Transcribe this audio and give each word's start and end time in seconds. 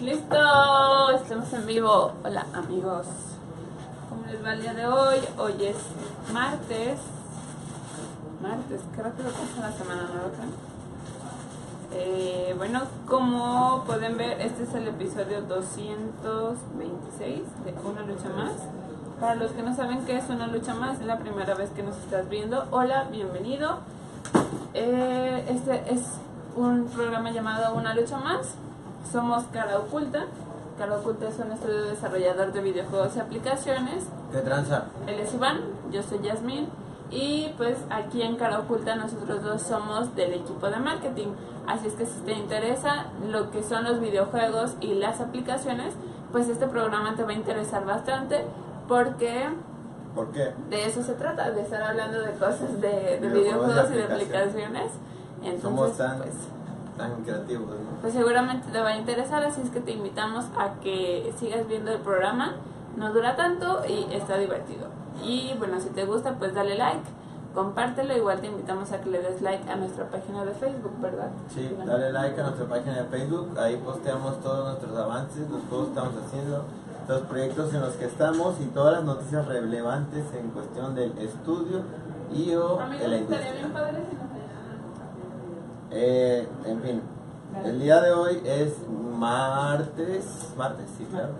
Listo, 0.00 1.10
estamos 1.12 1.50
en 1.54 1.66
vivo. 1.66 2.12
Hola 2.22 2.44
amigos. 2.52 3.06
¿Cómo 4.10 4.26
les 4.26 4.44
va 4.44 4.52
el 4.52 4.60
día 4.60 4.74
de 4.74 4.86
hoy? 4.86 5.20
Hoy 5.38 5.54
es 5.64 5.76
martes. 6.34 6.98
Martes, 8.42 8.82
qué 8.94 9.02
rápido 9.02 9.30
pasa 9.30 9.70
la 9.70 9.72
semana, 9.72 10.02
¿no 10.02 10.14
lo? 10.16 10.30
Eh, 11.94 12.54
bueno, 12.58 12.82
como 13.08 13.84
pueden 13.86 14.18
ver, 14.18 14.38
este 14.42 14.64
es 14.64 14.74
el 14.74 14.86
episodio 14.86 15.40
226 15.40 17.40
de 17.64 17.74
Una 17.82 18.02
Lucha 18.02 18.28
Más. 18.36 18.52
Para 19.18 19.36
los 19.36 19.52
que 19.52 19.62
no 19.62 19.74
saben 19.74 20.04
qué 20.04 20.18
es 20.18 20.28
Una 20.28 20.46
Lucha 20.46 20.74
Más, 20.74 21.00
es 21.00 21.06
la 21.06 21.20
primera 21.20 21.54
vez 21.54 21.70
que 21.70 21.82
nos 21.82 21.96
estás 21.96 22.28
viendo. 22.28 22.66
Hola, 22.70 23.04
bienvenido. 23.10 23.78
Eh, 24.74 25.46
este 25.48 25.90
es 25.90 26.02
un 26.54 26.84
programa 26.88 27.30
llamado 27.30 27.74
Una 27.74 27.94
Lucha 27.94 28.18
Más. 28.18 28.56
Somos 29.12 29.44
Cara 29.52 29.78
Oculta. 29.78 30.26
Cara 30.78 30.96
Oculta 30.98 31.28
es 31.28 31.38
un 31.38 31.52
estudio 31.52 31.84
desarrollador 31.84 32.52
de 32.52 32.60
videojuegos 32.60 33.16
y 33.16 33.20
aplicaciones. 33.20 34.04
¿Qué 34.32 34.38
tranza? 34.38 34.84
Él 35.06 35.20
es 35.20 35.32
Iván, 35.34 35.60
yo 35.90 36.02
soy 36.02 36.20
Yasmín. 36.20 36.68
Y 37.10 37.52
pues 37.56 37.78
aquí 37.88 38.22
en 38.22 38.36
Cara 38.36 38.58
Oculta 38.58 38.96
nosotros 38.96 39.42
dos 39.42 39.62
somos 39.62 40.14
del 40.16 40.34
equipo 40.34 40.68
de 40.68 40.76
marketing. 40.78 41.28
Así 41.66 41.86
es 41.86 41.94
que 41.94 42.04
si 42.04 42.18
te 42.20 42.32
interesa 42.32 43.06
lo 43.30 43.50
que 43.50 43.62
son 43.62 43.84
los 43.84 44.00
videojuegos 44.00 44.74
y 44.80 44.94
las 44.94 45.20
aplicaciones, 45.20 45.94
pues 46.32 46.48
este 46.48 46.66
programa 46.66 47.14
te 47.14 47.22
va 47.22 47.30
a 47.30 47.34
interesar 47.34 47.84
bastante 47.84 48.44
porque 48.88 49.48
¿Por 50.14 50.28
qué? 50.32 50.52
de 50.68 50.86
eso 50.86 51.02
se 51.02 51.14
trata, 51.14 51.50
de 51.50 51.62
estar 51.62 51.82
hablando 51.82 52.20
de 52.20 52.32
cosas 52.32 52.80
de, 52.80 53.18
de 53.20 53.28
Videojuegos 53.28 53.32
y 53.32 53.38
videojuegos 53.38 53.90
y 53.90 53.94
de 53.94 54.04
aplicaciones. 54.04 54.90
aplicaciones. 54.92 55.62
Somos 55.62 55.88
Entonces, 55.90 55.96
tan, 55.98 56.18
pues, 56.18 56.34
tan 56.96 57.22
creativos, 57.22 57.68
¿no? 57.68 58.00
pues 58.00 58.12
seguramente 58.12 58.68
te 58.70 58.80
va 58.80 58.90
a 58.90 58.96
interesar, 58.96 59.44
así 59.44 59.60
es 59.62 59.70
que 59.70 59.80
te 59.80 59.92
invitamos 59.92 60.44
a 60.58 60.74
que 60.80 61.32
sigas 61.38 61.66
viendo 61.68 61.92
el 61.92 62.00
programa. 62.00 62.54
No 62.96 63.12
dura 63.12 63.36
tanto 63.36 63.82
y 63.86 64.06
está 64.14 64.38
divertido. 64.38 64.88
Y 65.22 65.54
bueno, 65.58 65.78
si 65.80 65.90
te 65.90 66.06
gusta, 66.06 66.34
pues 66.38 66.54
dale 66.54 66.76
like, 66.78 67.04
compártelo. 67.54 68.16
Igual 68.16 68.40
te 68.40 68.46
invitamos 68.46 68.90
a 68.92 69.00
que 69.00 69.10
le 69.10 69.20
des 69.20 69.42
like 69.42 69.68
a 69.70 69.76
nuestra 69.76 70.08
página 70.08 70.44
de 70.44 70.52
Facebook, 70.52 71.00
¿verdad? 71.00 71.30
Sí, 71.54 71.76
dale 71.84 72.12
like 72.12 72.40
a 72.40 72.44
nuestra 72.44 72.66
página 72.66 73.02
de 73.02 73.04
Facebook, 73.04 73.58
ahí 73.58 73.76
posteamos 73.76 74.40
todos 74.40 74.66
nuestros 74.66 74.96
avances, 74.96 75.50
los 75.50 75.62
juegos 75.68 75.88
que 75.88 75.94
estamos 75.94 76.14
haciendo, 76.24 76.64
los 77.08 77.20
proyectos 77.22 77.74
en 77.74 77.80
los 77.80 77.94
que 77.94 78.04
estamos 78.06 78.60
y 78.60 78.66
todas 78.66 78.94
las 78.94 79.04
noticias 79.04 79.46
relevantes 79.46 80.24
en 80.34 80.50
cuestión 80.50 80.94
del 80.94 81.16
estudio 81.18 81.82
y 82.32 82.54
o 82.54 82.78
de 82.78 83.08
la 83.08 83.16
industria. 83.18 83.52
bien 83.52 83.72
padre 83.72 84.02
si 84.08 84.16
nos 84.16 84.26
Eh, 85.90 86.48
en 86.64 86.80
fin, 86.80 87.02
el 87.64 87.80
día 87.80 88.00
de 88.00 88.12
hoy 88.12 88.42
es 88.44 88.72
martes, 88.88 90.52
martes, 90.56 90.86
sí, 90.98 91.04
claro. 91.10 91.32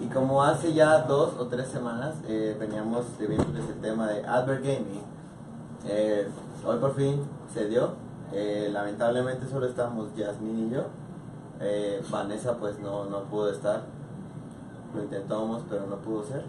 Y 0.00 0.06
como 0.06 0.42
hace 0.42 0.72
ya 0.72 1.02
dos 1.02 1.34
o 1.38 1.46
tres 1.46 1.68
semanas 1.68 2.14
eh, 2.26 2.56
veníamos 2.58 3.04
viéndoles 3.18 3.68
el 3.68 3.80
tema 3.80 4.08
de 4.08 4.26
Advert 4.26 4.62
Gaming, 4.62 5.02
eh, 5.86 6.28
hoy 6.66 6.78
por 6.78 6.94
fin 6.94 7.22
se 7.52 7.68
dio. 7.68 7.90
Eh, 8.32 8.70
lamentablemente 8.72 9.46
solo 9.48 9.66
estamos 9.66 10.14
Yasmin 10.16 10.68
y 10.68 10.70
yo. 10.70 10.84
Vanessa 12.10 12.56
pues 12.56 12.78
no, 12.78 13.04
no 13.04 13.24
pudo 13.24 13.50
estar. 13.50 13.82
Lo 14.94 15.02
intentamos 15.02 15.62
pero 15.68 15.86
no 15.86 15.96
pudo 15.96 16.24
ser. 16.24 16.44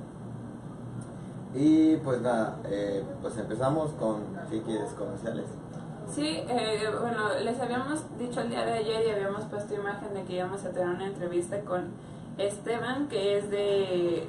Y 1.53 1.97
pues 1.97 2.21
nada, 2.21 2.55
pues 3.21 3.37
empezamos 3.37 3.91
con, 3.99 4.21
¿qué 4.49 4.61
quieres? 4.61 4.91
Comerciales. 4.93 5.45
Sí, 6.09 6.43
eh, 6.47 6.89
bueno, 6.99 7.29
les 7.41 7.59
habíamos 7.59 8.17
dicho 8.17 8.41
el 8.41 8.49
día 8.49 8.65
de 8.65 8.73
ayer 8.73 9.07
y 9.07 9.11
habíamos 9.11 9.43
puesto 9.45 9.73
imagen 9.73 10.13
de 10.13 10.23
que 10.23 10.35
íbamos 10.35 10.63
a 10.65 10.71
tener 10.71 10.89
una 10.89 11.07
entrevista 11.07 11.59
con 11.61 11.89
Esteban, 12.37 13.07
que 13.07 13.37
es 13.37 13.49
de, 13.49 14.27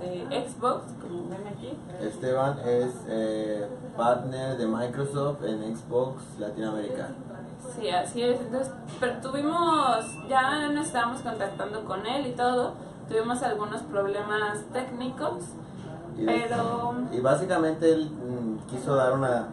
de 0.00 0.46
Xbox, 0.48 0.84
como 1.00 1.28
ven 1.28 1.46
aquí. 1.46 1.78
Esteban 2.00 2.58
es 2.66 2.90
eh, 3.08 3.66
partner 3.96 4.58
de 4.58 4.66
Microsoft 4.66 5.44
en 5.44 5.76
Xbox 5.76 6.22
Latinoamérica. 6.38 7.08
Sí, 7.74 7.88
así 7.88 8.22
es. 8.22 8.40
Entonces, 8.40 8.72
pero 9.00 9.20
tuvimos, 9.22 10.04
ya 10.28 10.68
nos 10.68 10.86
estábamos 10.86 11.22
contactando 11.22 11.84
con 11.84 12.06
él 12.06 12.26
y 12.26 12.32
todo. 12.32 12.74
Tuvimos 13.08 13.42
algunos 13.42 13.82
problemas 13.82 14.62
técnicos, 14.72 15.44
Y, 16.18 16.24
pero 16.24 16.94
y 17.12 17.20
básicamente 17.20 17.92
él 17.92 18.10
mm, 18.10 18.66
quiso 18.66 18.94
dar 18.94 19.12
una 19.12 19.48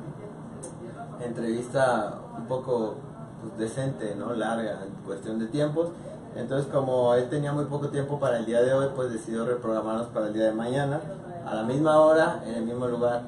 entrevista 1.24 2.16
un 2.38 2.46
poco 2.46 2.96
pues, 3.42 3.58
decente, 3.58 4.16
¿no? 4.16 4.34
Larga 4.34 4.84
en 4.84 5.06
cuestión 5.06 5.40
de 5.40 5.48
tiempos. 5.48 5.90
Entonces 6.36 6.72
como 6.72 7.14
él 7.16 7.30
tenía 7.30 7.52
muy 7.52 7.66
poco 7.66 7.90
tiempo 7.90 8.20
para 8.20 8.38
el 8.38 8.46
día 8.46 8.62
de 8.62 8.74
hoy, 8.74 8.88
pues 8.96 9.12
decidió 9.12 9.46
reprogramarnos 9.46 10.08
para 10.08 10.28
el 10.28 10.34
día 10.34 10.46
de 10.46 10.54
mañana, 10.54 11.02
a 11.46 11.56
la 11.56 11.64
misma 11.64 12.00
hora, 12.00 12.42
en 12.46 12.56
el 12.56 12.64
mismo 12.64 12.88
lugar, 12.88 13.24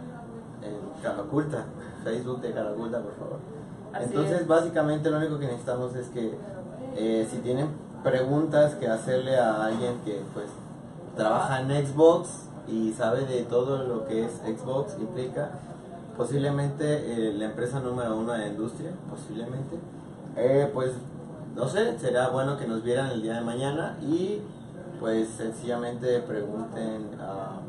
en 0.62 1.02
Caraculta. 1.02 1.66
Facebook 2.04 2.42
de 2.42 2.52
Caraculta, 2.52 3.00
por 3.00 3.14
favor. 3.16 3.40
Así 3.94 4.06
Entonces 4.06 4.42
es. 4.42 4.48
básicamente 4.48 5.10
lo 5.10 5.18
único 5.18 5.40
que 5.40 5.46
necesitamos 5.46 5.96
es 5.96 6.08
que 6.08 6.38
eh, 6.96 7.28
si 7.30 7.38
tienen 7.40 7.68
preguntas 8.04 8.76
que 8.76 8.88
hacerle 8.88 9.38
a 9.38 9.66
alguien 9.66 10.00
que 10.04 10.22
pues 10.34 10.48
trabaja 11.16 11.62
en 11.62 11.88
Xbox 11.88 12.48
y 12.68 12.94
sabe 12.94 13.26
de 13.26 13.44
todo 13.44 13.84
lo 13.84 14.06
que 14.06 14.26
es 14.26 14.32
Xbox 14.46 14.98
implica, 15.00 15.52
posiblemente 16.18 16.86
eh, 17.30 17.34
la 17.34 17.46
empresa 17.46 17.80
número 17.80 18.18
uno 18.18 18.34
de 18.34 18.40
la 18.40 18.48
industria, 18.48 18.92
posiblemente, 19.10 19.78
eh, 20.36 20.70
pues 20.74 20.92
no 21.56 21.68
sé, 21.68 21.98
será 22.00 22.30
bueno 22.30 22.58
que 22.58 22.68
nos 22.68 22.84
vieran 22.84 23.12
el 23.12 23.22
día 23.22 23.36
de 23.36 23.42
mañana 23.42 23.98
y 24.02 24.42
pues 25.00 25.30
sencillamente 25.30 26.20
pregunten, 26.22 27.12
ah, 27.20 27.60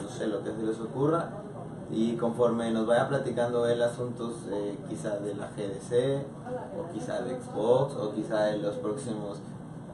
no 0.00 0.08
sé, 0.08 0.26
lo 0.26 0.42
que 0.42 0.52
se 0.52 0.62
les 0.62 0.78
ocurra. 0.80 1.30
Y 1.90 2.16
conforme 2.16 2.70
nos 2.70 2.86
vaya 2.86 3.06
platicando 3.08 3.66
él 3.66 3.82
asuntos 3.82 4.32
eh, 4.50 4.78
quizá 4.88 5.18
de 5.18 5.34
la 5.34 5.48
GDC 5.48 6.24
o 6.78 6.90
quizá 6.92 7.20
de 7.20 7.38
Xbox 7.38 7.94
o 7.96 8.14
quizá 8.14 8.44
de 8.44 8.58
los 8.58 8.76
próximos 8.76 9.40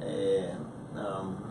eh, 0.00 0.52
um, 0.94 1.48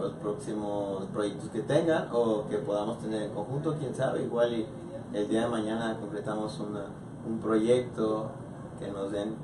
los 0.00 0.12
próximos 0.14 1.04
proyectos 1.12 1.50
que 1.50 1.62
tengan 1.62 2.08
o 2.12 2.46
que 2.48 2.58
podamos 2.58 2.98
tener 3.00 3.22
en 3.22 3.30
conjunto, 3.32 3.74
quién 3.78 3.94
sabe, 3.94 4.22
igual 4.22 4.52
y 4.52 4.66
el 5.12 5.28
día 5.28 5.42
de 5.42 5.48
mañana 5.48 5.96
completamos 5.98 6.58
una- 6.60 6.86
un 7.26 7.38
proyecto 7.40 8.30
que 8.78 8.88
nos 8.90 9.10
den 9.12 9.34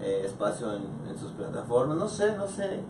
eh, 0.00 0.22
espacio 0.24 0.72
en, 0.74 0.82
en 1.08 1.18
sus 1.18 1.30
plataformas, 1.32 1.96
no 1.96 2.08
sé, 2.08 2.36
no 2.36 2.46
sé, 2.46 2.80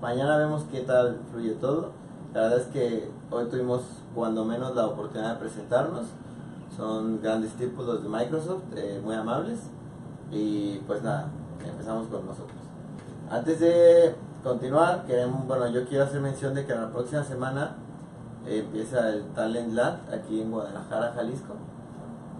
mañana 0.00 0.36
vemos 0.36 0.64
qué 0.70 0.80
tal 0.80 1.18
fluye 1.30 1.52
todo, 1.54 1.90
la 2.34 2.42
verdad 2.42 2.58
es 2.60 2.66
que 2.66 3.10
hoy 3.30 3.46
tuvimos 3.46 3.82
cuando 4.14 4.44
menos 4.44 4.74
la 4.76 4.86
oportunidad 4.86 5.34
de 5.34 5.40
presentarnos, 5.40 6.06
son 6.76 7.20
grandes 7.22 7.52
tipos 7.54 8.02
de 8.02 8.08
Microsoft, 8.08 8.62
eh, 8.76 9.00
muy 9.04 9.14
amables, 9.14 9.58
y 10.30 10.78
pues 10.86 11.02
nada, 11.02 11.28
empezamos 11.66 12.06
con 12.08 12.24
nosotros. 12.26 12.56
Antes 13.30 13.60
de 13.60 14.14
continuar, 14.44 15.04
queremos, 15.06 15.46
bueno, 15.46 15.68
yo 15.68 15.84
quiero 15.86 16.04
hacer 16.04 16.20
mención 16.20 16.54
de 16.54 16.64
que 16.66 16.74
la 16.74 16.90
próxima 16.90 17.24
semana 17.24 17.76
eh, 18.46 18.60
empieza 18.60 19.08
el 19.10 19.24
Talent 19.34 19.72
Lab 19.74 19.98
aquí 20.12 20.40
en 20.40 20.50
Guadalajara, 20.50 21.12
Jalisco. 21.14 21.54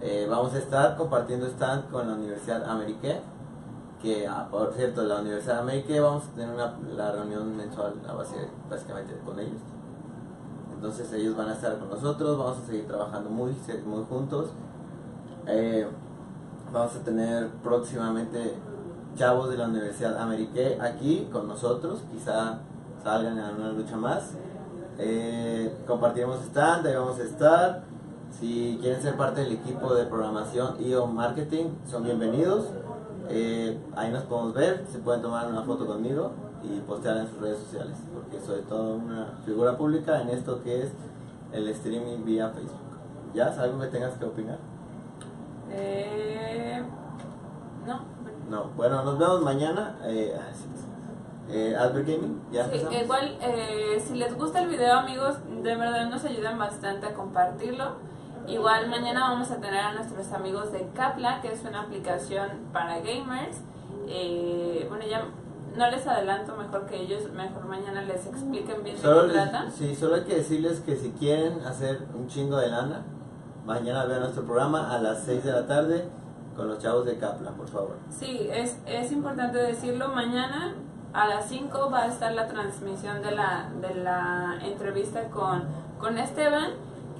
Eh, 0.01 0.27
vamos 0.29 0.53
a 0.53 0.57
estar 0.57 0.97
compartiendo 0.97 1.45
stand 1.47 1.89
con 1.91 2.07
la 2.07 2.15
Universidad 2.15 2.63
Amerique, 2.67 3.21
que 4.01 4.27
ah, 4.27 4.47
por 4.49 4.73
cierto, 4.73 5.03
la 5.03 5.21
Universidad 5.21 5.59
Amerique 5.59 5.99
vamos 5.99 6.23
a 6.25 6.35
tener 6.35 6.53
una, 6.55 6.75
la 6.95 7.11
reunión 7.11 7.55
mensual 7.55 7.93
a 8.07 8.13
base- 8.13 8.49
básicamente 8.69 9.15
con 9.23 9.39
ellos. 9.39 9.61
Entonces 10.73 11.13
ellos 11.13 11.37
van 11.37 11.49
a 11.49 11.53
estar 11.53 11.77
con 11.77 11.89
nosotros, 11.89 12.35
vamos 12.35 12.57
a 12.57 12.65
seguir 12.65 12.87
trabajando 12.87 13.29
muy, 13.29 13.55
muy 13.85 14.03
juntos. 14.05 14.49
Eh, 15.45 15.87
vamos 16.73 16.95
a 16.95 16.99
tener 17.03 17.49
próximamente 17.63 18.55
chavos 19.15 19.51
de 19.51 19.57
la 19.57 19.67
Universidad 19.67 20.17
Amerique 20.17 20.79
aquí 20.81 21.29
con 21.31 21.47
nosotros, 21.47 21.99
quizá 22.11 22.57
salgan 23.03 23.37
a 23.37 23.51
una 23.51 23.71
lucha 23.71 23.97
más. 23.97 24.31
Eh, 24.97 25.71
compartiremos 25.85 26.39
stand, 26.45 26.87
ahí 26.87 26.95
vamos 26.95 27.19
a 27.19 27.23
estar. 27.23 27.90
Si 28.31 28.77
quieren 28.81 29.01
ser 29.01 29.15
parte 29.17 29.41
del 29.41 29.53
equipo 29.53 29.93
de 29.93 30.05
programación 30.05 30.75
y 30.79 30.93
o 30.93 31.05
marketing, 31.05 31.65
son 31.89 32.03
bienvenidos. 32.03 32.65
Eh, 33.29 33.77
ahí 33.95 34.11
nos 34.11 34.23
podemos 34.23 34.53
ver, 34.53 34.85
se 34.91 34.99
pueden 34.99 35.21
tomar 35.21 35.47
una 35.47 35.61
foto 35.63 35.85
conmigo 35.85 36.31
y 36.63 36.79
postear 36.81 37.17
en 37.17 37.27
sus 37.27 37.39
redes 37.39 37.59
sociales, 37.59 37.97
porque 38.13 38.39
soy 38.45 38.61
toda 38.63 38.95
una 38.95 39.33
figura 39.45 39.77
pública 39.77 40.21
en 40.21 40.29
esto 40.29 40.61
que 40.63 40.83
es 40.83 40.91
el 41.51 41.67
streaming 41.69 42.23
vía 42.25 42.49
Facebook. 42.49 42.79
¿Ya? 43.33 43.49
¿Es 43.49 43.57
algo 43.57 43.79
que 43.79 43.87
tengas 43.87 44.13
que 44.15 44.25
opinar? 44.25 44.57
eh, 45.71 46.81
no. 47.85 48.01
No, 48.49 48.65
bueno, 48.75 49.03
nos 49.03 49.17
vemos 49.17 49.41
mañana. 49.43 49.97
Eh, 50.03 50.35
ah, 50.37 50.51
sí, 50.53 50.65
sí. 50.75 50.85
Eh, 51.53 51.75
Albert 51.75 52.07
Gaming, 52.07 52.41
ya 52.51 52.69
Sí, 52.69 52.81
igual, 53.03 53.37
eh, 53.41 54.01
si 54.05 54.15
les 54.15 54.37
gusta 54.37 54.61
el 54.61 54.69
video, 54.69 54.93
amigos, 54.99 55.35
de 55.63 55.75
verdad 55.75 56.09
nos 56.09 56.23
ayudan 56.25 56.57
bastante 56.57 57.07
a 57.07 57.13
compartirlo. 57.13 57.95
Igual 58.47 58.89
mañana 58.89 59.29
vamos 59.29 59.51
a 59.51 59.55
tener 59.57 59.79
a 59.79 59.93
nuestros 59.93 60.31
amigos 60.33 60.71
de 60.71 60.87
Capla, 60.93 61.41
que 61.41 61.51
es 61.53 61.63
una 61.63 61.81
aplicación 61.81 62.49
para 62.73 62.99
gamers. 62.99 63.57
Eh, 64.07 64.85
bueno, 64.89 65.05
ya 65.05 65.25
no 65.75 65.89
les 65.89 66.05
adelanto 66.05 66.55
mejor 66.57 66.85
que 66.85 67.01
ellos, 67.01 67.31
mejor 67.31 67.65
mañana 67.65 68.01
les 68.01 68.25
expliquen 68.25 68.83
bien 68.83 68.95
de 68.97 69.01
Solo, 69.01 69.21
qué 69.21 69.33
les- 69.33 69.49
trata. 69.51 69.69
sí, 69.71 69.95
solo 69.95 70.15
hay 70.15 70.23
que 70.23 70.35
decirles 70.35 70.81
que 70.81 70.95
si 70.97 71.11
quieren 71.11 71.61
hacer 71.65 71.99
un 72.13 72.27
chingo 72.27 72.57
de 72.57 72.67
lana, 72.69 73.03
mañana 73.65 74.05
vean 74.05 74.21
nuestro 74.21 74.43
programa 74.43 74.93
a 74.93 74.97
las 74.99 75.23
6 75.23 75.43
de 75.45 75.51
la 75.53 75.65
tarde 75.67 76.05
con 76.57 76.67
los 76.67 76.79
chavos 76.79 77.05
de 77.05 77.17
Capla, 77.17 77.51
por 77.51 77.67
favor. 77.69 77.95
Sí, 78.09 78.49
es, 78.51 78.77
es 78.85 79.11
importante 79.13 79.57
decirlo. 79.59 80.09
Mañana 80.09 80.73
a 81.13 81.27
las 81.27 81.45
5 81.47 81.89
va 81.89 81.99
a 82.03 82.07
estar 82.07 82.33
la 82.33 82.47
transmisión 82.47 83.21
de 83.21 83.31
la, 83.31 83.69
de 83.79 83.95
la 83.95 84.57
entrevista 84.65 85.29
con, 85.29 85.63
con 85.99 86.17
Esteban. 86.17 86.71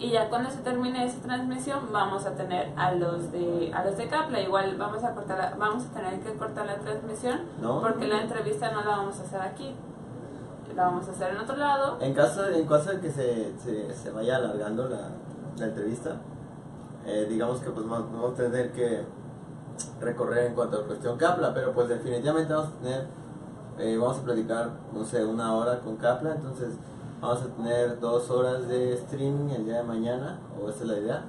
Y 0.03 0.09
ya 0.09 0.29
cuando 0.29 0.49
se 0.49 0.57
termine 0.61 1.05
esa 1.05 1.21
transmisión 1.21 1.79
vamos 1.93 2.25
a 2.25 2.31
tener 2.31 2.73
a 2.75 2.91
los 2.93 3.31
de 3.31 3.71
a 3.71 3.85
los 3.85 3.95
de 3.97 4.07
Capla. 4.07 4.39
Igual 4.41 4.75
vamos 4.77 5.03
a 5.03 5.13
cortar 5.13 5.37
la- 5.37 5.55
vamos 5.55 5.85
a 5.85 5.89
tener 5.93 6.19
que 6.21 6.33
cortar 6.33 6.65
la 6.65 6.77
transmisión 6.77 7.41
¿No? 7.61 7.79
porque 7.81 8.07
la 8.07 8.21
entrevista 8.23 8.71
no 8.71 8.81
la 8.81 8.97
vamos 8.97 9.19
a 9.19 9.23
hacer 9.23 9.41
aquí. 9.41 9.75
La 10.75 10.85
vamos 10.85 11.07
a 11.07 11.11
hacer 11.11 11.31
en 11.35 11.37
otro 11.37 11.55
lado. 11.55 11.97
En 12.01 12.13
caso, 12.15 12.47
en 12.49 12.65
caso 12.65 12.91
de 12.93 12.99
que 12.99 13.11
se, 13.11 13.53
se, 13.59 13.93
se 13.93 14.09
vaya 14.11 14.37
alargando 14.37 14.89
la, 14.89 15.09
la 15.57 15.65
entrevista, 15.65 16.15
eh, 17.05 17.27
digamos 17.29 17.59
que 17.59 17.69
pues 17.69 17.87
vamos 17.87 18.31
a 18.31 18.35
tener 18.35 18.71
que 18.71 19.03
recorrer 19.99 20.47
en 20.47 20.55
cuanto 20.55 20.77
a 20.79 20.83
cuestión 20.87 21.17
Capla, 21.17 21.53
pero 21.53 21.73
pues 21.73 21.89
definitivamente 21.89 22.51
vamos 22.53 22.69
a 22.73 22.81
tener, 22.83 23.05
eh, 23.77 23.97
vamos 23.99 24.17
a 24.17 24.21
platicar, 24.23 24.69
no 24.93 25.03
sé, 25.05 25.23
una 25.25 25.53
hora 25.55 25.79
con 25.79 25.97
Capla, 25.97 26.31
entonces 26.35 26.73
vamos 27.21 27.41
a 27.43 27.47
tener 27.55 27.99
dos 27.99 28.29
horas 28.29 28.67
de 28.67 28.93
streaming 28.93 29.49
el 29.51 29.65
día 29.65 29.77
de 29.77 29.83
mañana, 29.83 30.39
o 30.61 30.69
esa 30.69 30.79
es 30.83 30.87
la 30.89 30.97
idea. 30.97 31.23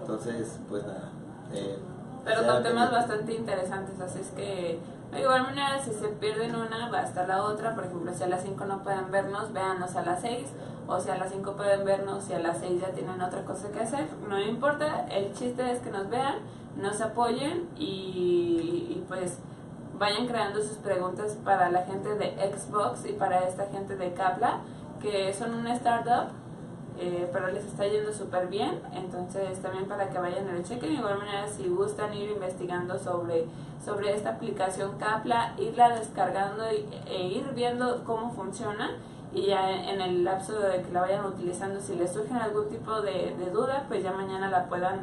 Entonces, 0.00 0.58
pues 0.68 0.82
nada. 0.86 1.10
eh, 1.52 1.78
Pero 2.24 2.46
con 2.46 2.62
temas 2.62 2.88
que- 2.88 2.94
bastante 2.96 3.34
interesantes, 3.34 4.00
así 4.00 4.20
es 4.20 4.28
que 4.30 4.80
de 5.12 5.20
igual 5.20 5.42
manera 5.42 5.78
si 5.82 5.92
se 5.92 6.08
pierden 6.08 6.56
una 6.56 6.90
va 6.90 6.98
a 6.98 7.02
estar 7.04 7.28
la 7.28 7.44
otra, 7.44 7.74
por 7.74 7.84
ejemplo 7.84 8.12
si 8.12 8.22
a 8.24 8.26
las 8.28 8.42
5 8.42 8.64
no 8.64 8.82
pueden 8.82 9.10
vernos, 9.12 9.52
véanos 9.52 9.94
a 9.94 10.02
las 10.02 10.20
6, 10.22 10.48
o 10.88 10.98
si 11.00 11.10
a 11.10 11.16
las 11.16 11.30
5 11.30 11.52
pueden 11.52 11.84
vernos 11.84 12.28
y 12.28 12.32
a 12.34 12.38
las 12.40 12.58
6 12.58 12.80
ya 12.80 12.88
tienen 12.92 13.20
otra 13.20 13.44
cosa 13.44 13.68
que 13.70 13.80
hacer, 13.80 14.06
no 14.28 14.40
importa, 14.40 15.06
el 15.10 15.32
chiste 15.34 15.70
es 15.70 15.78
que 15.80 15.90
nos 15.90 16.08
vean, 16.08 16.36
nos 16.76 17.00
apoyen 17.00 17.68
y, 17.76 18.96
y 18.96 19.04
pues 19.08 19.38
vayan 19.98 20.26
creando 20.26 20.60
sus 20.60 20.76
preguntas 20.78 21.36
para 21.44 21.70
la 21.70 21.82
gente 21.84 22.14
de 22.16 22.32
Xbox 22.52 23.06
y 23.06 23.12
para 23.12 23.40
esta 23.46 23.66
gente 23.66 23.96
de 23.96 24.12
Capla, 24.14 24.58
que 25.00 25.32
son 25.32 25.54
una 25.54 25.74
startup 25.74 26.28
eh, 26.98 27.28
pero 27.30 27.48
les 27.48 27.62
está 27.66 27.86
yendo 27.86 28.10
súper 28.10 28.46
bien, 28.48 28.80
entonces 28.94 29.60
también 29.60 29.84
para 29.86 30.08
que 30.08 30.18
vayan 30.18 30.48
a 30.48 30.52
lo 30.54 30.62
chequen, 30.62 30.88
de 30.92 30.94
igual 30.96 31.18
manera 31.18 31.46
si 31.46 31.68
gustan 31.68 32.14
ir 32.14 32.30
investigando 32.30 32.98
sobre, 32.98 33.44
sobre 33.84 34.14
esta 34.14 34.30
aplicación 34.30 34.92
Capla, 34.98 35.52
irla 35.58 35.90
descargando 35.98 36.64
y- 36.72 36.88
e 37.06 37.26
ir 37.28 37.52
viendo 37.54 38.02
cómo 38.04 38.30
funciona 38.32 38.92
y 39.34 39.48
ya 39.48 39.70
en 39.90 40.00
el 40.00 40.24
lapso 40.24 40.58
de 40.58 40.80
que 40.80 40.90
la 40.90 41.02
vayan 41.02 41.26
utilizando, 41.26 41.78
si 41.82 41.96
les 41.96 42.10
surge 42.14 42.32
algún 42.32 42.70
tipo 42.70 43.02
de, 43.02 43.36
de 43.38 43.50
duda, 43.50 43.84
pues 43.88 44.02
ya 44.02 44.12
mañana 44.12 44.48
la 44.48 44.64
puedan, 44.64 45.00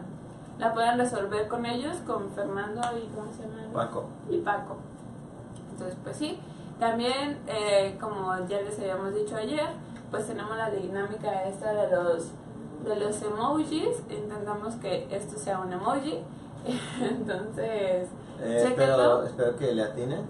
la 0.58 0.74
puedan 0.74 0.98
resolver 0.98 1.48
con 1.48 1.64
ellos, 1.68 1.98
con 2.08 2.28
Fernando 2.32 2.82
y 2.98 3.06
¿cómo 3.16 3.32
se 3.32 3.44
llama? 3.44 3.72
Paco. 3.72 4.06
y 4.32 4.38
Paco. 4.40 4.78
Entonces, 5.72 5.96
pues 6.04 6.18
sí. 6.18 6.40
También, 6.80 7.40
eh, 7.48 7.98
como 8.00 8.36
ya 8.48 8.62
les 8.62 8.78
habíamos 8.80 9.14
dicho 9.16 9.36
ayer, 9.36 9.68
pues 10.12 10.28
tenemos 10.28 10.58
la 10.58 10.70
dinámica 10.70 11.44
esta 11.46 11.74
de 11.74 11.92
los 11.96 12.32
de 12.86 12.96
los 12.98 13.22
emojis. 13.22 13.88
Intentamos 14.10 14.76
que 14.76 15.08
esto 15.10 15.38
sea 15.40 15.60
un 15.60 15.72
emoji. 15.72 16.20
Entonces, 17.02 18.10
Eh, 18.42 18.60
Chéquenlo. 18.68 18.76
pero 18.76 19.24
espero 19.24 19.56
que 19.58 19.72
le 19.74 19.84
atinen. 19.84 20.26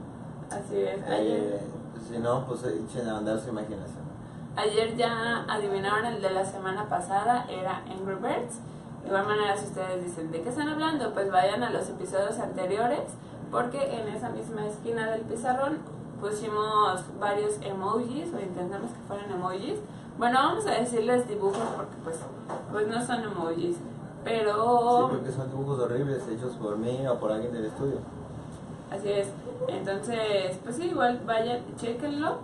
así 0.51 0.77
es. 0.81 1.01
Ayer, 1.07 1.53
Eh, 1.53 1.59
si 2.07 2.17
no, 2.19 2.45
pues 2.45 2.63
echen 2.65 3.07
a 3.09 3.17
andar 3.17 3.39
su 3.39 3.49
imaginación. 3.49 4.03
ayer 4.55 4.95
ya 4.95 5.45
adivinaron 5.49 6.05
el 6.05 6.21
de 6.21 6.29
la 6.29 6.45
semana 6.45 6.87
pasada, 6.87 7.45
era 7.49 7.77
Angry 7.89 8.15
Birds. 8.15 8.59
De 9.01 9.07
igual 9.07 9.25
manera, 9.25 9.57
si 9.57 9.65
ustedes 9.65 10.03
dicen, 10.05 10.31
¿de 10.31 10.41
qué 10.41 10.49
están 10.49 10.69
hablando? 10.69 11.11
Pues 11.13 11.31
vayan 11.31 11.63
a 11.63 11.71
los 11.71 11.89
episodios 11.89 12.37
anteriores, 12.39 13.01
porque 13.51 13.99
en 13.99 14.07
esa 14.09 14.29
misma 14.29 14.65
esquina 14.67 15.09
del 15.11 15.21
pizarrón 15.21 15.79
pusimos 16.23 17.01
varios 17.19 17.59
emojis, 17.61 18.33
o 18.33 18.39
intentamos 18.39 18.91
que 18.91 18.99
fueran 19.07 19.29
emojis. 19.31 19.75
Bueno, 20.17 20.39
vamos 20.41 20.65
a 20.67 20.71
decirles 20.71 21.27
dibujos 21.27 21.57
porque 21.75 21.95
pues, 22.03 22.15
pues 22.71 22.87
no 22.87 23.05
son 23.05 23.23
emojis, 23.23 23.75
Sí, 23.75 23.81
pero 24.23 25.09
porque 25.11 25.31
son 25.31 25.49
dibujos 25.49 25.79
horribles 25.79 26.23
hechos 26.29 26.53
por 26.53 26.77
mí 26.77 27.05
o 27.07 27.19
por 27.19 27.31
alguien 27.31 27.51
del 27.51 27.65
estudio. 27.65 27.97
así 28.89 29.09
es. 29.11 29.27
Entonces, 29.67 30.57
pues 30.63 30.75
sí, 30.77 30.83
igual 30.87 31.21
vayan, 31.25 31.59
chequenlo. 31.77 32.37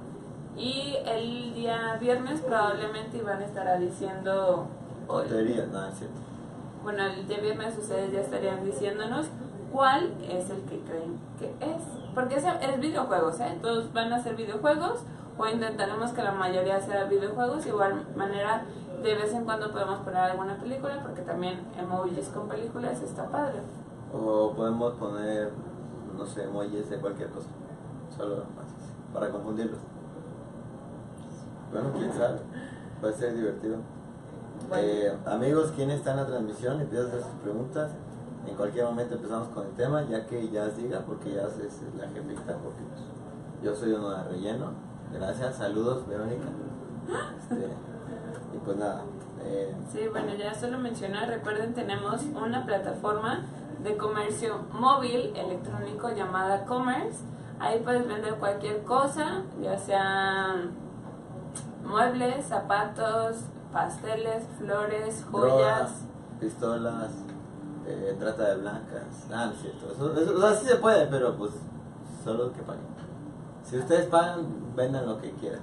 Y 0.58 0.96
el 1.06 1.54
día 1.54 1.98
viernes 2.02 2.42
probablemente 2.42 3.18
iban 3.20 3.42
a 3.42 3.46
estar 3.46 3.80
diciendo... 3.80 4.66
o- 5.08 5.22
Tonterías, 5.22 5.68
no, 5.70 5.86
es 5.88 5.96
cierto. 6.00 6.18
Bueno, 6.84 7.04
el 7.06 7.28
día 7.28 7.40
viernes 7.40 7.78
ustedes 7.78 8.12
ya 8.12 8.20
estarían 8.22 8.66
diciéndonos 8.66 9.28
cuál 9.72 10.12
es 10.24 10.50
el 10.50 10.62
que 10.64 10.80
creen 10.80 11.18
que 11.40 11.46
es. 11.66 11.82
Porque 12.14 12.36
es, 12.36 12.44
es 12.44 12.80
videojuegos, 12.80 13.40
¿eh? 13.40 13.58
Todos 13.62 13.92
van 13.94 14.12
a 14.14 14.22
ser 14.22 14.36
videojuegos 14.36 15.04
o 15.38 15.48
intentaremos 15.48 16.12
que 16.12 16.22
la 16.22 16.34
mayoría 16.34 16.82
sea 16.82 17.06
videojuegos. 17.06 17.66
Igual 17.66 18.06
manera, 18.16 18.66
de 19.02 19.16
vez 19.16 19.34
en 19.34 19.46
cuando 19.46 19.72
podemos 19.72 20.00
poner 20.00 20.20
alguna 20.20 20.58
película 20.58 21.02
porque 21.02 21.22
también 21.22 21.60
emojis 21.78 22.28
con 22.30 22.48
películas 22.48 23.02
está 23.02 23.28
padre. 23.30 23.60
O 24.14 24.54
podemos 24.54 24.94
poner, 24.96 25.52
no 26.18 26.26
sé, 26.26 26.44
emojis 26.44 26.90
de 26.90 26.98
cualquier 26.98 27.30
cosa. 27.30 27.48
Solo 28.16 28.44
para 29.14 29.30
confundirlos. 29.30 29.80
Bueno, 31.72 31.92
quién 31.94 32.12
sabe. 32.14 32.40
Puede 33.00 33.14
ser 33.14 33.36
divertido. 33.36 33.78
Bueno. 34.68 34.84
Eh, 34.84 35.18
amigos, 35.26 35.72
¿quién 35.76 35.92
está 35.92 36.12
en 36.12 36.18
la 36.18 36.26
transmisión? 36.26 36.82
Empiezan 36.82 37.06
a 37.06 37.10
hacer 37.10 37.22
sus 37.22 37.42
preguntas. 37.42 37.92
En 38.47 38.56
cualquier 38.56 38.86
momento 38.86 39.15
empezamos 39.15 39.47
con 39.50 39.65
el 39.68 39.74
tema, 39.74 40.03
ya 40.03 40.25
que 40.25 40.50
Jazz 40.50 40.77
diga, 40.77 41.01
porque 41.06 41.33
Jazz 41.33 41.57
es 41.59 41.81
la 41.97 42.07
jefita, 42.07 42.56
porque 42.57 42.81
pues, 42.94 43.01
yo 43.63 43.75
soy 43.75 43.94
uno 43.94 44.09
de 44.12 44.24
relleno. 44.24 44.71
Gracias, 45.13 45.56
saludos, 45.57 46.07
Verónica. 46.07 46.45
Este, 47.39 47.68
y 48.53 48.57
pues 48.63 48.77
nada. 48.77 49.01
eh, 49.44 49.75
Sí, 49.91 50.07
bueno, 50.09 50.33
ya 50.36 50.53
solo 50.53 50.77
mencionar, 50.80 51.27
recuerden, 51.27 51.74
tenemos 51.74 52.21
una 52.24 52.65
plataforma 52.65 53.45
de 53.83 53.97
comercio 53.97 54.65
móvil 54.74 55.34
electrónico 55.36 56.10
llamada 56.10 56.65
Commerce. 56.65 57.19
Ahí 57.60 57.79
puedes 57.84 58.08
vender 58.08 58.36
cualquier 58.36 58.84
cosa, 58.84 59.43
ya 59.62 59.77
sean 59.77 60.72
muebles, 61.86 62.46
zapatos, 62.46 63.38
pasteles, 63.74 64.43
flores, 64.58 65.25
joyas. 65.29 66.05
pistolas, 66.39 67.12
eh, 67.89 68.15
trata 68.19 68.50
de 68.50 68.55
blancas. 68.58 69.27
Ah, 69.31 69.48
no 69.48 69.51
es 69.53 69.62
cierto. 69.62 69.91
Eso, 69.91 70.19
eso, 70.19 70.38
o 70.38 70.41
sea, 70.41 70.55
sí 70.55 70.67
se 70.67 70.75
puede, 70.75 71.08
pero 71.08 71.36
pues 71.36 71.51
solo 72.24 72.51
que 72.53 72.62
paguen. 72.62 72.84
Si 73.63 73.77
ustedes 73.77 74.08
pagan, 74.08 74.75
vendan 74.75 75.05
lo 75.05 75.19
que 75.19 75.31
quieran. 75.34 75.62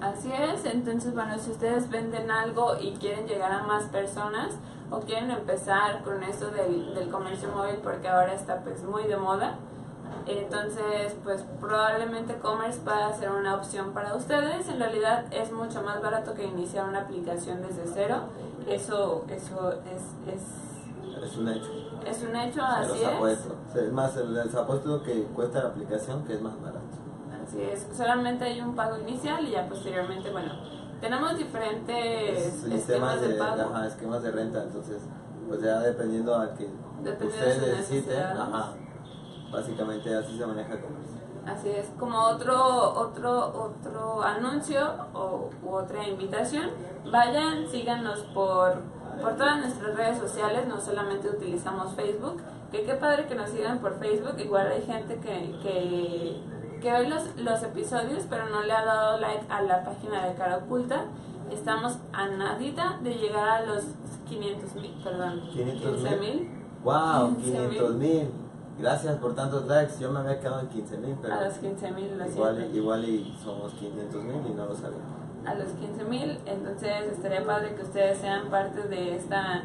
Así 0.00 0.32
es, 0.32 0.64
entonces 0.64 1.14
bueno, 1.14 1.38
si 1.38 1.50
ustedes 1.50 1.90
venden 1.90 2.30
algo 2.30 2.76
y 2.80 2.92
quieren 2.92 3.26
llegar 3.26 3.52
a 3.52 3.62
más 3.64 3.84
personas 3.84 4.54
o 4.90 5.00
quieren 5.00 5.30
empezar 5.30 6.02
con 6.02 6.20
del, 6.20 6.94
del 6.94 7.10
comercio 7.10 7.50
móvil 7.50 7.76
porque 7.82 8.08
ahora 8.08 8.32
está 8.32 8.60
pues 8.62 8.82
muy 8.82 9.04
de 9.04 9.18
moda, 9.18 9.58
entonces 10.26 11.16
pues 11.24 11.44
probablemente 11.60 12.38
Commerce 12.38 12.80
pueda 12.80 13.12
ser 13.14 13.30
una 13.30 13.54
opción 13.56 13.92
para 13.92 14.14
ustedes. 14.14 14.68
En 14.68 14.78
realidad 14.78 15.24
es 15.30 15.52
mucho 15.52 15.82
más 15.82 16.00
barato 16.02 16.34
que 16.34 16.44
iniciar 16.44 16.88
una 16.88 17.00
aplicación 17.00 17.62
desde 17.62 17.82
cero. 17.92 18.22
Eso, 18.68 19.24
eso 19.28 19.72
es, 19.72 20.34
es, 20.34 20.42
Es 21.22 21.36
un 21.36 21.48
hecho. 21.48 21.70
es 22.06 22.22
un 22.22 22.36
hecho, 22.36 22.60
Se 22.60 22.66
así 22.66 22.88
los 22.88 23.00
es. 23.00 23.06
apuesto. 23.06 23.54
Es 23.74 23.92
más, 23.92 24.16
les 24.16 24.54
apuesto 24.54 25.02
que 25.02 25.24
cuesta 25.34 25.62
la 25.62 25.68
aplicación 25.70 26.24
que 26.24 26.34
es 26.34 26.42
más 26.42 26.60
barato. 26.60 26.80
Así 27.46 27.62
es, 27.62 27.86
solamente 27.96 28.44
hay 28.44 28.60
un 28.60 28.74
pago 28.74 28.98
inicial 28.98 29.46
y 29.46 29.52
ya 29.52 29.68
posteriormente, 29.68 30.30
bueno, 30.30 30.52
tenemos 31.00 31.36
diferentes 31.36 32.52
sistemas 32.62 33.20
de 33.20 33.28
de, 33.28 33.34
pago. 33.34 33.62
ajá, 33.62 33.86
esquemas 33.86 34.22
de 34.22 34.30
renta, 34.30 34.62
entonces 34.62 35.02
pues 35.48 35.60
ya 35.62 35.80
dependiendo 35.80 36.36
a 36.36 36.54
que 36.54 36.66
ustedes 37.26 37.60
necesiten, 37.60 38.20
ajá, 38.20 38.74
básicamente 39.50 40.14
así 40.14 40.38
se 40.38 40.46
maneja 40.46 40.80
Commerce. 40.80 41.20
Así 41.46 41.70
es, 41.70 41.86
como 41.98 42.18
otro, 42.20 42.54
otro, 43.00 43.48
otro 43.64 44.22
anuncio 44.22 44.80
o, 45.14 45.48
u 45.64 45.74
otra 45.74 46.06
invitación, 46.06 46.70
vayan, 47.10 47.66
síganos 47.68 48.20
por, 48.34 48.74
por 49.20 49.36
todas 49.36 49.58
nuestras 49.58 49.96
redes 49.96 50.18
sociales, 50.18 50.66
no 50.66 50.80
solamente 50.80 51.28
utilizamos 51.28 51.94
Facebook, 51.94 52.40
que 52.72 52.84
qué 52.84 52.94
padre 52.94 53.26
que 53.26 53.34
nos 53.34 53.50
sigan 53.50 53.78
por 53.78 53.98
Facebook, 53.98 54.38
igual 54.38 54.68
hay 54.68 54.82
gente 54.82 55.16
que, 55.16 55.56
que, 55.62 56.40
que 56.80 56.92
ve 56.92 57.08
los, 57.08 57.36
los 57.36 57.62
episodios 57.62 58.24
pero 58.28 58.48
no 58.48 58.62
le 58.62 58.72
ha 58.72 58.84
dado 58.84 59.18
like 59.18 59.44
a 59.48 59.62
la 59.62 59.84
página 59.84 60.26
de 60.26 60.34
Cara 60.34 60.58
Oculta, 60.58 61.04
estamos 61.50 61.98
a 62.12 62.28
nadita 62.28 62.98
de 63.02 63.14
llegar 63.14 63.48
a 63.48 63.66
los 63.66 63.84
500 64.28 64.74
mil, 64.76 64.94
perdón, 65.02 65.40
500 65.52 65.96
15 65.96 66.16
mil. 66.16 66.48
Wow, 66.84 67.36
15,000. 67.36 67.68
500 67.70 67.94
mil. 67.96 68.30
gracias 68.78 69.16
por 69.18 69.34
tantos 69.34 69.66
likes. 69.66 69.98
Yo 70.00 70.10
me 70.12 70.20
había 70.20 70.38
quedado 70.38 70.60
en 70.60 70.68
15 70.68 70.98
mil, 70.98 71.16
pero 71.20 71.34
A 71.34 71.42
los 71.42 71.54
15 71.54 71.90
mil, 71.90 72.16
lo 72.16 72.26
igual, 72.26 72.56
siento. 72.56 72.76
igual 72.76 73.04
y 73.04 73.38
somos 73.42 73.72
500 73.74 74.24
mil 74.24 74.46
y 74.46 74.54
no 74.54 74.66
lo 74.66 74.74
sabía. 74.74 74.98
A 75.46 75.54
los 75.54 75.68
15 75.72 76.04
mil, 76.04 76.38
entonces 76.46 77.12
estaría 77.12 77.44
padre 77.44 77.74
que 77.74 77.82
ustedes 77.82 78.18
sean 78.18 78.50
parte 78.50 78.82
de 78.88 79.16
esta 79.16 79.64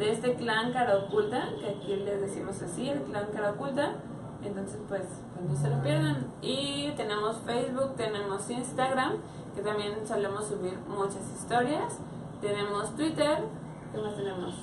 de 0.00 0.12
este 0.12 0.34
clan 0.34 0.72
cara 0.72 0.96
oculta, 0.96 1.50
que 1.60 1.68
aquí 1.68 1.96
les 1.96 2.20
decimos 2.22 2.60
así, 2.62 2.88
el 2.88 3.02
clan 3.02 3.26
cara 3.32 3.52
oculta. 3.52 3.96
Entonces, 4.42 4.80
pues, 4.88 5.02
pues 5.34 5.50
no 5.50 5.56
se 5.56 5.68
lo 5.68 5.82
pierdan. 5.82 6.32
Y 6.40 6.92
tenemos 6.96 7.36
Facebook, 7.44 7.94
tenemos 7.96 8.48
Instagram, 8.48 9.16
que 9.54 9.60
también 9.60 10.06
solemos 10.06 10.46
subir 10.46 10.78
muchas 10.88 11.30
historias. 11.36 11.98
Tenemos 12.40 12.96
Twitter, 12.96 13.44
¿qué 13.92 14.00
más 14.00 14.16
tenemos? 14.16 14.54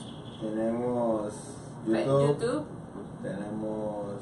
Tenemos 0.42 1.34
YouTube, 1.86 2.28
YouTube, 2.28 2.66
tenemos. 3.22 4.16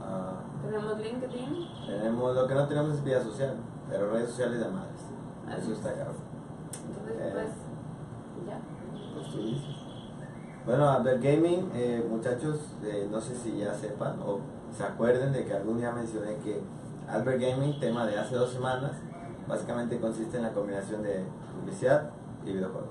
ah, 0.00 0.40
tenemos 0.64 0.98
LinkedIn. 0.98 1.68
tenemos 1.86 2.36
lo 2.36 2.46
que 2.46 2.54
no 2.54 2.68
tenemos 2.68 2.94
es 2.94 3.04
vida 3.04 3.22
social, 3.24 3.56
pero 3.90 4.12
redes 4.12 4.30
sociales 4.30 4.60
de 4.60 4.68
madres. 4.68 5.07
Eso 5.56 5.72
es. 5.72 5.78
está 5.78 5.94
caro. 5.94 6.12
Entonces, 6.88 7.16
Eh. 7.18 7.30
pues, 7.32 8.46
ya. 8.46 8.60
Pues 9.14 9.30
tú 9.30 9.38
dices. 9.38 9.76
Bueno, 10.66 10.90
Albert 10.90 11.22
Gaming, 11.22 11.70
eh, 11.74 12.06
muchachos, 12.08 12.74
eh, 12.82 13.08
no 13.10 13.20
sé 13.20 13.34
si 13.34 13.56
ya 13.56 13.72
sepan 13.72 14.20
o 14.20 14.40
se 14.76 14.84
acuerden 14.84 15.32
de 15.32 15.46
que 15.46 15.54
algún 15.54 15.78
día 15.78 15.92
mencioné 15.92 16.36
que 16.44 16.60
Albert 17.08 17.40
Gaming, 17.40 17.80
tema 17.80 18.06
de 18.06 18.18
hace 18.18 18.34
dos 18.34 18.52
semanas, 18.52 18.92
básicamente 19.48 19.98
consiste 19.98 20.36
en 20.36 20.42
la 20.42 20.52
combinación 20.52 21.02
de 21.02 21.24
publicidad 21.58 22.10
y 22.44 22.52
videojuegos. 22.52 22.90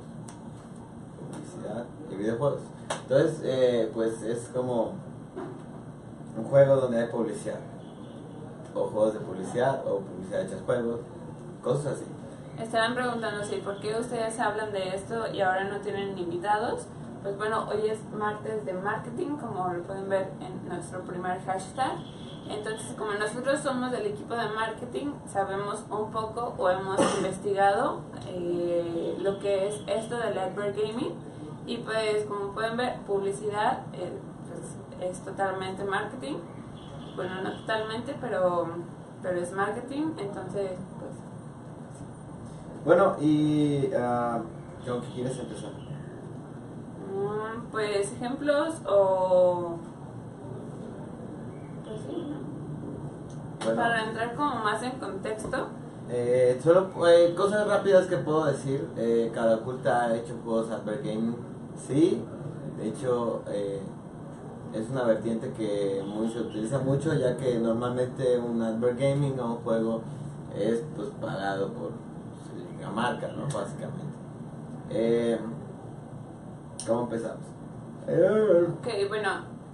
Publicidad 1.32 1.86
y 2.10 2.16
videojuegos. 2.16 2.62
Entonces, 3.04 3.42
eh, 3.44 3.92
pues 3.94 4.24
es 4.24 4.50
como 4.54 4.94
un 6.36 6.44
juego 6.46 6.78
donde 6.78 7.00
hay 7.02 7.08
publicidad. 7.10 7.60
O 8.74 8.88
juegos 8.88 9.14
de 9.14 9.20
publicidad, 9.20 9.86
o 9.88 10.00
publicidad 10.00 10.42
hechas 10.42 10.62
juegos, 10.66 11.00
cosas 11.64 11.94
así. 11.94 12.06
Estarán 12.60 12.96
preguntándose 12.96 13.58
por 13.58 13.80
qué 13.80 13.96
ustedes 13.96 14.40
hablan 14.40 14.72
de 14.72 14.96
esto 14.96 15.32
y 15.32 15.42
ahora 15.42 15.66
no 15.66 15.80
tienen 15.82 16.18
invitados. 16.18 16.88
Pues 17.22 17.38
bueno, 17.38 17.68
hoy 17.70 17.88
es 17.88 18.00
martes 18.12 18.66
de 18.66 18.74
marketing, 18.74 19.38
como 19.38 19.72
lo 19.72 19.84
pueden 19.84 20.10
ver 20.10 20.32
en 20.42 20.68
nuestro 20.68 21.02
primer 21.02 21.40
hashtag. 21.46 21.98
Entonces, 22.50 22.94
como 22.98 23.14
nosotros 23.14 23.60
somos 23.60 23.92
del 23.92 24.08
equipo 24.08 24.34
de 24.34 24.50
marketing, 24.50 25.12
sabemos 25.28 25.84
un 25.92 26.10
poco 26.10 26.56
o 26.58 26.70
hemos 26.70 27.00
investigado 27.18 28.02
eh, 28.28 29.16
lo 29.20 29.38
que 29.38 29.68
es 29.68 29.82
esto 29.86 30.18
del 30.18 30.38
Advert 30.38 30.76
Gaming. 30.76 31.14
Y 31.68 31.78
pues, 31.78 32.26
como 32.26 32.54
pueden 32.54 32.76
ver, 32.76 33.02
publicidad 33.02 33.82
eh, 33.94 34.18
pues, 34.48 35.12
es 35.12 35.24
totalmente 35.24 35.84
marketing. 35.84 36.38
Bueno, 37.16 37.42
no 37.44 37.52
totalmente, 37.52 38.16
pero, 38.20 38.68
pero 39.22 39.40
es 39.40 39.52
marketing. 39.52 40.14
Entonces, 40.18 40.72
pues 41.00 41.27
Bueno, 42.88 43.18
y 43.20 43.90
ah, 44.00 44.40
¿con 44.88 45.02
qué 45.02 45.08
quieres 45.16 45.38
empezar? 45.40 45.72
Mm, 47.14 47.70
Pues 47.70 48.14
ejemplos 48.14 48.76
o... 48.90 49.76
Pues 51.84 52.00
sí, 52.08 52.28
¿no? 52.30 53.66
Bueno, 53.66 53.82
Para 53.82 54.06
entrar 54.06 54.36
como 54.36 54.56
más 54.64 54.82
en 54.84 54.92
contexto. 55.00 55.68
eh, 56.10 56.58
solo 56.64 56.88
eh, 57.10 57.34
cosas 57.36 57.68
rápidas 57.68 58.08
que 58.08 58.16
puedo 58.18 58.46
decir. 58.46 58.88
Eh, 58.96 59.32
Cada 59.34 59.58
oculta 59.58 60.06
ha 60.06 60.16
hecho 60.16 60.36
juegos 60.46 60.72
Advert 60.72 61.04
Gaming. 61.04 61.36
Sí, 61.76 62.24
de 62.78 62.88
hecho 62.88 63.42
eh, 63.50 63.82
es 64.74 64.90
una 64.90 65.04
vertiente 65.04 65.52
que 65.52 66.02
muy, 66.08 66.30
se 66.32 66.40
utiliza 66.40 66.80
mucho 66.80 67.14
ya 67.14 67.36
que 67.36 67.60
normalmente 67.60 68.40
un 68.40 68.62
Advert 68.62 68.98
Gaming 68.98 69.38
o 69.42 69.56
un 69.56 69.58
juego 69.58 70.02
es 70.58 70.84
pues 70.96 71.10
pagado 71.22 71.68
por 71.74 71.92
la 72.88 72.94
marca, 72.94 73.28
¿no? 73.28 73.44
Básicamente. 73.44 74.18
Eh, 74.90 75.40
¿Cómo 76.86 77.02
empezamos? 77.04 77.46
Eh, 78.08 78.68
Ok, 78.80 79.10
bueno, 79.10 79.30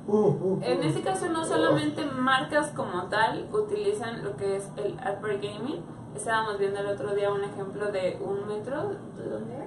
uh, 0.08 0.16
uh, 0.16 0.60
en 0.64 0.80
uh. 0.80 0.84
este 0.84 1.02
caso 1.02 1.30
no 1.30 1.46
solamente 1.46 2.04
marcas 2.06 2.70
como 2.70 3.04
tal 3.04 3.48
utilizan 3.52 4.24
lo 4.24 4.36
que 4.36 4.58
es 4.58 4.70
el 4.78 4.98
Advert 5.00 5.44
Gaming. 5.44 5.82
Estábamos 6.16 6.58
viendo 6.58 6.80
el 6.80 6.88
otro 6.88 7.14
día 7.14 7.32
un 7.32 7.44
ejemplo 7.44 7.92
de 7.92 8.20
un 8.22 8.48
metro. 8.48 8.90
¿De 9.18 9.30
dónde 9.30 9.56
era? 9.56 9.66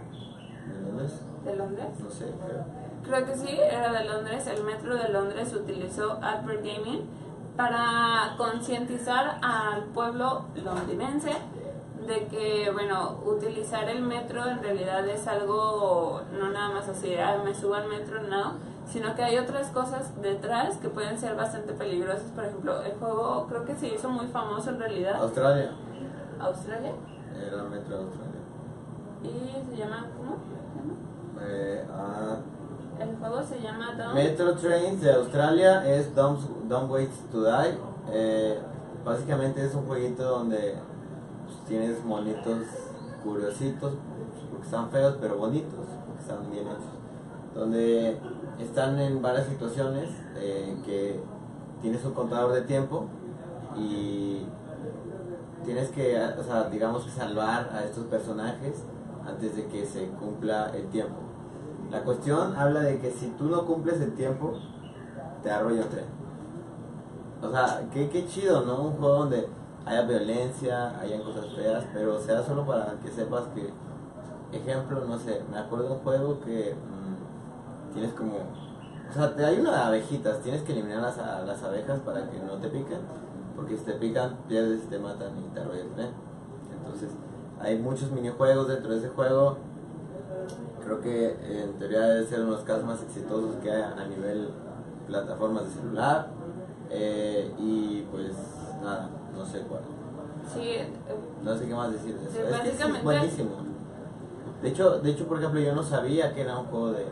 ¿De 0.66 0.80
dónde 0.80 1.04
es? 1.04 1.44
¿De 1.44 1.56
Londres? 1.56 1.88
No 2.02 2.10
sé, 2.10 2.32
creo. 2.44 2.64
Creo 3.04 3.26
que 3.26 3.36
sí, 3.36 3.48
era 3.48 3.92
de 3.92 4.04
Londres. 4.04 4.46
El 4.48 4.64
metro 4.64 4.96
de 4.96 5.08
Londres 5.08 5.52
utilizó 5.54 6.18
Advert 6.22 6.64
Gaming 6.64 7.04
para 7.56 8.34
concientizar 8.36 9.38
al 9.42 9.84
pueblo 9.84 10.46
londinense 10.56 11.30
de 12.06 12.26
que, 12.26 12.70
bueno, 12.72 13.18
utilizar 13.24 13.88
el 13.88 14.02
metro 14.02 14.46
en 14.46 14.62
realidad 14.62 15.06
es 15.08 15.26
algo, 15.26 16.22
no 16.32 16.50
nada 16.50 16.70
más 16.70 16.88
así, 16.88 17.14
ah, 17.16 17.40
me 17.44 17.54
subo 17.54 17.74
al 17.74 17.88
metro, 17.88 18.22
no, 18.22 18.54
sino 18.86 19.14
que 19.14 19.22
hay 19.22 19.38
otras 19.38 19.68
cosas 19.68 20.20
detrás 20.22 20.76
que 20.78 20.88
pueden 20.88 21.18
ser 21.18 21.34
bastante 21.36 21.72
peligrosas. 21.72 22.30
Por 22.34 22.44
ejemplo, 22.44 22.82
el 22.82 22.92
juego 22.92 23.46
creo 23.48 23.64
que 23.64 23.74
se 23.76 23.88
hizo 23.88 24.08
muy 24.08 24.26
famoso 24.28 24.70
en 24.70 24.78
realidad. 24.78 25.16
Australia. 25.20 25.72
Australia. 26.40 26.92
Era 27.34 27.62
el 27.62 27.70
metro 27.70 27.98
de 27.98 28.04
Australia. 28.04 28.40
Y 29.22 29.70
se 29.70 29.76
llama, 29.76 30.06
¿cómo? 30.16 30.36
se 30.36 30.52
llama? 30.54 31.46
Eh, 31.48 31.84
ah, 31.92 32.36
El 33.00 33.16
juego 33.16 33.42
se 33.42 33.60
llama. 33.60 34.12
Metro 34.14 34.54
Trains 34.54 35.00
de 35.00 35.12
Australia 35.12 35.86
es 35.86 36.14
Don't, 36.14 36.40
Don't 36.68 36.90
Wait 36.90 37.10
to 37.32 37.42
Die. 37.42 37.78
Eh, 38.12 38.58
básicamente 39.04 39.64
es 39.64 39.74
un 39.74 39.86
jueguito 39.86 40.22
donde 40.22 40.76
tienes 41.66 42.04
monitos 42.04 42.62
curiositos, 43.24 43.94
porque 44.50 44.64
están 44.64 44.90
feos, 44.90 45.16
pero 45.20 45.36
bonitos, 45.36 45.86
porque 46.06 46.20
están 46.20 46.50
bien 46.50 46.66
hechos. 46.66 46.82
Donde 47.54 48.18
están 48.58 48.98
en 49.00 49.20
varias 49.22 49.46
situaciones 49.46 50.10
eh, 50.36 50.76
que 50.84 51.20
tienes 51.80 52.04
un 52.04 52.12
contador 52.12 52.52
de 52.52 52.62
tiempo 52.62 53.06
y 53.76 54.46
tienes 55.64 55.90
que, 55.90 56.16
o 56.16 56.42
sea, 56.42 56.68
digamos 56.70 57.04
salvar 57.04 57.70
a 57.72 57.84
estos 57.84 58.04
personajes 58.04 58.84
antes 59.26 59.56
de 59.56 59.66
que 59.66 59.84
se 59.84 60.06
cumpla 60.08 60.70
el 60.74 60.86
tiempo. 60.88 61.16
La 61.90 62.02
cuestión 62.02 62.56
habla 62.56 62.80
de 62.80 62.98
que 62.98 63.10
si 63.10 63.26
tú 63.38 63.44
no 63.44 63.64
cumples 63.64 64.00
el 64.00 64.14
tiempo, 64.14 64.54
te 65.42 65.50
arrolla 65.50 65.82
un 65.82 65.88
tren. 65.88 66.04
O 67.42 67.50
sea, 67.50 67.88
qué, 67.92 68.08
qué 68.08 68.26
chido, 68.26 68.62
¿no? 68.64 68.82
Un 68.82 68.92
juego 68.92 69.14
donde 69.14 69.48
haya 69.86 70.02
violencia, 70.02 70.98
hayan 71.00 71.22
cosas 71.22 71.46
feas, 71.54 71.84
pero 71.94 72.20
sea 72.20 72.42
solo 72.42 72.66
para 72.66 72.98
que 73.02 73.10
sepas 73.10 73.44
que, 73.54 73.72
ejemplo, 74.52 75.04
no 75.06 75.16
sé, 75.18 75.42
me 75.50 75.58
acuerdo 75.58 75.86
de 75.86 75.92
un 75.92 75.98
juego 76.00 76.40
que 76.40 76.74
mm, 76.74 77.92
tienes 77.92 78.12
como, 78.12 78.34
o 78.34 79.12
sea, 79.14 79.34
te, 79.34 79.44
hay 79.44 79.60
una 79.60 79.86
abejitas, 79.86 80.40
tienes 80.40 80.62
que 80.62 80.72
eliminar 80.72 81.02
las, 81.02 81.18
a 81.18 81.42
las 81.42 81.62
abejas 81.62 82.00
para 82.00 82.28
que 82.28 82.40
no 82.40 82.54
te 82.54 82.68
piquen, 82.68 82.98
porque 83.54 83.76
si 83.76 83.84
te 83.84 83.92
pican, 83.92 84.36
pierdes, 84.48 84.88
te 84.88 84.98
matan 84.98 85.38
y 85.38 85.54
te 85.54 85.60
arrolla 85.60 85.82
el 85.82 85.90
tren. 85.92 86.10
Entonces, 86.76 87.10
hay 87.60 87.78
muchos 87.78 88.10
minijuegos 88.10 88.68
dentro 88.68 88.90
de 88.90 88.98
ese 88.98 89.08
juego. 89.08 89.58
Creo 90.84 91.00
que 91.00 91.26
eh, 91.28 91.64
en 91.64 91.78
teoría 91.78 92.00
debe 92.00 92.26
ser 92.26 92.40
uno 92.40 92.50
de 92.50 92.56
los 92.56 92.64
casos 92.64 92.84
más 92.84 93.02
exitosos 93.02 93.56
que 93.62 93.70
hay 93.70 93.82
a 93.82 94.06
nivel 94.06 94.50
plataformas 95.06 95.64
de 95.64 95.70
celular. 95.70 96.28
Eh, 96.90 97.52
y 97.58 98.02
pues 98.12 98.32
nada, 98.82 99.08
no 99.36 99.44
sé 99.44 99.60
cuál. 99.60 99.82
Sí, 100.52 100.60
eh, 100.62 100.88
No 101.42 101.56
sé 101.56 101.66
qué 101.66 101.74
más 101.74 101.92
decir 101.92 102.18
de 102.18 102.24
eso. 102.24 102.32
Sí, 102.32 102.68
Es 102.68 102.76
que 102.76 103.02
buenísimo. 103.02 103.50
De 104.62 104.68
hecho, 104.68 104.98
de 105.00 105.10
hecho, 105.10 105.26
por 105.26 105.38
ejemplo, 105.38 105.60
yo 105.60 105.74
no 105.74 105.82
sabía 105.82 106.32
que 106.34 106.42
era 106.42 106.58
un 106.58 106.66
juego 106.66 106.92
de, 106.92 107.06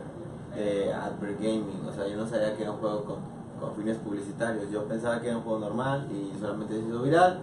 de 0.55 0.93
Advert 0.93 1.39
Gaming. 1.39 1.85
O 1.87 1.93
sea, 1.93 2.07
yo 2.07 2.17
no 2.17 2.27
sabía 2.27 2.55
que 2.55 2.63
era 2.63 2.71
un 2.71 2.77
juego 2.77 3.03
con, 3.03 3.15
con 3.59 3.75
fines 3.75 3.97
publicitarios. 3.97 4.69
Yo 4.71 4.85
pensaba 4.85 5.21
que 5.21 5.27
era 5.27 5.37
un 5.37 5.43
juego 5.43 5.59
normal 5.59 6.07
y 6.11 6.37
solamente 6.39 6.73
se 6.73 6.87
hizo 6.87 7.01
viral. 7.01 7.39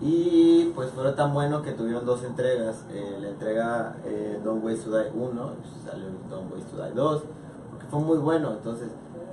Y 0.00 0.72
pues 0.74 0.90
fue 0.90 1.10
tan 1.12 1.32
bueno 1.32 1.62
que 1.62 1.72
tuvieron 1.72 2.04
dos 2.04 2.24
entregas. 2.24 2.84
Eh, 2.92 3.18
la 3.20 3.28
entrega 3.28 3.96
eh, 4.04 4.40
Don't 4.44 4.64
Waste 4.64 4.84
to 4.84 4.98
Die 4.98 5.10
1, 5.14 5.52
y 5.62 5.88
salió 5.88 6.06
Don't 6.28 6.52
Waste 6.52 6.76
to 6.76 6.82
Die 6.84 6.92
2, 6.92 7.22
porque 7.70 7.86
fue 7.86 8.00
muy 8.00 8.18
bueno. 8.18 8.50
Entonces, 8.52 8.88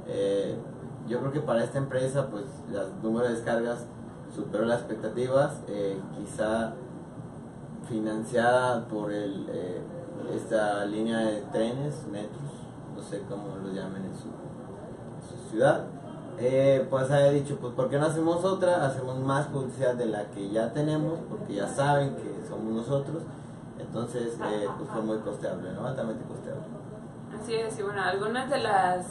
eh, 0.08 0.56
yo 1.08 1.20
creo 1.20 1.32
que 1.32 1.40
para 1.40 1.64
esta 1.64 1.80
empresa, 1.80 2.28
pues 2.30 2.44
el 2.72 3.02
número 3.02 3.28
de 3.28 3.34
descargas 3.34 3.86
superó 4.36 4.66
las 4.66 4.80
expectativas. 4.80 5.62
Eh, 5.68 6.00
quizá 6.18 6.74
financiada 7.88 8.88
por 8.88 9.12
el, 9.12 9.48
eh, 9.50 9.82
esta 10.36 10.86
línea 10.86 11.20
de 11.20 11.42
trenes, 11.52 12.06
metros, 12.12 12.52
no 12.96 13.02
sé 13.02 13.24
cómo 13.28 13.58
lo 13.58 13.72
llamen 13.74 14.06
en 14.06 14.16
su, 14.16 14.30
su 15.28 15.50
ciudad. 15.50 15.86
Eh, 16.38 16.88
pues 16.90 17.12
haya 17.12 17.32
dicho, 17.32 17.58
pues 17.60 17.74
¿por 17.74 17.90
qué 17.90 17.98
no 17.98 18.06
hacemos 18.06 18.46
otra? 18.46 18.86
Hacemos 18.86 19.20
más 19.20 19.48
publicidad 19.48 19.96
de 19.96 20.06
la 20.06 20.26
que 20.32 20.50
ya 20.50 20.72
tenemos, 20.72 21.20
porque 21.30 21.56
ya 21.56 21.68
saben 21.68 22.16
que 22.16 22.48
somos 22.48 22.72
nosotros. 22.74 23.24
Entonces, 23.78 24.38
eh, 24.46 24.68
pues 24.78 24.90
fue 24.90 25.02
muy 25.02 25.18
costeable, 25.18 25.72
¿no? 25.74 25.86
Altamente 25.86 26.24
costeable. 26.26 26.64
Así 27.42 27.56
es, 27.56 27.78
y 27.80 27.82
bueno, 27.82 28.02
algunas 28.02 28.50
de 28.50 28.60
las 28.60 29.06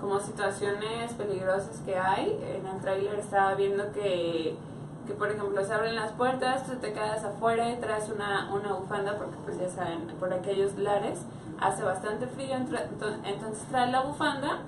como 0.00 0.20
situaciones 0.20 1.12
peligrosas 1.14 1.80
que 1.84 1.96
hay. 1.98 2.38
En 2.56 2.66
el 2.66 2.80
tráiler 2.80 3.18
estaba 3.18 3.54
viendo 3.54 3.90
que, 3.92 4.56
que, 5.06 5.12
por 5.14 5.30
ejemplo, 5.30 5.64
se 5.64 5.72
abren 5.74 5.96
las 5.96 6.12
puertas, 6.12 6.66
tú 6.66 6.76
te 6.76 6.92
quedas 6.92 7.24
afuera 7.24 7.70
y 7.70 7.76
traes 7.76 8.08
una, 8.08 8.52
una 8.52 8.72
bufanda, 8.74 9.16
porque 9.16 9.36
pues 9.44 9.58
ya 9.58 9.68
saben, 9.68 10.06
por 10.20 10.32
aquellos 10.32 10.76
lares 10.78 11.18
hace 11.60 11.82
bastante 11.82 12.26
frío, 12.26 12.54
entonces 12.56 13.64
trae 13.70 13.90
la 13.90 14.02
bufanda. 14.02 14.60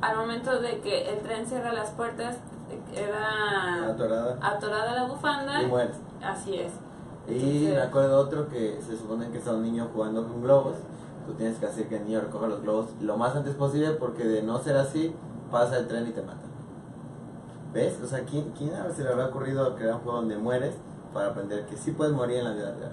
Al 0.00 0.16
momento 0.16 0.60
de 0.60 0.78
que 0.78 1.10
el 1.10 1.18
tren 1.20 1.44
cierra 1.46 1.72
las 1.72 1.90
puertas, 1.90 2.36
era 2.94 3.90
Atorada. 3.90 4.38
atorada 4.40 4.92
la 4.94 5.04
bufanda. 5.04 5.62
Y. 5.62 5.72
Así 6.24 6.54
es. 6.54 6.72
Y 7.26 7.32
Entonces- 7.34 7.74
me 7.74 7.80
acuerdo 7.82 8.18
otro 8.20 8.48
que 8.48 8.80
se 8.80 8.96
supone 8.96 9.28
que 9.30 9.38
está 9.38 9.52
un 9.52 9.62
niño 9.62 9.88
jugando 9.92 10.22
con 10.26 10.42
globos. 10.42 10.76
Tú 11.28 11.34
tienes 11.34 11.58
que 11.58 11.66
hacer 11.66 11.86
que 11.88 11.96
el 11.98 12.06
niño 12.06 12.22
recoja 12.22 12.46
los 12.46 12.62
globos 12.62 12.86
lo 13.02 13.18
más 13.18 13.36
antes 13.36 13.54
posible 13.54 13.90
porque 13.92 14.24
de 14.24 14.42
no 14.42 14.58
ser 14.60 14.78
así, 14.78 15.14
pasa 15.50 15.76
el 15.76 15.86
tren 15.86 16.06
y 16.06 16.12
te 16.12 16.22
mata. 16.22 16.40
¿Ves? 17.74 18.00
O 18.02 18.06
sea, 18.06 18.24
¿quién, 18.24 18.50
quién 18.56 18.74
a 18.74 18.84
ver 18.84 18.94
se 18.94 19.02
le 19.04 19.10
habrá 19.10 19.26
ocurrido 19.26 19.76
crear 19.76 19.96
un 19.96 20.00
juego 20.00 20.20
donde 20.20 20.38
mueres 20.38 20.74
para 21.12 21.28
aprender 21.28 21.66
que 21.66 21.76
sí 21.76 21.90
puedes 21.92 22.14
morir 22.14 22.38
en 22.38 22.44
la 22.44 22.52
vida 22.52 22.74
real? 22.78 22.92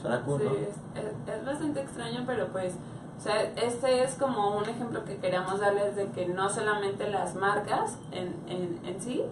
Suena 0.00 0.22
cool, 0.22 0.40
Sí, 0.40 0.46
¿no? 0.46 0.52
es, 0.54 1.04
es- 1.06 1.34
es 1.38 1.44
bastante 1.44 1.80
extraño, 1.82 2.24
pero 2.26 2.48
pues, 2.48 2.72
o 3.18 3.20
sea, 3.20 3.42
este 3.42 4.02
es 4.04 4.14
como 4.14 4.56
un 4.56 4.64
ejemplo 4.64 5.04
que 5.04 5.18
queríamos 5.18 5.60
darles 5.60 5.96
de 5.96 6.06
que 6.12 6.26
no 6.28 6.48
solamente 6.48 7.10
las 7.10 7.34
marcas 7.34 7.98
en, 8.12 8.34
en, 8.48 8.80
en 8.86 9.00
sí, 9.02 9.22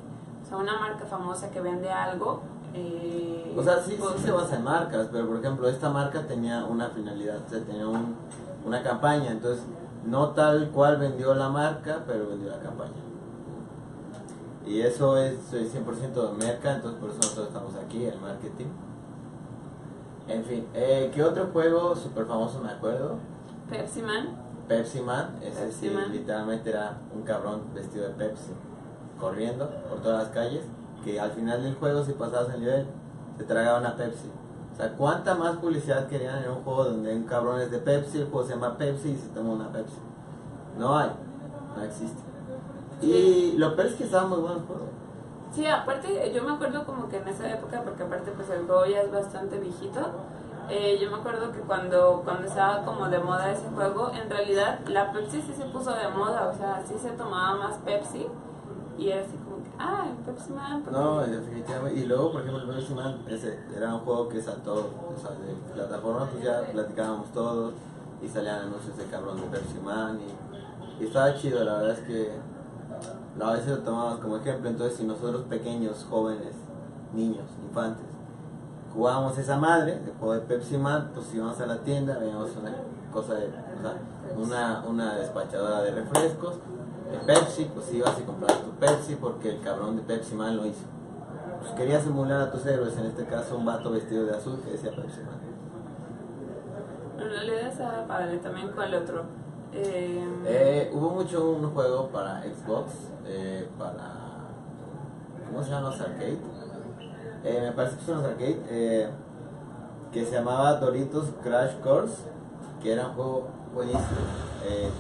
o 0.43 0.47
sea, 0.47 0.59
una 0.59 0.79
marca 0.79 1.07
famosa 1.07 1.51
que 1.51 1.63
vende 1.63 1.91
algo. 1.91 2.43
Eh, 2.75 3.55
O 3.59 3.63
sea, 3.63 3.81
sí, 3.83 3.97
sí 3.97 4.23
se 4.23 4.31
basa 4.31 4.57
en 4.57 4.65
marcas, 4.65 5.09
pero 5.11 5.27
por 5.27 5.37
ejemplo, 5.39 5.69
esta 5.69 5.91
marca 5.91 6.27
tenía 6.27 6.65
una 6.65 6.89
finalidad, 6.91 7.39
o 7.47 7.49
sea, 7.51 7.61
tenía 7.65 7.87
un- 7.89 8.15
una 8.65 8.83
campaña, 8.83 9.31
entonces 9.31 9.65
no 10.05 10.31
tal 10.31 10.71
cual 10.71 10.99
vendió 10.99 11.35
la 11.35 11.49
marca, 11.49 12.05
pero 12.07 12.29
vendió 12.29 12.51
la 12.51 12.61
campaña. 12.61 12.93
Y 14.67 14.81
eso 14.83 15.17
es 15.17 15.53
eh, 15.55 15.67
100% 15.67 16.31
de 16.33 16.45
merca, 16.47 16.75
entonces 16.75 17.01
por 17.01 17.11
eso 17.11 17.19
nosotros 17.19 17.47
estamos 17.49 17.75
aquí, 17.75 18.05
el 18.05 18.19
marketing. 18.21 18.67
En 20.29 20.45
fin, 20.45 20.67
eh, 20.75 21.11
¿qué 21.15 21.23
otro 21.25 21.47
juego 21.53 21.97
súper 21.97 22.27
famoso 22.27 22.61
me 22.61 22.71
acuerdo? 22.71 23.17
Pepsi 23.71 24.03
Man. 24.03 24.29
Pepsi 24.69 25.01
Man, 25.01 25.37
ese 25.43 25.63
Pepsi 25.63 25.89
sí, 25.89 25.91
Man. 25.95 26.13
literalmente 26.13 26.69
era 26.71 26.99
un 27.15 27.23
cabrón 27.23 27.63
vestido 27.75 28.05
de 28.09 28.11
Pepsi, 28.15 28.51
corriendo 29.19 29.71
por 29.89 30.03
todas 30.03 30.25
las 30.25 30.33
calles, 30.35 30.65
que 31.09 31.19
al 31.19 31.31
final 31.31 31.63
del 31.63 31.75
juego, 31.75 32.05
si 32.05 32.13
pasabas 32.13 32.53
el 32.55 32.61
nivel, 32.61 32.87
te 33.39 33.45
tragaba 33.45 33.79
una 33.79 33.97
Pepsi. 33.97 34.31
O 34.73 34.77
sea, 34.77 34.93
¿cuánta 34.93 35.35
más 35.35 35.57
publicidad 35.57 36.07
querían 36.07 36.45
en 36.45 36.51
un 36.51 36.63
juego 36.63 36.85
donde 36.85 37.17
un 37.17 37.25
cabrón 37.25 37.61
es 37.63 37.71
de 37.71 37.79
Pepsi, 37.79 38.19
el 38.19 38.29
juego 38.29 38.47
se 38.47 38.55
llama 38.55 38.77
Pepsi 38.77 39.11
y 39.11 39.17
se 39.17 39.29
toma 39.29 39.55
una 39.55 39.73
Pepsi? 39.73 39.97
No 40.77 40.99
hay, 40.99 41.11
no 41.77 41.83
existe. 41.83 42.23
Y 43.01 43.55
lo 43.57 43.75
peor 43.75 43.89
es 43.89 43.95
que 43.95 44.05
estaba 44.05 44.29
muy 44.29 44.39
bueno 44.39 44.57
el 44.57 44.67
juego. 44.67 44.83
Sí, 45.53 45.67
aparte, 45.67 46.31
yo 46.35 46.45
me 46.45 46.53
acuerdo 46.53 46.85
como 46.85 47.09
que 47.09 47.17
en 47.17 47.29
esa 47.29 47.51
época, 47.51 47.81
porque 47.83 48.03
aparte 48.03 48.31
pues 48.33 48.51
el 48.51 48.67
juego 48.67 48.85
ya 48.85 49.01
es 49.01 49.11
bastante 49.11 49.59
viejito, 49.59 50.01
eh, 50.69 50.99
yo 51.01 51.11
me 51.11 51.17
acuerdo 51.17 51.51
que 51.53 51.61
cuando, 51.61 52.21
cuando 52.23 52.47
estaba 52.47 52.85
como 52.85 53.09
de 53.09 53.19
moda 53.19 53.51
ese 53.51 53.67
juego, 53.75 54.13
en 54.13 54.29
realidad 54.29 54.81
la 54.87 55.11
Pepsi 55.11 55.41
sí 55.41 55.55
se 55.55 55.65
puso 55.65 55.95
de 55.95 56.09
moda, 56.09 56.49
o 56.49 56.59
sea, 56.59 56.83
sí 56.87 56.95
se 57.01 57.11
tomaba 57.13 57.57
más 57.57 57.79
Pepsi 57.79 58.27
y 58.99 59.09
era 59.09 59.23
así 59.23 59.39
ah, 59.79 60.07
el 60.11 60.25
Pepsi 60.25 60.53
Man. 60.53 60.85
No, 60.91 61.21
definitivamente. 61.21 62.01
Y 62.01 62.07
luego, 62.07 62.33
por 62.33 62.43
ejemplo, 62.43 62.63
el 62.63 62.77
Pepsi 62.77 62.95
Man, 62.95 63.19
ese 63.29 63.59
era 63.77 63.95
un 63.95 64.01
juego 64.01 64.29
que 64.29 64.43
saltó, 64.43 64.75
o 64.75 65.21
sea, 65.21 65.31
de 65.31 65.55
plataforma, 65.75 66.27
pues 66.31 66.45
ya 66.45 66.63
platicábamos 66.73 67.33
todos 67.33 67.75
y 68.23 68.29
salían 68.29 68.63
anuncios 68.63 68.97
de 68.97 69.05
cabrón 69.05 69.41
de 69.41 69.47
Pepsi 69.47 69.79
Man 69.85 70.19
y, 70.21 71.03
y 71.03 71.07
estaba 71.07 71.35
chido, 71.35 71.63
la 71.65 71.75
verdad 71.75 71.99
es 71.99 72.01
que 72.01 72.33
a 73.41 73.53
veces 73.53 73.69
lo 73.69 73.79
tomábamos 73.79 74.21
como 74.21 74.37
ejemplo, 74.37 74.69
entonces 74.69 74.99
si 74.99 75.05
nosotros 75.05 75.43
pequeños, 75.43 76.05
jóvenes, 76.09 76.55
niños, 77.15 77.45
infantes, 77.69 78.07
jugábamos 78.93 79.39
esa 79.39 79.57
madre, 79.57 80.01
el 80.05 80.13
juego 80.19 80.35
de 80.35 80.41
Pepsi 80.41 80.77
Man, 80.77 81.11
pues 81.15 81.33
íbamos 81.35 81.61
a 81.61 81.67
la 81.67 81.79
tienda, 81.79 82.19
veíamos 82.19 82.51
una 82.57 82.75
cosa 83.13 83.35
de, 83.35 83.47
o 83.47 83.81
sea, 83.81 83.95
una, 84.37 84.85
una 84.89 85.15
despachadora 85.17 85.83
de 85.83 85.93
refrescos, 85.93 86.55
de 87.11 87.19
Pepsi, 87.19 87.71
pues 87.75 87.93
ibas 87.93 88.19
y 88.19 88.23
comprabas 88.23 88.63
tu 88.63 88.71
Pepsi 88.73 89.15
porque 89.17 89.51
el 89.51 89.61
cabrón 89.61 89.97
de 89.97 90.03
Pepsi 90.03 90.35
Man 90.35 90.57
lo 90.57 90.67
hizo. 90.67 90.85
Pues 91.61 91.73
querías 91.73 92.07
emular 92.07 92.41
a 92.41 92.51
tus 92.51 92.65
héroes, 92.67 92.97
en 92.97 93.07
este 93.07 93.25
caso 93.25 93.57
un 93.57 93.65
vato 93.65 93.91
vestido 93.91 94.27
de 94.27 94.37
azul 94.37 94.61
que 94.65 94.73
decía 94.73 94.91
Pepsi 94.91 95.21
Man. 95.23 95.39
En 97.19 97.29
realidad 97.31 97.67
estaba 97.69 98.07
padre 98.07 98.39
también 98.39 98.71
el 98.81 98.95
otro. 98.95 99.25
Eh, 99.73 100.25
Eh, 100.47 100.91
hubo 100.95 101.11
mucho 101.11 101.51
un 101.51 101.71
juego 101.71 102.09
para 102.09 102.43
Xbox, 102.43 102.93
eh, 103.27 103.69
para... 103.79 104.15
¿Cómo 105.47 105.63
se 105.63 105.71
llaman 105.71 105.91
los 105.91 106.01
arcade? 106.01 106.39
Me 107.43 107.73
parece 107.73 107.97
que 107.97 108.05
son 108.05 108.19
los 108.19 108.25
arcade, 108.25 109.11
que 110.13 110.25
se 110.25 110.33
llamaba 110.33 110.75
Doritos 110.75 111.27
Crash 111.43 111.81
Course, 111.81 112.17
que 112.83 112.93
era 112.93 113.09
un 113.09 113.15
juego 113.15 113.49
buenísimo. 113.75 114.03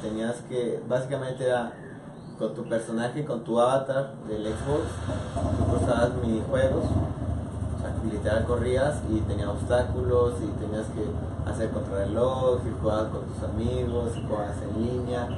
Tenías 0.02 0.36
que, 0.48 0.82
básicamente 0.88 1.44
era 1.46 1.72
con 2.38 2.54
tu 2.54 2.62
personaje, 2.64 3.24
con 3.24 3.42
tu 3.42 3.58
avatar 3.58 4.12
del 4.28 4.44
Xbox, 4.44 4.84
tú 5.58 5.64
cruzabas 5.70 6.10
minijuegos, 6.22 6.84
o 6.84 7.80
sea, 7.80 7.94
literal 8.10 8.44
corrías 8.44 9.02
y 9.10 9.20
tenía 9.22 9.50
obstáculos 9.50 10.34
y 10.42 10.46
tenías 10.60 10.86
que 10.86 11.50
hacer 11.50 11.70
contrarreloj 11.70 12.60
y 12.66 12.80
jugabas 12.80 13.08
con 13.08 13.22
tus 13.22 13.42
amigos 13.42 14.12
y 14.16 14.26
jugabas 14.26 14.56
en 14.62 14.82
línea 14.82 15.28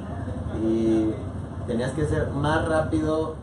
y 0.63 1.13
tenías 1.65 1.91
que 1.93 2.05
ser 2.05 2.29
más 2.29 2.67
rápido 2.67 3.35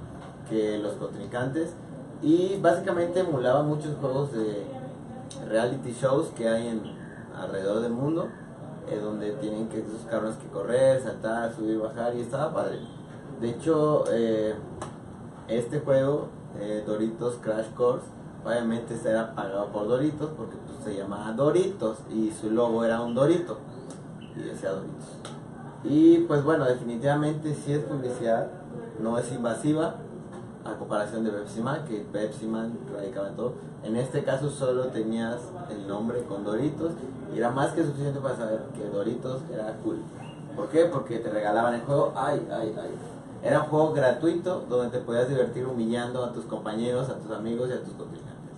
que 0.49 0.79
los 0.79 0.93
contrincantes 0.95 1.75
y 2.23 2.59
básicamente 2.61 3.21
emulaba 3.21 3.63
muchos 3.63 3.97
juegos 4.01 4.33
de 4.33 4.67
reality 5.49 5.93
shows 5.93 6.29
que 6.37 6.49
hay 6.49 6.69
en 6.69 6.83
alrededor 7.37 7.81
del 7.81 7.93
mundo 7.93 8.29
eh, 8.91 8.99
donde 9.03 9.33
tienen 9.33 9.69
que 9.69 9.81
esos 9.81 10.01
cabrones 10.09 10.37
que 10.39 10.49
correr, 10.49 11.03
saltar, 11.03 11.55
subir, 11.55 11.79
bajar 11.79 12.15
y 12.17 12.23
estaba 12.23 12.53
padre. 12.53 12.98
De 13.41 13.51
hecho, 13.51 14.05
eh, 14.11 14.55
este 15.47 15.79
juego, 15.81 16.29
eh, 16.59 16.83
Doritos 16.85 17.37
Crash 17.41 17.71
Course, 17.77 18.05
obviamente 18.45 18.95
este 18.95 19.11
era 19.11 19.35
pagado 19.35 19.67
por 19.67 19.87
Doritos 19.87 20.31
porque 20.37 20.57
pues, 20.67 20.85
se 20.85 21.01
llamaba 21.01 21.33
Doritos 21.33 21.99
y 22.11 22.33
su 22.33 22.51
logo 22.51 22.85
era 22.85 23.01
un 23.01 23.15
Dorito 23.15 23.59
y 24.35 24.41
decía 24.41 24.71
Doritos. 24.71 25.19
Y 25.85 26.19
pues 26.21 26.43
bueno, 26.43 26.65
definitivamente 26.65 27.55
si 27.55 27.73
es 27.73 27.85
publicidad, 27.85 28.49
no 29.01 29.17
es 29.19 29.31
invasiva 29.31 29.95
a 30.65 30.75
comparación 30.77 31.23
de 31.23 31.31
Pepsi 31.31 31.61
Man, 31.61 31.85
que 31.87 32.05
Pepsi 32.13 32.47
Man 32.47 32.77
radicaba 32.93 33.29
en 33.29 33.37
todo. 33.37 33.55
En 33.85 33.95
este 33.95 34.25
caso 34.25 34.51
solo 34.51 34.89
tenías 34.89 35.37
el 35.71 35.87
nombre 35.87 36.25
con 36.25 36.45
Doritos 36.45 36.93
y 37.33 37.39
era 37.39 37.51
más 37.51 37.71
que 37.71 37.85
suficiente 37.85 38.19
para 38.19 38.37
saber 38.37 38.63
que 38.75 38.85
Doritos 38.89 39.43
era 39.53 39.77
cool. 39.85 39.99
¿Por 40.57 40.69
qué? 40.71 40.87
Porque 40.87 41.21
te 41.21 41.31
regalaban 41.31 41.75
el 41.75 41.83
juego. 41.83 42.13
Ay, 42.17 42.45
ay, 42.51 42.75
ay. 42.77 43.18
Era 43.43 43.63
un 43.63 43.67
juego 43.69 43.93
gratuito 43.93 44.65
donde 44.69 44.99
te 44.99 45.05
podías 45.05 45.29
divertir 45.29 45.65
humillando 45.67 46.25
a 46.25 46.33
tus 46.33 46.45
compañeros, 46.45 47.09
a 47.09 47.19
tus 47.19 47.31
amigos 47.31 47.69
y 47.71 47.73
a 47.73 47.83
tus 47.83 47.95
contrincantes. 47.95 48.53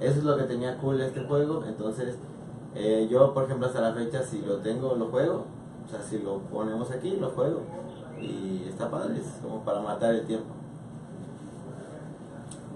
Eso 0.00 0.18
es 0.18 0.24
lo 0.24 0.36
que 0.36 0.44
tenía 0.44 0.76
cool 0.78 1.00
este 1.00 1.24
juego. 1.24 1.64
Entonces, 1.66 2.16
eh, 2.74 3.08
yo, 3.10 3.32
por 3.32 3.44
ejemplo, 3.44 3.66
hasta 3.66 3.80
la 3.80 3.94
fecha, 3.94 4.22
si 4.22 4.42
lo 4.42 4.58
tengo, 4.58 4.94
lo 4.96 5.06
juego. 5.06 5.46
O 5.86 5.88
sea, 5.90 6.02
si 6.02 6.18
lo 6.18 6.38
ponemos 6.38 6.90
aquí, 6.90 7.16
lo 7.16 7.30
juego. 7.30 7.60
Y 8.20 8.66
está 8.68 8.90
padre, 8.90 9.18
es 9.18 9.38
como 9.42 9.60
para 9.64 9.80
matar 9.80 10.14
el 10.14 10.26
tiempo. 10.26 10.54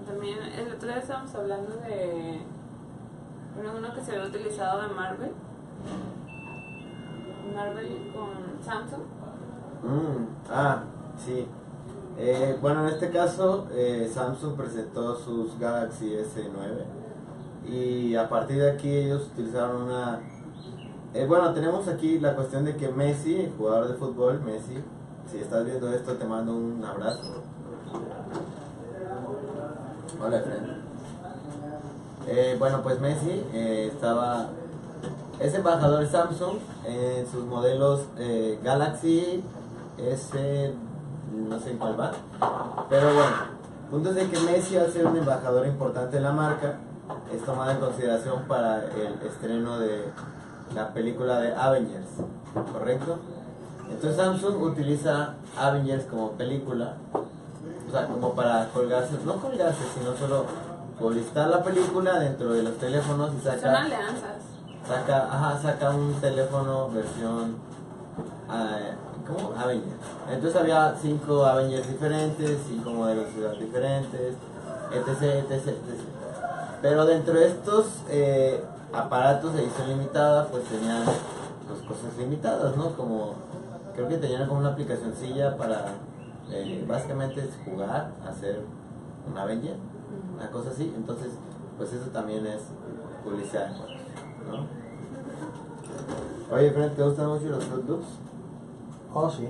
También 0.07 0.39
el 0.39 0.73
otro 0.73 0.87
día 0.87 0.99
estábamos 0.99 1.35
hablando 1.35 1.75
de 1.75 2.41
uno 3.57 3.93
que 3.93 4.01
se 4.01 4.11
había 4.11 4.27
utilizado 4.27 4.81
de 4.81 4.87
Marvel. 4.93 5.31
Marvel 7.53 8.11
con 8.13 8.63
Samsung. 8.63 9.01
Mm, 9.83 10.25
ah, 10.49 10.83
sí. 11.25 11.47
Eh, 12.19 12.57
bueno, 12.61 12.87
en 12.87 12.93
este 12.93 13.11
caso, 13.11 13.67
eh, 13.71 14.09
Samsung 14.11 14.55
presentó 14.55 15.15
sus 15.15 15.57
Galaxy 15.59 16.15
S9 16.15 17.71
y 17.71 18.15
a 18.15 18.27
partir 18.27 18.57
de 18.57 18.71
aquí 18.71 18.89
ellos 18.89 19.29
utilizaron 19.33 19.83
una... 19.83 20.19
eh, 21.13 21.25
bueno, 21.27 21.53
tenemos 21.53 21.87
aquí 21.87 22.17
la 22.19 22.35
cuestión 22.35 22.65
de 22.65 22.75
que 22.75 22.89
Messi, 22.89 23.41
el 23.41 23.53
jugador 23.55 23.89
de 23.89 23.93
fútbol, 23.95 24.41
Messi, 24.41 24.77
si 25.29 25.37
estás 25.37 25.65
viendo 25.65 25.93
esto 25.93 26.13
te 26.13 26.25
mando 26.25 26.55
un 26.55 26.83
abrazo. 26.83 27.43
Hola, 30.19 30.41
friend. 30.41 30.77
Eh, 32.27 32.55
bueno, 32.57 32.81
pues 32.81 32.99
Messi 32.99 33.43
eh, 33.53 33.91
estaba 33.93 34.49
es 35.39 35.53
embajador 35.53 36.07
Samsung 36.07 36.57
en 36.85 37.27
sus 37.27 37.45
modelos 37.45 38.05
Galaxy 38.63 39.43
S, 39.99 40.73
no 41.47 41.59
sé 41.59 41.71
en 41.71 41.77
cuál 41.77 41.99
va, 41.99 42.11
pero 42.89 43.13
bueno, 43.13 43.35
punto 43.89 44.09
es 44.09 44.15
de 44.15 44.29
que 44.29 44.39
Messi 44.41 44.77
al 44.77 44.91
ser 44.91 45.05
un 45.07 45.17
embajador 45.17 45.65
importante 45.67 46.17
de 46.17 46.21
la 46.21 46.31
marca 46.31 46.75
es 47.33 47.41
tomado 47.43 47.71
en 47.71 47.79
consideración 47.79 48.43
para 48.47 48.83
el 48.83 49.19
estreno 49.25 49.79
de 49.79 50.05
la 50.75 50.93
película 50.93 51.39
de 51.39 51.55
Avengers, 51.55 52.07
¿correcto? 52.73 53.17
Entonces 53.89 54.17
Samsung 54.17 54.61
utiliza 54.61 55.35
Avengers 55.57 56.03
como 56.05 56.31
película, 56.31 56.95
o 57.87 57.91
sea, 57.91 58.05
como 58.07 58.33
para 58.33 58.67
colgarse, 58.73 59.13
no 59.25 59.35
colgarse, 59.37 59.83
sino 59.97 60.15
solo 60.17 60.45
publicitar 60.99 61.47
la 61.47 61.63
película 61.63 62.19
dentro 62.19 62.51
de 62.51 62.63
los 62.63 62.77
teléfonos 62.77 63.31
y 63.33 63.41
Son 63.41 63.53
saca, 63.59 63.81
alianzas. 63.83 64.41
saca, 64.85 65.23
ajá, 65.31 65.61
saca 65.61 65.89
un 65.91 66.13
teléfono 66.15 66.89
versión, 66.89 67.55
ah, 68.49 68.77
¿cómo? 69.27 69.53
Avengers. 69.57 70.01
Entonces 70.31 70.59
había 70.59 70.95
cinco 71.01 71.45
Avengers 71.45 71.87
diferentes, 71.87 72.57
cinco 72.67 72.91
modelos 72.91 73.25
de 73.25 73.31
ciudad 73.33 73.51
diferentes, 73.53 74.35
etc, 74.91 75.21
etc, 75.21 75.67
etc. 75.67 75.77
Pero 76.81 77.05
dentro 77.05 77.33
de 77.33 77.47
estos 77.47 77.87
eh, 78.09 78.63
aparatos 78.93 79.53
de 79.53 79.63
edición 79.63 79.89
limitada, 79.89 80.47
pues 80.47 80.63
tenían 80.65 81.03
pues, 81.67 81.81
cosas 81.81 82.17
limitadas, 82.17 82.75
¿no? 82.77 82.95
Como, 82.95 83.35
creo 83.93 84.07
que 84.07 84.17
tenían 84.17 84.47
como 84.47 84.59
una 84.59 84.69
aplicacioncilla 84.69 85.57
para, 85.57 85.85
eh, 86.51 86.85
básicamente, 86.87 87.41
es 87.41 87.49
jugar, 87.65 88.11
hacer 88.27 88.61
un 89.29 89.37
Avenger, 89.37 89.75
una 90.35 90.49
cosa 90.51 90.69
así. 90.69 90.93
Entonces, 90.95 91.31
pues 91.77 91.93
eso 91.93 92.09
también 92.11 92.45
es 92.45 92.61
publicidad 93.23 93.71
¿no? 93.71 94.67
Oye, 96.55 96.71
Fred, 96.71 96.91
¿te 96.93 97.03
gustan 97.03 97.27
mucho 97.27 97.49
los 97.49 97.63
Fruit? 97.65 97.85
Oh, 99.19 99.29
sí. 99.31 99.47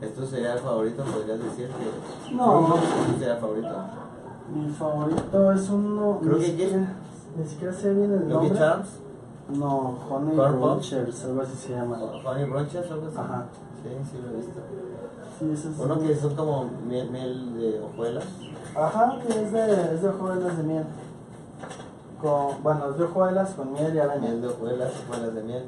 ¿Esto 0.00 0.24
sería 0.26 0.54
el 0.54 0.60
favorito? 0.60 1.02
¿Podrías 1.04 1.38
decir 1.42 1.68
que 1.68 2.34
No. 2.34 2.68
Loops 2.68 3.18
sería 3.18 3.34
el 3.34 3.40
favorito? 3.40 3.68
Mi 4.54 4.68
favorito 4.70 5.52
es 5.52 5.68
uno. 5.68 6.18
Creo 6.22 6.32
ni 6.38 6.40
que 6.40 6.46
siquiera, 6.52 6.92
ni 7.36 7.44
siquiera 7.46 7.72
sé 7.74 7.92
bien 7.92 8.12
el 8.12 8.20
Lucky 8.20 8.32
nombre. 8.32 8.58
Charms, 8.58 8.88
No, 9.50 9.98
Honey. 10.08 10.36
Bunchers, 10.36 11.24
algo 11.24 11.42
así 11.42 11.54
se 11.56 11.74
llama. 11.74 11.98
Honey 12.24 12.44
Brunches, 12.48 12.90
algo 12.90 13.08
así. 13.08 13.18
Ajá. 13.18 13.44
Sí, 13.82 13.88
sí 14.10 14.18
lo 14.22 14.30
he 14.30 14.36
visto. 14.36 14.60
Sí, 15.38 15.50
ese 15.52 15.70
es 15.70 15.78
Uno 15.78 15.98
que 16.00 16.16
son 16.16 16.34
como 16.34 16.64
miel, 16.86 17.10
miel 17.10 17.58
de 17.58 17.80
hojuelas. 17.80 18.24
Ajá, 18.74 19.18
que 19.20 19.42
es 19.42 19.52
de, 19.52 19.94
es 19.94 20.02
de 20.02 20.08
hojuelas 20.08 20.56
de 20.56 20.62
miel. 20.62 20.84
Con, 22.22 22.62
bueno, 22.62 22.90
es 22.90 22.98
de 22.98 23.04
hojuelas 23.04 23.50
con 23.50 23.72
miel 23.72 23.88
y 23.88 23.92
Miel 23.92 24.10
avena. 24.10 24.34
de 24.34 24.46
hojuelas, 24.48 24.92
hojuelas 25.04 25.34
de 25.34 25.42
miel. 25.42 25.64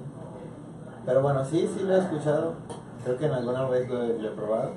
Pero 1.04 1.22
bueno, 1.22 1.44
sí, 1.44 1.68
sí 1.76 1.82
lo 1.84 1.94
he 1.94 1.98
escuchado. 1.98 2.54
Creo 3.04 3.16
que 3.16 3.26
en 3.26 3.32
alguna 3.32 3.64
vez 3.68 3.88
lo, 3.88 4.02
he- 4.02 4.18
lo 4.18 4.28
he 4.28 4.32
probado. 4.32 4.70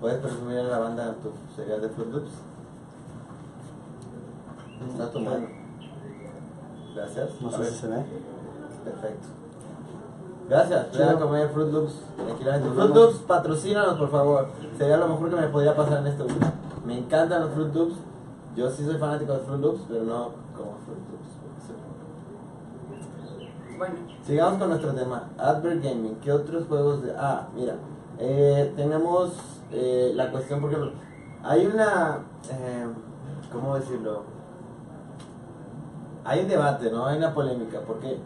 Puedes 0.00 0.18
presumir 0.18 0.58
a 0.60 0.62
la 0.64 0.78
banda 0.78 1.14
tu 1.22 1.30
cereal 1.56 1.80
de 1.80 1.88
Fruit 1.88 2.12
Loops. 2.12 2.30
Está 4.90 5.10
tu 5.10 5.20
mano. 5.20 5.46
Gracias. 6.94 7.40
No 7.40 7.50
sé 7.50 7.64
si 7.70 7.76
se 7.76 7.86
ve. 7.88 8.04
Perfecto. 8.84 9.28
Gracias, 10.48 10.86
voy 10.92 11.02
a 11.02 11.18
comer 11.18 11.48
Fruit 11.50 11.72
Loops 11.72 12.00
tranquilamente. 12.16 12.68
Nos 12.68 12.76
Fruit 12.76 12.94
vemos. 12.94 13.12
Loops, 13.12 13.18
patrocínanos 13.26 13.98
por 13.98 14.10
favor. 14.10 14.48
Sería 14.78 14.96
lo 14.96 15.08
mejor 15.08 15.30
que 15.30 15.36
me 15.36 15.48
podría 15.48 15.76
pasar 15.76 15.98
en 15.98 16.06
este 16.06 16.22
momento. 16.22 16.46
Me 16.86 16.98
encantan 16.98 17.42
los 17.42 17.50
Fruit 17.52 17.74
Loops. 17.74 17.94
Yo 18.56 18.70
sí 18.70 18.84
soy 18.84 18.96
fanático 18.96 19.32
de 19.34 19.40
Fruit 19.40 19.60
Loops, 19.60 19.80
pero 19.88 20.04
no 20.04 20.30
como 20.56 20.72
Fruit 20.86 20.98
Loops. 21.10 21.28
Bueno, 23.78 23.94
Sigamos 24.26 24.58
con 24.58 24.70
nuestro 24.70 24.92
tema. 24.92 25.30
Advert 25.38 25.82
Gaming. 25.84 26.16
¿Qué 26.16 26.32
otros 26.32 26.66
juegos 26.66 27.02
de.? 27.02 27.12
Ah, 27.16 27.46
mira. 27.54 27.76
eh, 28.18 28.72
tenemos 28.74 29.32
eh, 29.70 30.10
la 30.16 30.32
cuestión, 30.32 30.60
por 30.60 30.70
ejemplo. 30.72 30.92
Hay 31.44 31.64
una. 31.66 32.18
eh, 32.50 32.86
¿Cómo 33.52 33.76
decirlo? 33.76 34.24
Hay 36.24 36.40
un 36.40 36.48
debate, 36.48 36.90
¿no? 36.90 37.06
Hay 37.06 37.18
una 37.18 37.32
polémica. 37.32 37.80
¿Por 37.82 38.00
qué? 38.00 38.18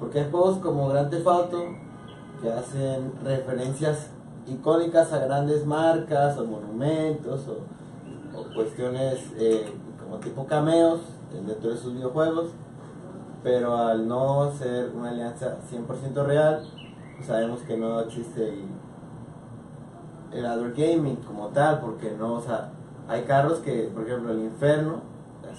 Porque 0.00 0.20
hay 0.20 0.30
juegos 0.30 0.58
como 0.58 0.88
Grand 0.88 1.10
Theft 1.10 1.26
que 2.40 2.50
hacen 2.50 3.12
referencias 3.22 4.08
icónicas 4.46 5.12
a 5.12 5.18
grandes 5.18 5.66
marcas 5.66 6.38
o 6.38 6.46
monumentos 6.46 7.42
o, 7.46 8.38
o 8.38 8.54
cuestiones 8.54 9.18
eh, 9.36 9.70
como 10.02 10.16
tipo 10.16 10.46
cameos 10.46 11.00
dentro 11.46 11.70
de 11.70 11.76
sus 11.76 11.92
videojuegos 11.94 12.50
pero 13.44 13.76
al 13.76 14.08
no 14.08 14.50
ser 14.52 14.90
una 14.94 15.10
alianza 15.10 15.58
100% 15.70 16.24
real, 16.24 16.66
pues 17.14 17.26
sabemos 17.26 17.60
que 17.60 17.76
no 17.76 18.00
existe 18.00 18.48
el, 18.48 18.64
el 20.32 20.46
adult 20.46 20.74
gaming 20.74 21.16
como 21.16 21.48
tal, 21.48 21.80
porque 21.80 22.10
no, 22.18 22.36
o 22.36 22.42
sea, 22.42 22.72
hay 23.06 23.22
carros 23.24 23.58
que, 23.58 23.90
por 23.94 24.04
ejemplo, 24.04 24.32
el 24.32 24.40
Inferno, 24.40 25.02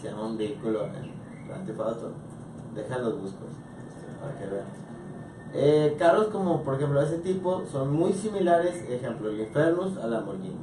se 0.02 0.13
un 0.13 0.36
vehículo 0.36 0.82
Auto, 0.82 2.12
dejan 2.74 3.06
los 3.06 3.21
buscos, 3.21 3.50
este, 3.88 4.19
para 4.19 4.38
que 4.38 4.48
vean. 4.48 4.65
Eh, 5.54 5.95
carros 5.98 6.28
como, 6.28 6.63
por 6.63 6.76
ejemplo, 6.76 7.00
ese 7.02 7.19
tipo 7.19 7.63
son 7.71 7.93
muy 7.93 8.12
similares, 8.13 8.84
ejemplo, 8.89 9.30
el 9.30 9.41
Infernus 9.41 9.98
al 9.98 10.12
Lamborghini, 10.12 10.58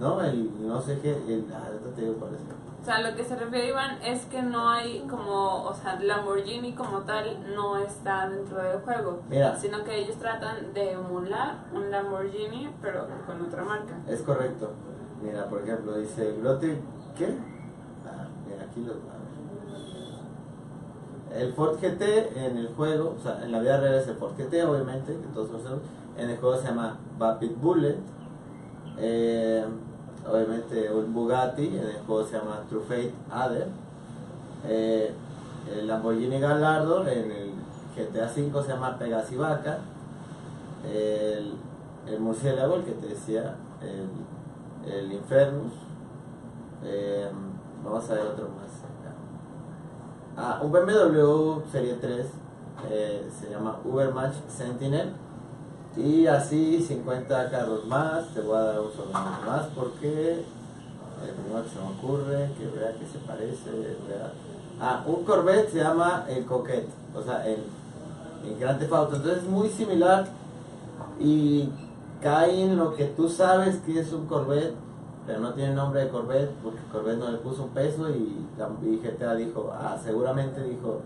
¿no? 0.00 0.22
El, 0.22 0.66
no 0.66 0.80
sé 0.80 0.98
qué, 1.00 1.10
el, 1.12 1.46
ah, 1.54 1.68
te 1.94 2.00
digo 2.00 2.14
cuál 2.14 2.34
es. 2.34 2.40
O 2.82 2.84
sea, 2.84 3.00
lo 3.00 3.14
que 3.14 3.22
se 3.22 3.36
refiere 3.36 3.68
Iván 3.68 4.02
es 4.02 4.26
que 4.26 4.42
no 4.42 4.68
hay 4.68 5.06
como, 5.08 5.62
o 5.62 5.72
sea, 5.72 6.00
Lamborghini 6.00 6.72
como 6.72 7.02
tal 7.02 7.54
no 7.54 7.78
está 7.78 8.28
dentro 8.28 8.60
del 8.60 8.80
juego, 8.80 9.20
Mira, 9.30 9.56
sino 9.56 9.84
que 9.84 10.00
ellos 10.00 10.16
tratan 10.16 10.74
de 10.74 10.90
emular 10.90 11.58
un 11.72 11.92
Lamborghini 11.92 12.74
pero 12.82 13.06
con 13.24 13.40
otra 13.40 13.62
marca. 13.62 13.94
Es 14.08 14.22
correcto. 14.22 14.72
Mira, 15.22 15.48
por 15.48 15.62
ejemplo, 15.62 15.96
dice 15.96 16.32
Grote, 16.40 16.82
¿qué? 17.16 17.36
Ah, 18.04 18.26
mira, 18.48 18.64
aquí 18.64 18.80
lo 18.80 18.94
El 21.38 21.52
Ford 21.52 21.78
GT 21.80 22.36
en 22.36 22.58
el 22.58 22.74
juego, 22.74 23.14
o 23.16 23.22
sea, 23.22 23.44
en 23.44 23.52
la 23.52 23.60
vida 23.60 23.78
real 23.78 23.94
es 23.94 24.08
el 24.08 24.16
Ford 24.16 24.32
GT, 24.36 24.64
obviamente, 24.64 25.12
que 25.12 25.28
todos 25.32 25.50
conocemos. 25.50 25.82
En 26.18 26.30
el 26.30 26.36
juego 26.36 26.56
se 26.56 26.66
llama 26.66 26.98
Vapid 27.16 27.52
Bullet. 27.60 27.98
Eh, 28.98 29.64
obviamente, 30.30 30.92
un 30.92 31.12
Bugatti, 31.12 31.66
en 31.66 31.86
el 31.86 31.98
juego 32.06 32.26
se 32.26 32.38
llama 32.38 32.62
True 32.68 32.82
Fate 32.82 33.14
Adder. 33.30 33.68
Eh, 34.66 35.12
el 35.76 35.86
Lamborghini 35.86 36.40
Gallardo, 36.40 37.06
en 37.06 37.30
el 37.30 37.52
GTA 37.96 38.26
V 38.26 38.62
se 38.62 38.68
llama 38.68 38.98
Pegasi 38.98 39.36
Vaca. 39.36 39.78
El, 40.84 41.54
el 42.06 42.20
murciélago, 42.20 42.76
el 42.76 42.84
que 42.84 42.92
te 42.92 43.06
decía, 43.08 43.56
el, 43.80 44.92
el 44.92 45.12
Infernus. 45.12 45.72
Eh, 46.84 47.30
vamos 47.84 48.10
a 48.10 48.14
ver 48.14 48.26
otro 48.26 48.48
más. 48.48 48.82
Ah, 50.34 50.60
un 50.62 50.72
BMW 50.72 51.60
Serie 51.70 51.94
3 52.00 52.26
eh, 52.90 53.30
se 53.38 53.50
llama 53.50 53.78
Ubermatch 53.84 54.34
Sentinel. 54.48 55.12
Y 55.96 56.26
así 56.26 56.80
50 56.80 57.50
carros 57.50 57.84
más. 57.86 58.26
Te 58.34 58.40
voy 58.40 58.56
a 58.56 58.62
dar 58.62 58.80
un 58.80 58.92
solo 58.92 59.12
más 59.12 59.66
porque 59.74 60.44
el 61.24 61.34
primero 61.34 61.64
que 61.64 61.70
se 61.70 61.78
me 61.78 61.86
ocurre, 61.86 62.50
que 62.58 62.66
vea 62.66 62.92
que 62.94 63.06
se 63.06 63.18
parece. 63.18 63.70
vea. 64.08 64.32
Ah, 64.80 65.04
un 65.06 65.24
Corvette 65.24 65.70
se 65.70 65.78
llama 65.78 66.24
el 66.28 66.44
Coquette. 66.46 66.88
O 67.14 67.22
sea, 67.22 67.46
el, 67.46 67.62
el 68.46 68.58
Grand 68.58 68.78
Theft 68.78 68.92
Auto. 68.92 69.16
Entonces 69.16 69.42
es 69.42 69.48
muy 69.48 69.68
similar 69.68 70.26
y 71.20 71.68
cae 72.22 72.64
en 72.64 72.76
lo 72.76 72.94
que 72.94 73.04
tú 73.04 73.28
sabes 73.28 73.76
que 73.78 74.00
es 74.00 74.12
un 74.12 74.26
Corvette, 74.26 74.74
pero 75.26 75.40
no 75.40 75.52
tiene 75.54 75.74
nombre 75.74 76.04
de 76.04 76.08
Corvette 76.08 76.50
porque 76.62 76.80
Corvette 76.90 77.18
no 77.18 77.30
le 77.30 77.38
puso 77.38 77.64
un 77.64 77.70
peso 77.70 78.08
y, 78.10 78.46
y 78.82 78.96
GTA 78.98 79.34
dijo, 79.34 79.72
ah, 79.72 79.96
seguramente 80.02 80.62
dijo, 80.62 81.00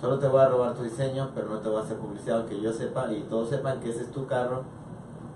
solo 0.00 0.18
te 0.18 0.26
voy 0.28 0.40
a 0.40 0.48
robar 0.48 0.74
tu 0.74 0.82
diseño, 0.82 1.30
pero 1.34 1.48
no 1.48 1.58
te 1.58 1.68
voy 1.68 1.80
a 1.80 1.84
hacer 1.84 1.98
publicidad, 1.98 2.38
aunque 2.38 2.60
yo 2.60 2.72
sepa 2.72 3.12
y 3.12 3.22
todos 3.24 3.50
sepan 3.50 3.80
que 3.80 3.90
ese 3.90 4.02
es 4.02 4.10
tu 4.10 4.26
carro, 4.26 4.62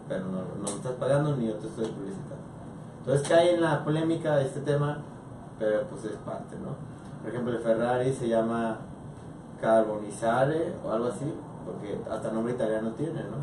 pero 0.09 0.25
no, 0.25 0.39
no 0.39 0.63
me 0.63 0.71
estás 0.71 0.93
pagando 0.93 1.37
ni 1.37 1.49
yo 1.49 1.55
te 1.55 1.67
estoy 1.67 1.87
publicitando. 1.87 2.45
Entonces 3.01 3.29
cae 3.29 3.55
en 3.55 3.61
la 3.61 3.85
polémica 3.85 4.37
de 4.37 4.47
este 4.47 4.61
tema, 4.61 4.99
pero 5.59 5.83
pues 5.89 6.05
es 6.07 6.17
parte, 6.25 6.57
¿no? 6.57 6.75
Por 7.21 7.31
ejemplo, 7.31 7.53
el 7.53 7.61
Ferrari 7.61 8.13
se 8.13 8.29
llama 8.29 8.79
Carbonizare 9.61 10.75
o 10.85 10.91
algo 10.91 11.09
así, 11.09 11.33
porque 11.67 11.99
hasta 12.11 12.31
nombre 12.31 12.55
italiano 12.55 12.91
tiene, 12.93 13.23
¿no? 13.25 13.37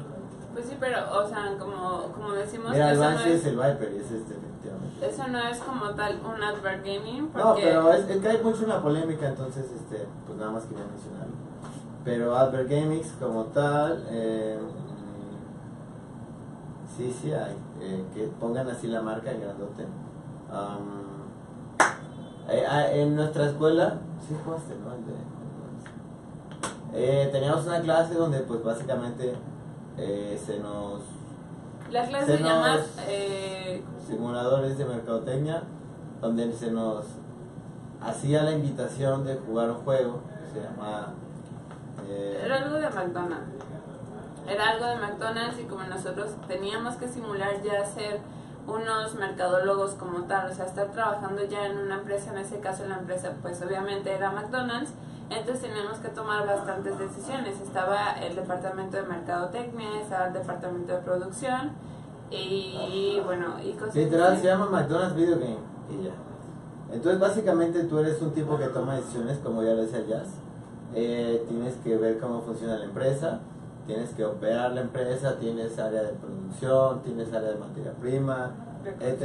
Pues 0.54 0.66
sí, 0.66 0.76
pero, 0.80 0.98
o 1.24 1.28
sea, 1.28 1.56
como, 1.58 2.04
como 2.14 2.32
decimos, 2.34 2.72
Mira, 2.72 2.90
el 2.92 2.96
eso, 2.98 3.04
no 3.12 3.20
es 3.20 3.26
es, 3.26 3.46
el 3.46 3.56
Viper 3.56 3.92
y 3.94 3.98
es 4.00 4.10
definitivamente. 4.12 5.08
eso 5.10 5.28
no 5.30 5.40
es 5.40 5.58
como 5.60 5.90
tal 5.92 6.20
un 6.26 6.44
advert 6.44 6.86
gaming, 6.86 7.28
porque... 7.30 7.48
No, 7.48 7.56
pero 7.56 7.94
es, 7.94 8.10
es 8.10 8.18
que 8.18 8.28
hay 8.30 8.44
mucho 8.44 8.64
en 8.64 8.70
la 8.70 8.82
polémica, 8.82 9.28
entonces, 9.30 9.66
este, 9.72 10.06
pues 10.26 10.38
nada 10.38 10.52
más 10.52 10.64
quería 10.66 10.86
mencionarlo. 10.86 11.34
Pero 12.04 12.36
Advert 12.36 12.68
Gaming 12.68 13.04
como 13.20 13.44
tal, 13.46 14.04
eh, 14.10 14.58
sí, 16.98 17.16
sí 17.22 17.32
hay. 17.32 17.56
eh, 17.80 18.04
que 18.14 18.24
pongan 18.40 18.68
así 18.70 18.88
la 18.88 19.02
marca 19.02 19.32
grandote. 19.32 19.86
Am, 20.52 21.02
eh, 22.50 22.66
ah, 22.68 22.88
en 22.92 23.16
nuestra 23.16 23.46
escuela, 23.46 24.00
sí 24.28 24.36
jugaste, 24.44 24.76
¿no? 24.84 24.94
El 24.96 25.06
de- 25.06 25.32
eh, 26.94 27.30
teníamos 27.32 27.66
una 27.66 27.82
clase 27.82 28.16
donde, 28.16 28.40
pues 28.40 28.64
básicamente, 28.64 29.36
eh, 29.98 30.42
se 30.44 30.60
nos 30.60 31.02
La 31.92 32.06
clase 32.06 32.38
se 32.38 32.44
llama... 32.44 32.76
nos- 32.78 32.88
Eh, 33.08 33.84
simuladores 34.08 34.78
de 34.78 34.86
mercadotecnia 34.86 35.64
donde 36.22 36.52
se 36.54 36.72
nos 36.72 37.06
hacía 38.02 38.44
la 38.44 38.52
invitación 38.52 39.24
de 39.26 39.36
jugar 39.36 39.70
un 39.72 39.78
juego 39.78 40.22
se 40.54 40.62
llama 40.62 41.14
eh, 42.08 42.42
era 42.46 42.64
algo 42.64 42.76
de 42.78 42.90
McDonald's. 42.90 43.64
era 44.48 44.70
algo 44.72 44.86
de 44.86 44.96
McDonald's 44.98 45.60
y 45.60 45.64
como 45.64 45.84
nosotros 45.84 46.32
teníamos 46.48 46.96
que 46.96 47.08
simular 47.08 47.62
ya 47.64 47.86
ser 47.86 48.20
unos 48.68 49.16
mercadólogos 49.16 49.92
como 49.94 50.24
tal, 50.26 50.52
o 50.52 50.54
sea, 50.54 50.66
estar 50.66 50.92
trabajando 50.92 51.44
ya 51.46 51.66
en 51.66 51.78
una 51.80 51.96
empresa, 51.96 52.32
en 52.32 52.38
ese 52.40 52.60
caso 52.60 52.86
la 52.88 52.96
empresa 53.00 53.34
pues 53.42 53.62
obviamente 53.62 54.12
era 54.14 54.32
McDonald's, 54.32 54.92
entonces 55.32 55.62
teníamos 55.62 55.98
que 56.00 56.10
tomar 56.10 56.46
bastantes 56.46 56.98
decisiones. 57.00 57.60
Estaba 57.62 58.14
el 58.14 58.36
departamento 58.36 58.98
de 58.98 59.04
mercadotecnia, 59.04 60.02
estaba 60.02 60.28
el 60.28 60.34
departamento 60.34 60.94
de 60.94 61.00
producción 61.00 61.72
y 62.30 63.20
bueno, 63.26 63.56
y 63.64 63.74
cosas 63.74 63.96
Literal 63.96 64.34
así. 64.34 64.42
se 64.42 64.48
llama 64.48 64.68
McDonald's 64.68 65.16
Video 65.16 65.38
Game 65.38 65.58
y 65.90 66.04
ya. 66.06 66.12
Entonces 66.94 67.20
básicamente 67.20 67.84
tú 67.86 68.00
eres 68.00 68.22
un 68.22 68.32
tipo 68.34 68.58
que 68.58 68.68
toma 68.68 68.96
decisiones, 68.96 69.38
como 69.40 69.64
ya 69.64 69.74
lo 69.74 69.84
decía 69.84 70.06
Jazz. 70.08 70.30
Eh, 70.94 71.46
tienes 71.48 71.76
que 71.76 71.98
ver 71.98 72.20
cómo 72.20 72.42
funciona 72.42 72.78
la 72.78 72.86
empresa, 72.86 73.40
tienes 73.88 74.10
que 74.10 74.26
operar 74.26 74.74
la 74.74 74.82
empresa, 74.82 75.38
tienes 75.40 75.80
área 75.80 76.04
de 76.04 76.14
producción, 76.14 77.02
tienes 77.02 77.34
área 77.34 77.52
de 77.52 77.56
materia 77.56 77.94
prima, 77.94 78.52
etc, 79.00 79.22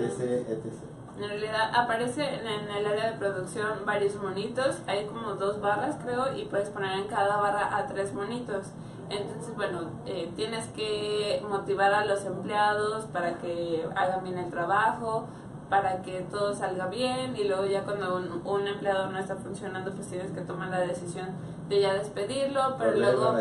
etc, 0.00 0.48
etc. 0.48 0.72
En 1.18 1.28
realidad 1.28 1.72
aparece 1.74 2.22
en 2.22 2.70
el 2.70 2.86
área 2.86 3.10
de 3.10 3.18
producción 3.18 3.84
varios 3.84 4.14
monitos, 4.22 4.78
hay 4.86 5.06
como 5.06 5.32
dos 5.32 5.60
barras 5.60 5.96
creo 6.00 6.36
y 6.36 6.44
puedes 6.44 6.68
poner 6.68 6.92
en 6.96 7.08
cada 7.08 7.38
barra 7.38 7.76
a 7.76 7.88
tres 7.88 8.14
monitos. 8.14 8.68
Entonces, 9.10 9.56
bueno, 9.56 9.90
eh, 10.06 10.30
tienes 10.36 10.68
que 10.68 11.44
motivar 11.48 11.92
a 11.92 12.04
los 12.04 12.24
empleados 12.24 13.06
para 13.06 13.38
que 13.38 13.84
hagan 13.96 14.22
bien 14.22 14.38
el 14.38 14.48
trabajo, 14.50 15.26
para 15.68 16.02
que 16.02 16.20
todo 16.30 16.54
salga 16.54 16.86
bien 16.86 17.36
y 17.36 17.44
luego 17.44 17.66
ya 17.66 17.82
cuando 17.82 18.16
un, 18.16 18.40
un 18.44 18.68
empleado 18.68 19.10
no 19.10 19.18
está 19.18 19.34
funcionando 19.34 19.90
pues 19.92 20.06
tienes 20.06 20.30
que 20.30 20.42
tomar 20.42 20.68
la 20.68 20.80
decisión 20.80 21.30
de 21.68 21.80
ya 21.82 21.94
despedirlo, 21.94 22.76
pero 22.78 22.92
luego... 22.96 23.34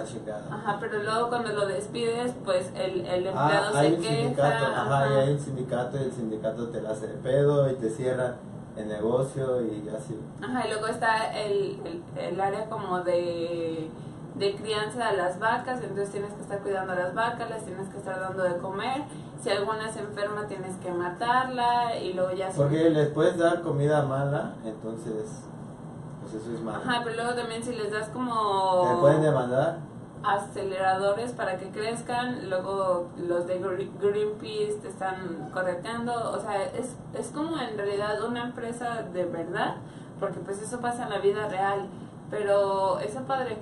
Ajá, 0.51 0.77
pero 0.79 1.01
luego 1.03 1.29
cuando 1.29 1.49
lo 1.53 1.65
despides 1.65 2.33
pues 2.43 2.69
el, 2.75 3.05
el 3.05 3.27
Ah, 3.27 3.29
empleado 3.29 3.77
hay 3.77 3.89
se 3.91 3.95
un 3.95 4.01
queja. 4.01 4.15
sindicato, 4.15 4.65
ajá, 4.65 5.07
y 5.07 5.11
ajá. 5.13 5.19
hay 5.21 5.29
un 5.31 5.39
sindicato 5.39 5.97
y 5.97 6.03
el 6.03 6.11
sindicato 6.11 6.67
te 6.69 6.81
la 6.81 6.89
hace 6.91 7.07
de 7.07 7.13
pedo 7.15 7.69
y 7.71 7.75
te 7.75 7.89
cierra 7.89 8.35
el 8.75 8.87
negocio 8.89 9.61
y 9.61 9.87
así. 9.89 10.19
Ajá, 10.43 10.67
y 10.67 10.69
luego 10.71 10.87
está 10.87 11.39
el, 11.39 11.79
el, 11.85 12.03
el 12.21 12.41
área 12.41 12.65
como 12.69 12.99
de, 12.99 13.89
de 14.35 14.55
crianza 14.55 15.09
de 15.11 15.17
las 15.17 15.39
vacas, 15.39 15.79
entonces 15.81 16.11
tienes 16.11 16.33
que 16.33 16.41
estar 16.41 16.59
cuidando 16.59 16.91
a 16.93 16.95
las 16.95 17.15
vacas, 17.15 17.49
las 17.49 17.63
tienes 17.63 17.87
que 17.87 17.97
estar 17.97 18.19
dando 18.19 18.43
de 18.43 18.57
comer. 18.57 19.03
Si 19.41 19.49
alguna 19.51 19.91
se 19.91 19.99
enferma, 19.99 20.47
tienes 20.47 20.75
que 20.77 20.91
matarla 20.91 21.95
y 21.97 22.11
luego 22.13 22.33
ya 22.33 22.51
se- 22.51 22.57
Porque 22.57 22.89
les 22.89 23.07
puedes 23.09 23.37
dar 23.37 23.61
comida 23.61 24.01
mala, 24.03 24.55
entonces, 24.65 25.43
pues 26.29 26.43
eso 26.43 26.53
es 26.53 26.61
malo. 26.61 26.79
Ajá, 26.83 27.01
pero 27.03 27.15
luego 27.15 27.33
también 27.33 27.63
si 27.63 27.73
les 27.73 27.91
das 27.91 28.07
Te 28.07 28.13
como 28.13 28.99
pueden 29.01 29.21
demandar. 29.21 29.77
aceleradores 30.23 31.31
para 31.31 31.57
que 31.57 31.69
crezcan, 31.69 32.49
luego 32.49 33.07
los 33.17 33.47
de 33.47 33.61
Gre- 33.61 33.89
Greenpeace 33.99 34.79
te 34.81 34.89
están 34.89 35.49
correteando, 35.53 36.31
o 36.31 36.39
sea, 36.39 36.63
es, 36.63 36.95
es 37.13 37.27
como 37.29 37.57
en 37.59 37.77
realidad 37.77 38.21
una 38.23 38.43
empresa 38.43 39.03
de 39.13 39.25
verdad, 39.25 39.75
porque 40.19 40.39
pues 40.39 40.61
eso 40.61 40.79
pasa 40.79 41.03
en 41.03 41.09
la 41.11 41.19
vida 41.19 41.47
real, 41.47 41.87
pero 42.29 42.99
está 42.99 43.21
padre, 43.21 43.57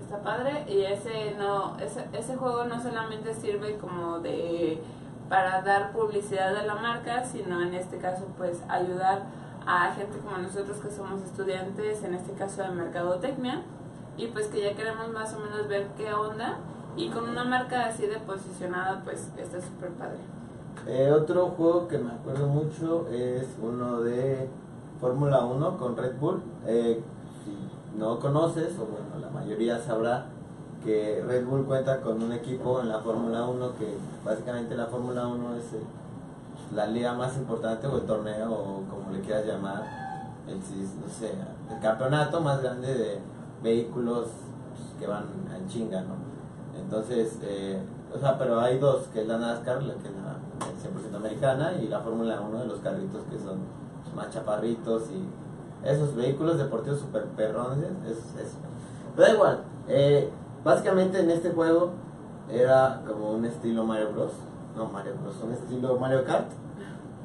está 0.00 0.22
padre 0.22 0.64
y 0.68 0.82
ese 0.82 1.34
no, 1.38 1.76
ese, 1.78 2.06
ese 2.12 2.36
juego 2.36 2.64
no 2.64 2.80
solamente 2.82 3.34
sirve 3.34 3.76
como 3.78 4.20
de 4.20 4.82
para 5.28 5.62
dar 5.62 5.92
publicidad 5.92 6.54
a 6.56 6.62
la 6.64 6.74
marca, 6.74 7.24
sino 7.24 7.62
en 7.62 7.72
este 7.74 7.96
caso 7.98 8.26
pues 8.36 8.62
ayudar 8.68 9.22
a 9.66 9.92
gente 9.94 10.18
como 10.18 10.38
nosotros 10.38 10.78
que 10.78 10.90
somos 10.90 11.22
estudiantes, 11.22 12.02
en 12.04 12.14
este 12.14 12.32
caso 12.32 12.62
de 12.62 12.70
mercadotecnia, 12.70 13.62
y 14.16 14.28
pues 14.28 14.46
que 14.48 14.62
ya 14.62 14.74
queremos 14.74 15.10
más 15.12 15.34
o 15.34 15.40
menos 15.40 15.68
ver 15.68 15.88
qué 15.96 16.12
onda 16.12 16.58
y 16.96 17.08
con 17.08 17.28
una 17.28 17.44
marca 17.44 17.86
así 17.86 18.06
de 18.06 18.18
posicionada 18.18 19.00
pues 19.04 19.30
está 19.38 19.60
súper 19.60 19.90
padre. 19.90 20.18
Eh, 20.86 21.10
otro 21.12 21.48
juego 21.48 21.88
que 21.88 21.98
me 21.98 22.12
acuerdo 22.12 22.46
mucho 22.46 23.08
es 23.08 23.46
uno 23.62 24.00
de 24.00 24.48
Fórmula 25.00 25.44
1 25.44 25.78
con 25.78 25.96
Red 25.96 26.18
Bull. 26.18 26.42
Eh, 26.66 27.00
si 27.44 27.98
no 27.98 28.18
conoces, 28.18 28.78
o 28.78 28.86
bueno, 28.86 29.18
la 29.20 29.30
mayoría 29.30 29.78
sabrá 29.78 30.26
que 30.84 31.22
Red 31.26 31.46
Bull 31.46 31.64
cuenta 31.64 32.00
con 32.00 32.22
un 32.22 32.32
equipo 32.32 32.80
en 32.80 32.88
la 32.88 32.98
Fórmula 32.98 33.46
1 33.46 33.76
que 33.78 33.96
básicamente 34.24 34.74
la 34.74 34.86
Fórmula 34.86 35.26
1 35.28 35.56
es 35.56 35.72
eh, 35.74 35.82
la 36.74 36.86
liga 36.86 37.12
más 37.14 37.36
importante 37.36 37.86
o 37.86 37.96
el 37.96 38.02
torneo 38.06 38.50
o 38.52 38.82
como 38.88 39.10
le 39.12 39.20
quieras 39.20 39.46
llamar, 39.46 39.82
el, 40.48 40.56
no 40.58 41.08
sé, 41.08 41.32
el 41.70 41.80
campeonato 41.80 42.40
más 42.40 42.62
grande 42.62 42.94
de 42.94 43.18
vehículos 43.62 44.28
pues, 44.74 44.88
que 44.98 45.06
van 45.06 45.24
en 45.54 45.68
chinga, 45.68 46.00
¿no? 46.02 46.14
Entonces, 46.78 47.38
eh, 47.42 47.80
o 48.14 48.18
sea, 48.18 48.38
pero 48.38 48.60
hay 48.60 48.78
dos, 48.78 49.06
que 49.12 49.22
es 49.22 49.28
la 49.28 49.38
NASCAR, 49.38 49.82
la 49.82 49.94
que 49.94 50.08
es 50.08 50.14
la 50.14 50.36
100% 50.82 51.16
americana, 51.16 51.72
y 51.80 51.88
la 51.88 52.00
Fórmula 52.00 52.40
1 52.40 52.58
de 52.60 52.66
los 52.66 52.80
carritos 52.80 53.22
que 53.30 53.38
son 53.38 53.60
más 54.14 54.30
chaparritos 54.30 55.04
y 55.10 55.26
esos 55.86 56.14
vehículos 56.14 56.58
deportivos 56.58 57.00
super 57.00 57.24
perrones, 57.36 57.84
es, 58.06 58.18
es- 58.40 58.56
Pero 59.16 59.28
da 59.28 59.34
igual, 59.34 59.58
eh, 59.88 60.30
básicamente 60.64 61.20
en 61.20 61.30
este 61.30 61.50
juego 61.50 61.90
era 62.50 63.02
como 63.06 63.30
un 63.32 63.44
estilo 63.44 63.84
Mario 63.84 64.12
Bros. 64.12 64.32
No 64.76 64.86
Mario 64.86 65.14
Bros, 65.22 65.36
un 65.42 65.52
estilo 65.52 65.96
Mario 65.98 66.24
Kart. 66.24 66.50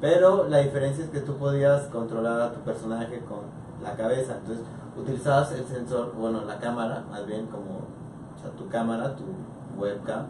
Pero 0.00 0.48
la 0.48 0.58
diferencia 0.58 1.04
es 1.04 1.10
que 1.10 1.20
tú 1.20 1.36
podías 1.36 1.84
controlar 1.86 2.40
a 2.40 2.52
tu 2.52 2.60
personaje 2.60 3.20
con 3.20 3.40
la 3.82 3.96
cabeza. 3.96 4.36
Entonces 4.38 4.64
utilizabas 4.96 5.52
el 5.52 5.64
sensor, 5.66 6.12
bueno, 6.14 6.44
la 6.44 6.58
cámara, 6.58 7.04
más 7.10 7.26
bien 7.26 7.46
como 7.46 7.78
o 8.36 8.40
sea, 8.40 8.50
tu 8.52 8.68
cámara, 8.68 9.16
tu 9.16 9.24
webcam, 9.80 10.26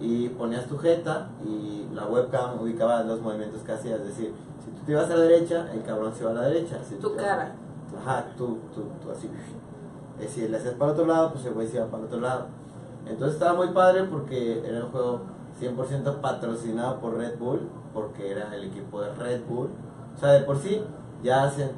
y 0.00 0.28
ponías 0.30 0.66
tu 0.66 0.76
jeta 0.78 1.28
y 1.44 1.88
la 1.94 2.06
webcam 2.06 2.60
ubicaba 2.60 3.02
los 3.04 3.20
movimientos 3.20 3.62
que 3.62 3.72
hacías. 3.72 4.00
Es 4.00 4.08
decir, 4.08 4.34
si 4.62 4.70
tú 4.70 4.84
te 4.84 4.92
ibas 4.92 5.10
a 5.10 5.16
la 5.16 5.22
derecha, 5.22 5.68
el 5.72 5.82
cabrón 5.82 6.12
se 6.12 6.22
iba 6.22 6.32
a 6.32 6.34
la 6.34 6.42
derecha. 6.42 6.78
Si 6.86 6.96
Tu 6.96 7.14
cara. 7.14 7.54
Ajá, 7.98 8.26
tú, 8.36 8.58
tú, 8.74 8.84
tú 9.02 9.10
así. 9.10 9.30
Eh, 10.18 10.28
Si 10.28 10.48
le 10.48 10.56
hacías 10.56 10.74
para 10.74 10.92
otro 10.92 11.06
lado, 11.06 11.32
pues 11.32 11.44
el 11.46 11.54
güey 11.54 11.66
se 11.68 11.76
iba 11.76 11.86
para 11.86 12.04
otro 12.04 12.20
lado. 12.20 12.46
Entonces 13.06 13.34
estaba 13.34 13.54
muy 13.54 13.68
padre 13.68 14.04
porque 14.04 14.62
era 14.66 14.84
un 14.84 14.90
juego 14.90 15.20
100% 15.60 16.20
patrocinado 16.20 16.98
por 17.00 17.16
Red 17.16 17.38
Bull, 17.38 17.60
porque 17.94 18.30
era 18.32 18.54
el 18.54 18.64
equipo 18.64 19.00
de 19.00 19.14
Red 19.14 19.42
Bull. 19.48 19.68
O 20.16 20.18
sea, 20.20 20.30
de 20.32 20.40
por 20.40 20.58
sí 20.58 20.82
ya 21.22 21.44
hacen 21.44 21.70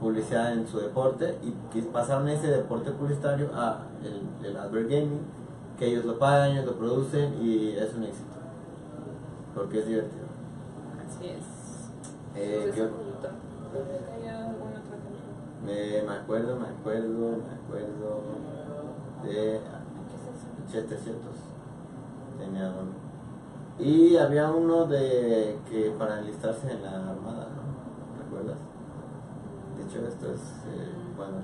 publicidad 0.00 0.52
en 0.52 0.66
su 0.66 0.78
deporte 0.78 1.38
y 1.42 1.52
que 1.72 1.82
pasaron 1.88 2.28
ese 2.28 2.46
deporte 2.48 2.90
publicitario 2.92 3.50
a 3.54 3.82
el, 4.02 4.46
el 4.46 4.56
Advert 4.56 4.88
Gaming, 4.88 5.20
que 5.78 5.86
ellos 5.86 6.04
lo 6.04 6.18
pagan, 6.18 6.52
ellos 6.52 6.66
lo 6.66 6.76
producen 6.78 7.34
y 7.42 7.70
es 7.76 7.94
un 7.94 8.04
éxito. 8.04 8.30
Porque 9.54 9.80
es 9.80 9.86
divertido. 9.86 10.24
Así 11.06 11.26
es. 11.28 11.44
Eh, 12.36 12.72
¿qué- 12.74 12.88
me, 15.64 16.02
me 16.02 16.12
acuerdo, 16.14 16.56
me 16.56 16.66
acuerdo, 16.68 17.36
me 17.38 17.54
acuerdo 17.54 18.20
de. 19.24 19.60
700 20.70 21.20
tenía 22.38 22.68
uno 22.70 22.90
y 23.78 24.16
había 24.16 24.50
uno 24.50 24.86
de 24.86 25.58
que 25.68 25.94
para 25.98 26.20
enlistarse 26.20 26.70
en 26.70 26.82
la 26.82 26.90
armada 26.90 27.48
¿no? 27.54 28.22
¿recuerdas? 28.22 28.58
de 29.76 29.84
hecho 29.84 30.06
esto 30.06 30.32
es 30.32 30.40
eh, 30.68 30.92
bueno 31.16 31.38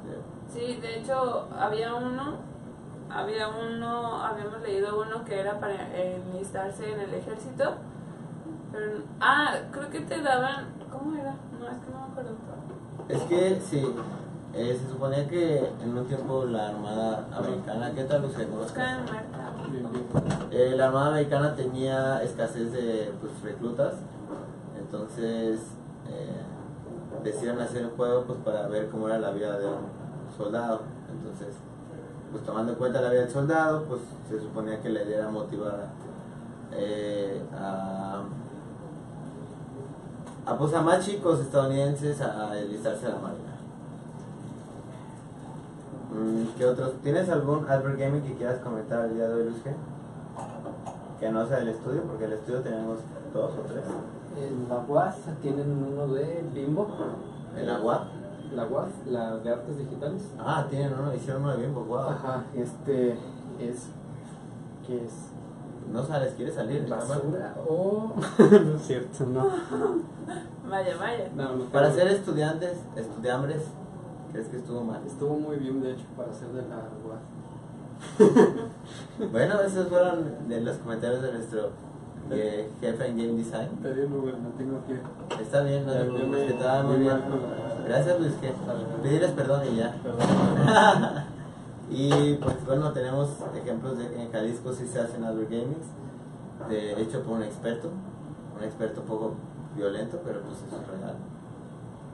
Sí, 0.52 0.78
de 0.80 0.98
hecho 0.98 1.46
había 1.56 1.94
uno, 1.94 2.34
había 3.08 3.48
uno, 3.48 4.20
habíamos 4.20 4.60
leído 4.62 5.00
uno 5.00 5.24
que 5.24 5.38
era 5.38 5.60
para 5.60 5.96
enlistarse 5.96 6.92
en 6.92 7.00
el 7.00 7.14
ejército. 7.14 7.74
Pero, 8.72 9.02
ah, 9.20 9.54
creo 9.70 9.90
que 9.90 10.00
te 10.00 10.20
daban, 10.20 10.66
¿cómo 10.90 11.14
era? 11.14 11.36
No, 11.60 11.68
es 11.68 11.78
que 11.78 11.90
no 11.92 11.98
me 12.00 12.12
acuerdo. 12.12 12.36
es 13.08 13.22
que 13.22 13.60
sí 13.60 13.94
eh, 14.52 14.76
se 14.80 14.90
suponía 14.90 15.28
que 15.28 15.70
en 15.82 15.96
un 15.96 16.06
tiempo 16.06 16.44
la 16.44 16.70
armada 16.70 17.28
americana 17.32 17.92
¿qué 17.94 18.02
tal? 18.04 18.22
Busca 18.22 18.42
en 18.42 19.04
Marta. 19.04 19.52
Eh, 20.50 20.74
la 20.76 20.86
Armada 20.86 21.08
Americana 21.08 21.54
tenía 21.54 22.22
escasez 22.24 22.72
de 22.72 23.12
pues, 23.20 23.32
reclutas, 23.42 23.94
entonces 24.76 25.60
eh, 26.08 27.22
decidieron 27.22 27.60
hacer 27.60 27.86
un 27.86 27.92
juego 27.92 28.24
pues, 28.24 28.40
para 28.40 28.66
ver 28.66 28.88
cómo 28.88 29.06
era 29.06 29.18
la 29.18 29.30
vida 29.30 29.58
de 29.58 29.66
un 29.66 29.86
soldado. 30.36 30.82
Entonces, 31.08 31.54
pues 32.32 32.44
tomando 32.44 32.72
en 32.72 32.78
cuenta 32.78 33.00
la 33.00 33.10
vida 33.10 33.20
del 33.22 33.30
soldado, 33.30 33.84
pues 33.84 34.00
se 34.28 34.40
suponía 34.40 34.80
que 34.80 34.88
la 34.88 35.02
idea 35.02 35.18
era 35.18 35.28
motivar 35.28 35.86
eh, 36.72 37.40
a, 37.56 38.22
a, 40.46 40.58
pues, 40.58 40.74
a 40.74 40.82
más 40.82 41.04
chicos 41.04 41.40
estadounidenses 41.40 42.20
a 42.20 42.58
enlistarse 42.58 43.06
a 43.06 43.10
la 43.10 43.18
Marina. 43.18 43.50
Mm, 46.12 46.58
¿Qué 46.58 46.66
otros? 46.66 46.94
¿Tienes 47.04 47.28
algún 47.28 47.68
Albert 47.68 47.98
Gaming 48.00 48.22
que 48.22 48.34
quieras 48.34 48.58
comentar 48.58 49.04
el 49.04 49.14
día 49.14 49.28
de 49.28 49.34
hoy, 49.34 49.44
Luz 49.44 49.64
G? 49.64 49.72
Que 51.20 51.30
no 51.30 51.46
sea 51.46 51.58
el 51.58 51.68
estudio, 51.68 52.02
porque 52.04 52.24
el 52.24 52.32
estudio 52.32 52.60
tenemos 52.60 52.98
dos 53.34 53.52
o 53.52 53.62
tres. 53.68 53.84
En 54.36 54.68
la 54.68 54.78
UAS 54.88 55.16
tienen 55.42 55.70
uno 55.70 56.08
de 56.14 56.42
Bimbo. 56.54 56.88
¿En 57.56 57.66
la 57.66 57.80
UAP? 57.80 58.06
La 58.54 58.66
UAS, 58.66 58.88
la 59.06 59.36
de 59.36 59.50
artes 59.50 59.78
digitales. 59.78 60.22
Ah, 60.38 60.66
tienen 60.68 60.94
uno, 60.98 61.14
hicieron 61.14 61.42
uno 61.42 61.56
de 61.56 61.62
Bimbo, 61.66 61.84
wow. 61.84 62.08
Ajá, 62.08 62.44
este 62.54 63.18
es 63.60 63.90
¿Qué 64.86 65.04
es? 65.04 65.12
No 65.92 66.02
sales, 66.04 66.34
quieres 66.34 66.54
salir. 66.54 66.88
Basura 66.88 67.54
o... 67.68 68.12
no 68.38 68.76
es 68.76 68.82
cierto, 68.82 69.26
no. 69.26 69.48
Vaya, 70.68 70.96
vaya. 70.96 71.30
No, 71.34 71.56
no 71.56 71.64
Para 71.66 71.92
ser 71.92 72.08
estudiantes, 72.08 72.78
estudiambres, 72.96 73.62
¿crees 74.32 74.48
que 74.48 74.56
estuvo 74.56 74.82
mal? 74.82 75.00
Estuvo 75.06 75.38
muy 75.38 75.56
bien, 75.58 75.82
de 75.82 75.92
hecho, 75.92 76.04
para 76.16 76.32
ser 76.32 76.48
de 76.48 76.62
la 76.62 76.88
UAS. 77.04 77.20
Bueno, 79.28 79.60
esos 79.60 79.88
fueron 79.88 80.48
de 80.48 80.60
los 80.62 80.78
comentarios 80.78 81.20
de 81.22 81.32
nuestro 81.32 81.70
eh, 82.30 82.70
jefe 82.80 83.06
en 83.06 83.18
Game 83.18 83.32
Design. 83.34 83.68
Pedí 83.82 84.00
un 84.00 84.14
Uber, 84.14 84.38
no 84.38 84.48
tengo 84.50 84.80
que... 84.86 85.42
Está 85.42 85.62
bien, 85.62 85.84
no 85.84 85.92
te 85.92 86.04
preocupes, 86.04 86.52
que 86.54 86.64
va 86.64 86.82
muy 86.82 86.96
muy 86.96 87.04
bien. 87.04 87.20
Gracias 87.86 88.18
Luis, 88.18 88.32
que 88.40 88.52
pedirles 89.02 89.32
perdón 89.32 89.62
y 89.70 89.76
ya. 89.76 89.94
Perdón. 90.02 91.24
y 91.90 92.34
pues 92.34 92.64
bueno, 92.64 92.92
tenemos 92.92 93.28
ejemplos 93.54 93.98
de 93.98 94.08
que 94.08 94.22
en 94.22 94.32
Jalisco 94.32 94.72
sí 94.72 94.86
se 94.86 95.00
hacen 95.00 95.22
gamings, 95.22 95.86
de 96.68 97.02
hecho 97.02 97.22
por 97.22 97.36
un 97.36 97.42
experto, 97.42 97.90
un 98.56 98.64
experto 98.64 99.02
poco 99.02 99.34
violento, 99.76 100.18
pero 100.24 100.40
pues 100.40 100.58
eso 100.66 100.80
es 100.80 101.00
real. 101.00 101.16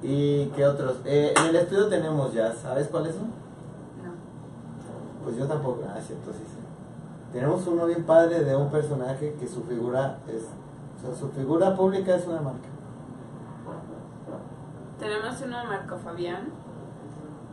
¿Y 0.03 0.47
qué 0.57 0.67
otros? 0.67 0.97
Eh, 1.05 1.33
en 1.37 1.47
el 1.47 1.57
estudio 1.57 1.89
tenemos 1.89 2.33
ya, 2.33 2.53
¿sabes 2.53 2.89
cuáles 2.89 3.15
son? 3.15 3.27
No. 3.27 4.13
Pues 5.25 5.37
yo 5.37 5.47
tampoco, 5.47 5.83
ah, 5.89 6.01
cierto, 6.01 6.33
sí, 6.33 6.45
sí. 6.47 6.56
Tenemos 7.33 7.67
uno 7.67 7.87
bien 7.87 8.05
padre 8.05 8.45
de 8.45 8.57
un 8.57 8.71
personaje 8.71 9.35
que 9.39 9.47
su 9.47 9.63
figura 9.65 10.19
es, 10.29 10.45
o 10.97 11.07
sea, 11.07 11.15
su 11.15 11.29
figura 11.31 11.75
pública 11.75 12.17
es 12.17 12.27
una 12.27 12.41
marca. 12.41 12.69
Tenemos 14.99 15.41
uno 15.43 15.59
de 15.59 15.65
Marco 15.65 15.97
Fabián. 15.99 16.49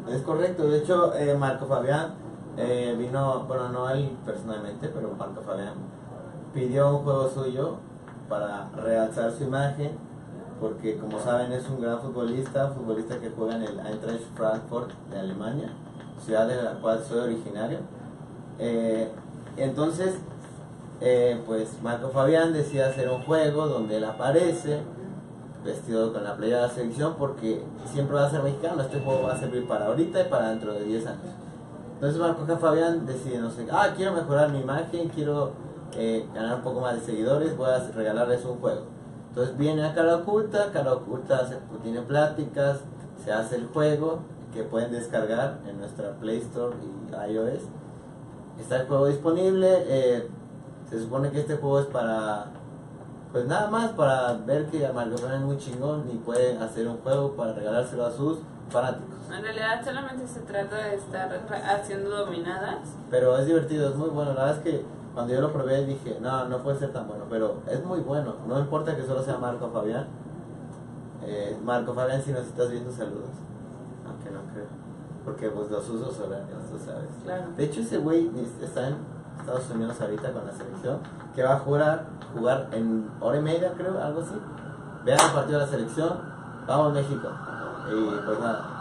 Es 0.09 0.21
correcto, 0.21 0.67
de 0.67 0.77
hecho 0.79 1.13
eh, 1.15 1.35
Marco 1.35 1.65
Fabián 1.65 2.13
eh, 2.57 2.95
vino, 2.97 3.45
bueno 3.47 3.69
no 3.69 3.89
él 3.89 4.15
personalmente, 4.25 4.87
pero 4.89 5.13
Marco 5.17 5.41
Fabián 5.41 5.73
pidió 6.53 6.97
un 6.97 7.03
juego 7.03 7.29
suyo 7.29 7.77
para 8.29 8.69
realzar 8.75 9.31
su 9.31 9.43
imagen, 9.43 9.91
porque 10.59 10.97
como 10.97 11.19
saben 11.19 11.51
es 11.51 11.67
un 11.69 11.81
gran 11.81 11.99
futbolista, 11.99 12.69
futbolista 12.69 13.19
que 13.19 13.29
juega 13.31 13.55
en 13.55 13.63
el 13.63 13.79
Eintracht 13.79 14.23
Frankfurt 14.35 14.91
de 15.09 15.19
Alemania, 15.19 15.69
ciudad 16.23 16.47
de 16.47 16.61
la 16.61 16.73
cual 16.79 17.03
soy 17.03 17.19
originario. 17.19 17.79
Eh, 18.59 19.11
entonces, 19.57 20.15
eh, 21.01 21.41
pues 21.45 21.81
Marco 21.81 22.09
Fabián 22.09 22.53
decía 22.53 22.87
hacer 22.87 23.09
un 23.09 23.23
juego 23.23 23.67
donde 23.67 23.97
él 23.97 24.05
aparece 24.05 24.81
vestido 25.63 26.11
con 26.11 26.23
la 26.23 26.35
playa 26.35 26.57
de 26.57 26.61
la 26.63 26.69
selección 26.69 27.15
porque 27.17 27.63
siempre 27.85 28.15
va 28.15 28.27
a 28.27 28.29
ser 28.29 28.43
mexicano, 28.43 28.81
este 28.81 28.99
juego 28.99 29.23
va 29.23 29.33
a 29.33 29.39
servir 29.39 29.67
para 29.67 29.87
ahorita 29.87 30.21
y 30.21 30.29
para 30.29 30.49
dentro 30.49 30.73
de 30.73 30.83
10 30.83 31.07
años. 31.07 31.21
Entonces 31.95 32.19
Marco. 32.19 32.57
Fabián 32.57 33.05
decide, 33.05 33.37
no 33.37 33.49
sé, 33.49 33.65
ah, 33.71 33.93
quiero 33.95 34.13
mejorar 34.13 34.51
mi 34.51 34.59
imagen, 34.59 35.09
quiero 35.09 35.51
eh, 35.95 36.25
ganar 36.33 36.57
un 36.57 36.61
poco 36.61 36.81
más 36.81 36.95
de 36.95 37.01
seguidores, 37.01 37.55
voy 37.55 37.69
a 37.69 37.79
regalarles 37.79 38.43
un 38.45 38.57
juego. 38.59 38.81
Entonces 39.29 39.57
viene 39.57 39.85
a 39.85 39.93
Cara 39.93 40.17
Oculta, 40.17 40.71
Cara 40.71 40.93
Oculta 40.93 41.47
se, 41.47 41.57
tiene 41.81 42.01
pláticas, 42.01 42.79
se 43.23 43.31
hace 43.31 43.55
el 43.55 43.67
juego 43.67 44.19
que 44.53 44.63
pueden 44.63 44.91
descargar 44.91 45.59
en 45.67 45.79
nuestra 45.79 46.11
Play 46.19 46.39
Store 46.39 46.75
y 46.75 47.31
iOS. 47.31 47.61
Está 48.59 48.81
el 48.81 48.87
juego 48.87 49.07
disponible, 49.07 49.83
eh, 49.87 50.27
se 50.89 51.01
supone 51.01 51.31
que 51.31 51.39
este 51.39 51.55
juego 51.57 51.79
es 51.79 51.87
para 51.87 52.47
pues 53.33 53.47
nada 53.47 53.67
más 53.67 53.91
para 53.93 54.33
ver 54.33 54.67
que 54.67 54.87
Marco 54.93 55.17
Fabián 55.17 55.41
es 55.41 55.45
muy 55.47 55.57
chingón 55.57 56.05
y 56.13 56.17
puede 56.17 56.55
hacer 56.59 56.87
un 56.87 56.97
juego 56.97 57.31
para 57.31 57.53
regalárselo 57.53 58.05
a 58.05 58.11
sus 58.11 58.37
fanáticos. 58.69 59.15
En 59.35 59.41
realidad 59.41 59.83
solamente 59.83 60.27
se 60.27 60.41
trata 60.41 60.75
de 60.75 60.95
estar 60.95 61.41
haciendo 61.65 62.11
dominadas. 62.11 62.89
Pero 63.09 63.35
es 63.39 63.47
divertido, 63.47 63.89
es 63.89 63.95
muy 63.95 64.09
bueno. 64.09 64.35
La 64.35 64.45
verdad 64.45 64.57
es 64.57 64.63
que 64.63 64.85
cuando 65.15 65.33
yo 65.33 65.41
lo 65.41 65.51
probé 65.51 65.83
dije, 65.83 66.19
no, 66.21 66.47
no 66.47 66.59
puede 66.59 66.77
ser 66.77 66.93
tan 66.93 67.07
bueno, 67.07 67.25
pero 67.27 67.55
es 67.67 67.83
muy 67.83 68.01
bueno. 68.01 68.35
No 68.47 68.59
importa 68.59 68.95
que 68.95 69.03
solo 69.03 69.23
sea 69.23 69.39
Marco 69.39 69.67
Fabián. 69.71 70.05
Eh, 71.25 71.57
Marco 71.63 71.95
Fabián, 71.95 72.21
si 72.21 72.31
nos 72.31 72.45
estás 72.45 72.69
viendo, 72.69 72.91
saludos. 72.91 73.31
Aunque 74.05 74.29
no 74.29 74.41
creo. 74.53 74.82
Porque 75.25 75.49
pues 75.49 75.71
los 75.71 75.89
usos 75.89 76.19
horarios, 76.19 76.59
tú 76.71 76.77
sabes. 76.77 77.09
Claro. 77.23 77.43
De 77.55 77.63
hecho, 77.63 77.81
ese 77.81 77.97
güey 77.97 78.29
está 78.61 78.89
en 78.89 78.95
Estados 79.39 79.69
Unidos 79.73 79.99
ahorita 79.99 80.31
con 80.33 80.45
la 80.45 80.51
selección, 80.51 80.99
que 81.35 81.43
va 81.43 81.53
a 81.53 81.59
jugar, 81.59 82.05
jugar 82.33 82.67
en 82.71 83.09
hora 83.19 83.37
y 83.37 83.41
media, 83.41 83.73
creo, 83.77 84.01
algo 84.01 84.21
así. 84.21 84.35
Vean 85.05 85.19
el 85.19 85.31
partido 85.31 85.59
de 85.59 85.65
la 85.65 85.71
selección, 85.71 86.19
vamos 86.67 86.93
México. 86.93 87.27
Y 87.89 88.25
pues 88.25 88.39
nada. 88.39 88.73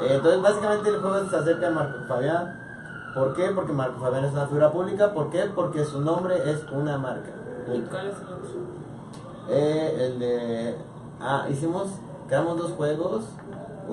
Eh, 0.00 0.14
entonces, 0.14 0.42
básicamente 0.42 0.88
el 0.88 1.00
juego 1.00 1.24
se 1.28 1.36
acerca 1.36 1.68
a 1.68 1.70
Marco 1.70 1.98
Fabián. 2.08 2.58
¿Por 3.14 3.34
qué? 3.34 3.50
Porque 3.54 3.72
Marco 3.72 4.00
Fabián 4.00 4.24
es 4.24 4.32
una 4.32 4.46
figura 4.46 4.70
pública. 4.70 5.12
¿Por 5.12 5.30
qué? 5.30 5.50
Porque 5.54 5.84
su 5.84 6.00
nombre 6.00 6.50
es 6.50 6.64
una 6.72 6.96
marca. 6.98 7.30
¿Y 7.72 7.80
cuál 7.82 8.08
es 8.08 8.16
el 8.16 8.24
otro? 8.24 8.50
Eh, 9.48 10.06
el 10.06 10.18
de. 10.18 10.76
Ah, 11.20 11.46
hicimos. 11.50 11.88
Creamos 12.26 12.58
dos 12.58 12.72
juegos. 12.72 13.24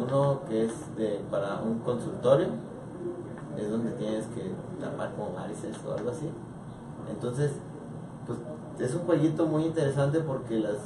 Uno 0.04 0.42
que 0.48 0.66
es 0.66 0.72
para 1.30 1.62
un 1.62 1.80
consultorio. 1.80 2.48
Es 3.58 3.70
donde 3.70 3.92
tienes 3.92 4.26
que 4.28 4.54
tapar 4.80 5.14
como 5.16 5.34
varices 5.34 5.76
o 5.86 5.94
algo 5.94 6.12
así. 6.12 6.30
Entonces, 7.10 7.52
pues 8.26 8.40
es 8.80 8.96
un 8.96 9.02
jueguito 9.02 9.46
muy 9.46 9.66
interesante 9.66 10.20
porque 10.20 10.60
las. 10.60 10.78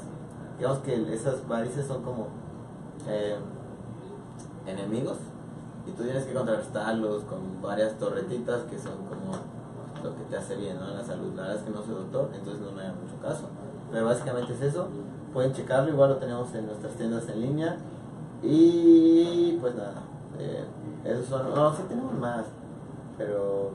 Digamos 0.57 0.79
que 0.79 1.13
esas 1.13 1.47
varices 1.47 1.85
son 1.85 2.01
como. 2.03 2.27
eh, 3.07 3.37
enemigos. 4.65 5.17
Y 5.85 5.91
tú 5.91 6.03
tienes 6.03 6.25
que 6.25 6.33
contrarrestarlos 6.33 7.23
con 7.23 7.61
varias 7.61 7.97
torretitas 7.97 8.61
que 8.63 8.79
son 8.79 8.95
como 9.09 9.33
lo 10.03 10.15
que 10.15 10.23
te 10.29 10.37
hace 10.37 10.55
bien 10.55 10.79
¿no? 10.79 10.89
en 10.89 10.97
la 10.97 11.03
salud. 11.03 11.33
La 11.35 11.43
verdad 11.43 11.57
es 11.57 11.63
que 11.63 11.71
no 11.71 11.83
soy 11.83 11.95
doctor, 11.95 12.29
entonces 12.33 12.61
no 12.61 12.71
me 12.71 12.83
haga 12.83 12.93
mucho 12.93 13.21
caso. 13.21 13.49
Pero 13.91 14.05
básicamente 14.05 14.53
es 14.53 14.61
eso. 14.61 14.87
Pueden 15.33 15.53
checarlo, 15.53 15.91
igual 15.91 16.11
lo 16.11 16.17
tenemos 16.17 16.53
en 16.55 16.67
nuestras 16.67 16.93
tiendas 16.93 17.27
en 17.27 17.41
línea. 17.41 17.77
Y 18.43 19.57
pues 19.61 19.73
nada, 19.75 20.03
eh, 20.39 20.65
esos 21.05 21.25
son. 21.27 21.53
No, 21.55 21.73
sí 21.75 21.83
tenemos 21.87 22.13
más, 22.13 22.45
pero 23.17 23.71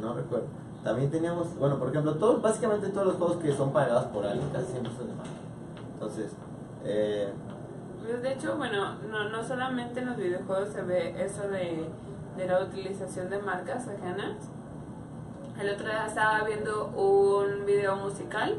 no 0.00 0.14
recuerdo. 0.14 0.46
También 0.84 1.10
teníamos, 1.10 1.56
bueno, 1.58 1.78
por 1.78 1.88
ejemplo, 1.88 2.14
todos, 2.16 2.42
básicamente 2.42 2.88
todos 2.88 3.06
los 3.06 3.16
juegos 3.16 3.36
que 3.36 3.52
son 3.52 3.72
pagados 3.72 4.06
por 4.06 4.26
alguien 4.26 4.48
casi 4.50 4.72
siempre 4.72 4.92
son 4.96 5.06
de 5.08 5.14
marca. 5.14 5.30
Entonces, 5.94 6.32
eh, 6.84 7.32
Pues, 8.02 8.20
De 8.22 8.32
hecho, 8.32 8.56
bueno, 8.56 8.96
no, 9.10 9.28
no 9.30 9.44
solamente 9.44 10.00
en 10.00 10.06
los 10.06 10.16
videojuegos 10.16 10.70
se 10.70 10.82
ve 10.82 11.14
eso 11.24 11.48
de, 11.48 11.88
de 12.36 12.46
la 12.46 12.60
utilización 12.64 13.30
de 13.30 13.38
marcas 13.38 13.86
ajenas. 13.88 14.36
El 15.60 15.70
otro 15.70 15.86
día 15.86 16.06
estaba 16.06 16.42
viendo 16.44 16.86
un 16.88 17.64
video 17.64 17.94
musical, 17.96 18.56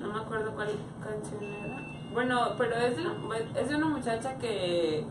no 0.00 0.12
me 0.12 0.20
acuerdo 0.20 0.52
cuál 0.54 0.68
canción 1.02 1.42
era. 1.42 1.95
Bueno, 2.16 2.54
pero 2.56 2.74
es 2.76 2.96
de, 2.96 3.02
es 3.60 3.68
de 3.68 3.76
una 3.76 3.86
muchacha 3.88 4.36
que, 4.38 5.04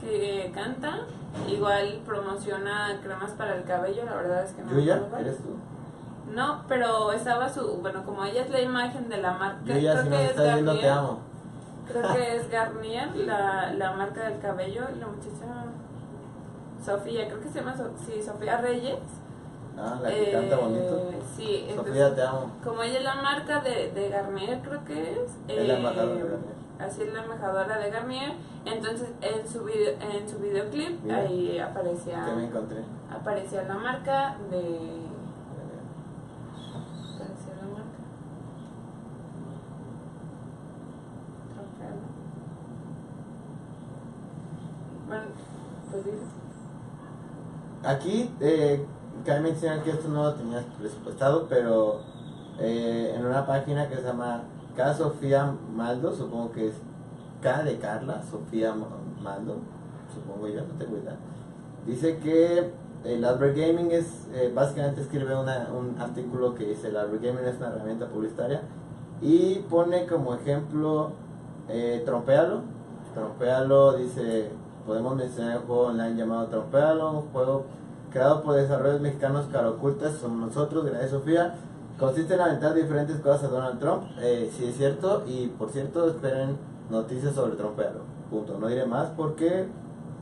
que 0.00 0.50
canta, 0.52 1.02
igual 1.48 2.00
promociona 2.04 2.98
cremas 3.00 3.30
para 3.30 3.54
el 3.54 3.62
cabello, 3.62 4.04
la 4.04 4.16
verdad 4.16 4.44
es 4.44 4.50
que 4.52 4.62
no 4.62 4.72
Yuya. 4.72 5.00
¿eres 5.20 5.36
tú? 5.38 5.56
No, 6.34 6.64
pero 6.66 7.12
estaba 7.12 7.48
su, 7.48 7.76
bueno, 7.78 8.04
como 8.04 8.24
ella 8.24 8.42
es 8.42 8.50
la 8.50 8.60
imagen 8.60 9.08
de 9.08 9.18
la 9.18 9.34
marca, 9.34 9.60
Yuya, 9.72 9.92
creo 9.92 10.02
si 10.02 10.08
que 10.10 10.24
es 10.24 10.30
estás 10.30 10.54
viendo, 10.54 10.72
te 10.72 10.78
Garnier. 10.80 10.98
amo. 10.98 11.18
Creo 11.86 12.12
que 12.12 12.36
es 12.36 12.50
Garnier, 12.50 13.16
la, 13.18 13.72
la 13.74 13.92
marca 13.92 14.24
del 14.28 14.40
cabello, 14.40 14.82
y 14.94 14.98
la 14.98 15.06
muchacha 15.06 15.64
Sofía, 16.84 17.28
creo 17.28 17.40
que 17.40 17.48
se 17.50 17.60
llama 17.60 17.76
So- 17.76 17.92
sí, 18.04 18.20
Sofía 18.20 18.56
Reyes. 18.56 18.98
Ah, 19.84 19.98
la 20.00 20.08
que 20.10 20.28
Eh, 20.28 20.32
canta 20.32 20.56
bonito. 20.58 21.10
Sí, 21.36 21.66
entonces, 21.68 21.94
Sofía, 21.94 22.14
te 22.14 22.22
amo. 22.22 22.50
como 22.62 22.82
ella 22.84 22.98
es 22.98 23.04
la 23.04 23.14
marca 23.16 23.60
de, 23.60 23.90
de 23.92 24.08
Garnier, 24.10 24.60
creo 24.60 24.84
que 24.84 25.12
es. 25.12 25.30
Es 25.48 25.66
la 25.66 25.74
eh, 25.74 25.76
embajadora 25.78 26.14
de 26.14 26.20
Garnier. 26.22 26.62
Así 26.78 27.02
es 27.02 27.12
la 27.12 27.22
embajadora 27.22 27.78
de 27.78 27.90
Garnier. 27.90 28.32
Entonces, 28.64 29.08
en 29.20 29.48
su, 29.48 29.64
video, 29.64 29.94
en 30.00 30.28
su 30.28 30.38
videoclip, 30.38 31.02
Mira. 31.02 31.16
ahí 31.18 31.58
aparecía, 31.58 32.24
Que 32.26 32.32
me 32.36 32.44
encontré. 32.46 32.84
aparecía 33.10 33.62
la 33.64 33.74
marca 33.74 34.36
de. 34.50 34.58
Aparecía 37.14 37.54
la 37.60 37.68
marca. 37.68 37.92
Trofeo. 41.54 41.96
Bueno, 45.08 45.24
pues 45.90 46.04
dices. 46.04 46.20
Aquí, 47.84 48.30
eh, 48.40 48.84
cabe 49.24 49.40
mencionar 49.40 49.82
que 49.82 49.90
esto 49.90 50.08
no 50.08 50.22
lo 50.24 50.34
tenías 50.34 50.64
presupuestado, 50.78 51.46
pero 51.48 52.00
eh, 52.60 53.14
en 53.16 53.24
una 53.24 53.46
página 53.46 53.88
que 53.88 53.96
se 53.96 54.02
llama 54.02 54.42
K 54.76 54.94
Sofía 54.94 55.54
Maldo, 55.74 56.14
supongo 56.14 56.52
que 56.52 56.68
es 56.68 56.74
K 57.40 57.62
de 57.62 57.78
Carla, 57.78 58.22
Sofía 58.30 58.74
Ma- 58.74 58.86
Maldo, 59.22 59.56
supongo 60.14 60.48
yo, 60.48 60.62
no 60.62 60.74
tengo 60.78 60.96
idea. 60.98 61.16
Dice 61.86 62.18
que 62.18 62.70
el 63.04 63.24
Albert 63.24 63.56
Gaming 63.56 63.90
es, 63.90 64.28
eh, 64.32 64.52
básicamente 64.54 65.00
escribe 65.00 65.34
un 65.34 65.96
artículo 66.00 66.54
que 66.54 66.66
dice 66.66 66.88
el 66.88 66.96
Albert 66.96 67.22
Gaming 67.22 67.44
es 67.44 67.56
una 67.56 67.68
herramienta 67.68 68.06
publicitaria 68.06 68.62
y 69.20 69.56
pone 69.68 70.06
como 70.06 70.34
ejemplo 70.34 71.10
eh, 71.68 72.02
Trompealo. 72.04 72.60
Trompealo 73.14 73.94
dice, 73.94 74.50
podemos 74.86 75.16
mencionar 75.16 75.58
un 75.58 75.66
juego 75.66 75.82
online 75.88 76.16
llamado 76.16 76.46
Trompealo, 76.46 77.10
un 77.10 77.22
juego 77.32 77.64
creado 78.12 78.42
por 78.42 78.54
desarrollos 78.54 79.00
mexicanos 79.00 79.46
Caro 79.50 79.70
Ocultas, 79.70 80.14
somos 80.14 80.48
nosotros, 80.48 80.84
gracias 80.84 81.10
Sofía. 81.10 81.54
Consiste 81.98 82.34
en 82.34 82.40
aventar 82.40 82.74
diferentes 82.74 83.16
cosas 83.20 83.44
a 83.44 83.48
Donald 83.48 83.78
Trump, 83.78 84.04
eh, 84.20 84.50
sí 84.52 84.66
es 84.66 84.76
cierto, 84.76 85.24
y 85.26 85.48
por 85.48 85.70
cierto, 85.70 86.08
esperen 86.08 86.56
noticias 86.90 87.34
sobre 87.34 87.56
Trumpero. 87.56 88.00
Punto. 88.30 88.58
No 88.58 88.68
diré 88.68 88.86
más 88.86 89.10
porque 89.16 89.66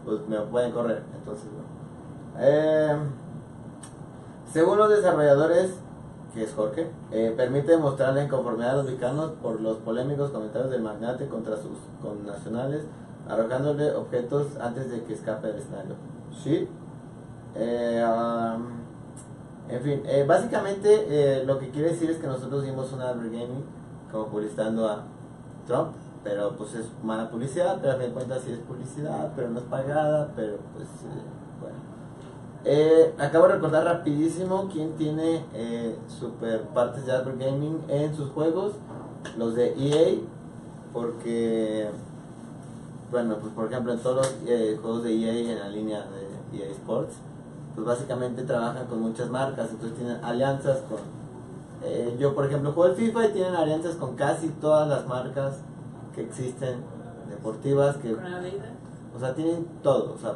pues 0.04 0.26
me 0.28 0.38
pueden 0.40 0.72
correr. 0.72 1.02
Entonces. 1.16 1.46
Eh, 2.38 2.96
según 4.52 4.78
los 4.78 4.88
desarrolladores, 4.88 5.74
que 6.34 6.44
es 6.44 6.52
Jorge, 6.52 6.90
eh, 7.10 7.34
permite 7.36 7.76
mostrar 7.76 8.14
la 8.14 8.24
inconformidad 8.24 8.70
de 8.70 8.76
los 8.78 8.86
mexicanos 8.86 9.32
por 9.42 9.60
los 9.60 9.78
polémicos 9.78 10.30
comentarios 10.30 10.70
del 10.70 10.82
magnate 10.82 11.28
contra 11.28 11.56
sus 11.56 11.78
connacionales, 12.02 12.84
arrojándole 13.28 13.92
objetos 13.94 14.56
antes 14.60 14.90
de 14.90 15.02
que 15.04 15.14
escape 15.14 15.48
del 15.48 15.58
escenario. 15.58 15.94
Sí. 16.42 16.68
Eh, 17.54 18.04
en 19.70 19.80
fin, 19.82 20.02
eh, 20.04 20.24
básicamente 20.26 21.06
eh, 21.08 21.44
lo 21.44 21.58
que 21.60 21.70
quiere 21.70 21.90
decir 21.90 22.10
es 22.10 22.18
que 22.18 22.26
nosotros 22.26 22.64
dimos 22.64 22.92
una 22.92 23.12
Gaming 23.12 23.64
como 24.10 24.26
publicitando 24.26 24.88
a 24.88 25.04
Trump, 25.64 25.92
pero 26.24 26.56
pues 26.56 26.74
es 26.74 26.86
mala 27.04 27.30
publicidad, 27.30 27.78
pero 27.80 27.92
a 27.92 27.96
fin 27.96 28.06
de 28.06 28.12
cuentas 28.12 28.42
sí 28.44 28.52
es 28.52 28.58
publicidad, 28.58 29.32
pero 29.36 29.48
no 29.48 29.60
es 29.60 29.64
pagada, 29.66 30.32
pero 30.34 30.56
pues 30.74 30.88
eh, 31.04 31.22
bueno. 31.60 33.24
Acabo 33.24 33.46
de 33.46 33.54
recordar 33.54 33.84
rapidísimo 33.84 34.68
quién 34.72 34.96
tiene 34.96 35.44
super 36.08 36.62
partes 36.74 37.06
de 37.06 37.12
Advert 37.12 37.38
Gaming 37.38 37.80
en 37.88 38.14
sus 38.14 38.28
juegos, 38.30 38.72
los 39.38 39.54
de 39.54 39.72
EA, 39.78 40.18
porque, 40.92 41.88
bueno, 43.12 43.36
pues 43.40 43.52
por 43.54 43.66
ejemplo 43.66 43.92
en 43.92 44.00
todos 44.00 44.16
los 44.16 44.80
juegos 44.80 45.04
de 45.04 45.14
EA 45.14 45.52
en 45.52 45.58
la 45.60 45.68
línea 45.68 46.04
de 46.52 46.58
EA 46.58 46.70
Sports, 46.72 47.14
pues 47.74 47.86
básicamente 47.86 48.42
trabajan 48.42 48.86
con 48.86 49.00
muchas 49.00 49.30
marcas, 49.30 49.70
entonces 49.70 49.96
tienen 49.96 50.22
alianzas 50.24 50.78
con, 50.88 50.98
eh, 51.82 52.16
yo 52.18 52.34
por 52.34 52.46
ejemplo 52.46 52.72
juego 52.72 52.92
el 52.92 52.96
FIFA 52.96 53.26
y 53.26 53.32
tienen 53.32 53.54
alianzas 53.54 53.94
con 53.94 54.16
casi 54.16 54.48
todas 54.48 54.88
las 54.88 55.06
marcas 55.06 55.56
que 56.14 56.22
existen 56.22 56.82
deportivas 57.30 57.96
que 57.96 58.14
o 59.14 59.18
sea, 59.18 59.34
tienen 59.34 59.66
todo. 59.82 60.14
O 60.14 60.18
sea, 60.18 60.34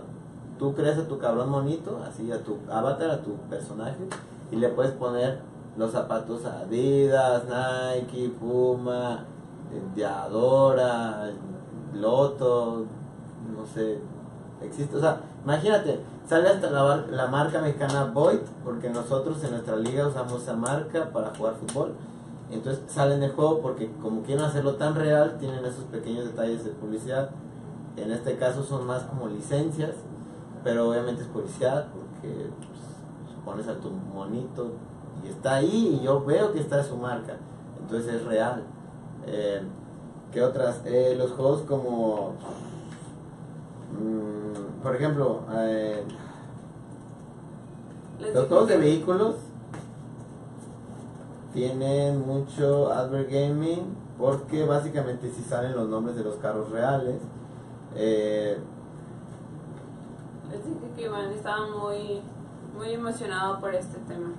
tú 0.58 0.74
creas 0.74 0.98
a 0.98 1.06
tu 1.06 1.18
cabrón 1.18 1.50
monito, 1.50 2.00
así 2.06 2.30
a 2.32 2.42
tu 2.42 2.58
avatar, 2.70 3.10
a 3.10 3.22
tu 3.22 3.34
personaje, 3.50 4.08
y 4.50 4.56
le 4.56 4.68
puedes 4.70 4.92
poner 4.92 5.40
los 5.76 5.90
zapatos 5.92 6.44
Adidas, 6.44 7.44
Nike, 7.44 8.30
Puma, 8.40 9.24
Diadora, 9.94 11.30
Loto, 11.94 12.84
no 13.56 13.66
sé, 13.66 13.98
existe. 14.62 14.96
O 14.96 15.00
sea, 15.00 15.20
imagínate, 15.44 16.00
sale 16.28 16.48
hasta 16.48 16.70
la, 16.70 16.96
la 17.10 17.26
marca 17.26 17.60
mexicana 17.60 18.04
Void, 18.04 18.40
porque 18.64 18.90
nosotros 18.90 19.42
en 19.44 19.52
nuestra 19.52 19.76
liga 19.76 20.06
usamos 20.06 20.42
esa 20.42 20.54
marca 20.54 21.10
para 21.12 21.34
jugar 21.34 21.54
fútbol. 21.54 21.94
Entonces 22.50 22.82
sale 22.88 23.14
en 23.14 23.22
el 23.22 23.32
juego 23.32 23.60
porque 23.60 23.90
como 24.02 24.22
quieren 24.22 24.44
hacerlo 24.44 24.74
tan 24.76 24.94
real, 24.94 25.36
tienen 25.38 25.64
esos 25.64 25.84
pequeños 25.84 26.26
detalles 26.26 26.64
de 26.64 26.70
publicidad. 26.70 27.30
En 27.96 28.10
este 28.10 28.36
caso 28.36 28.62
son 28.62 28.86
más 28.86 29.02
como 29.04 29.28
licencias, 29.28 29.92
pero 30.62 30.88
obviamente 30.90 31.22
es 31.22 31.28
publicidad 31.28 31.86
porque 31.92 32.50
pues, 32.58 33.44
pones 33.44 33.68
a 33.68 33.74
tu 33.78 33.90
monito 33.90 34.72
y 35.24 35.28
está 35.28 35.56
ahí 35.56 35.98
y 36.00 36.04
yo 36.04 36.24
veo 36.24 36.52
que 36.52 36.60
está 36.60 36.82
su 36.82 36.96
marca. 36.96 37.36
Entonces 37.80 38.14
es 38.14 38.24
real. 38.24 38.62
Eh, 39.26 39.62
¿Qué 40.32 40.42
otras? 40.42 40.80
Eh, 40.84 41.14
los 41.16 41.30
juegos 41.32 41.62
como... 41.62 42.32
mm, 43.92 44.43
por 44.84 44.94
ejemplo, 44.94 45.40
eh, 45.54 46.04
los 48.32 48.46
juegos 48.46 48.68
de 48.68 48.76
vehículos 48.76 49.34
tienen 51.52 52.26
mucho 52.26 52.92
advert 52.92 53.30
gaming 53.30 53.96
porque 54.18 54.64
básicamente 54.64 55.30
si 55.30 55.42
salen 55.42 55.74
los 55.74 55.88
nombres 55.88 56.16
de 56.16 56.24
los 56.24 56.36
carros 56.36 56.70
reales. 56.70 57.16
Eh, 57.96 58.58
Les 60.50 60.64
dije 60.64 60.92
que 60.96 61.02
Iván 61.06 61.32
estaba 61.32 61.66
muy, 61.66 62.20
muy 62.76 62.92
emocionado 62.92 63.58
por 63.60 63.74
este 63.74 63.98
tema. 64.06 64.32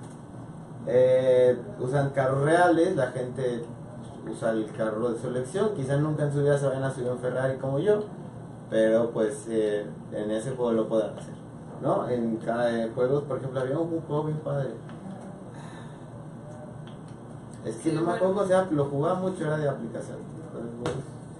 eh, 0.86 1.58
usan 1.80 2.10
carros 2.10 2.44
reales, 2.44 2.94
la 2.94 3.08
gente 3.08 3.64
usa 4.30 4.50
el 4.52 4.70
carro 4.72 5.10
de 5.10 5.18
su 5.20 5.26
elección, 5.28 5.70
quizás 5.74 6.00
nunca 6.00 6.24
en 6.24 6.32
su 6.32 6.38
vida 6.38 6.56
se 6.58 6.66
vayan 6.66 6.84
a 6.84 6.94
subir 6.94 7.10
un 7.10 7.18
Ferrari 7.18 7.58
como 7.58 7.78
yo, 7.80 8.04
pero 8.70 9.10
pues 9.10 9.46
eh, 9.48 9.86
en 10.12 10.30
ese 10.30 10.50
juego 10.52 10.72
lo 10.72 10.88
pueden 10.88 11.16
hacer. 11.16 11.34
¿no? 11.80 12.08
En 12.08 12.36
cada 12.38 12.84
eh, 12.84 12.90
juegos, 12.94 13.24
por 13.24 13.38
ejemplo, 13.38 13.60
había 13.60 13.78
un 13.78 14.00
juego 14.00 14.24
bien 14.24 14.38
padre. 14.38 14.70
Es 17.64 17.76
que 17.76 17.90
Sí, 17.90 17.96
no 17.96 18.02
me 18.02 18.12
acuerdo 18.12 18.34
cómo 18.34 18.46
se 18.46 18.52
llama, 18.52 18.68
lo 18.70 18.84
jugaba 18.84 19.14
mucho, 19.16 19.44
era 19.44 19.58
de 19.58 19.68
aplicación. 19.68 20.18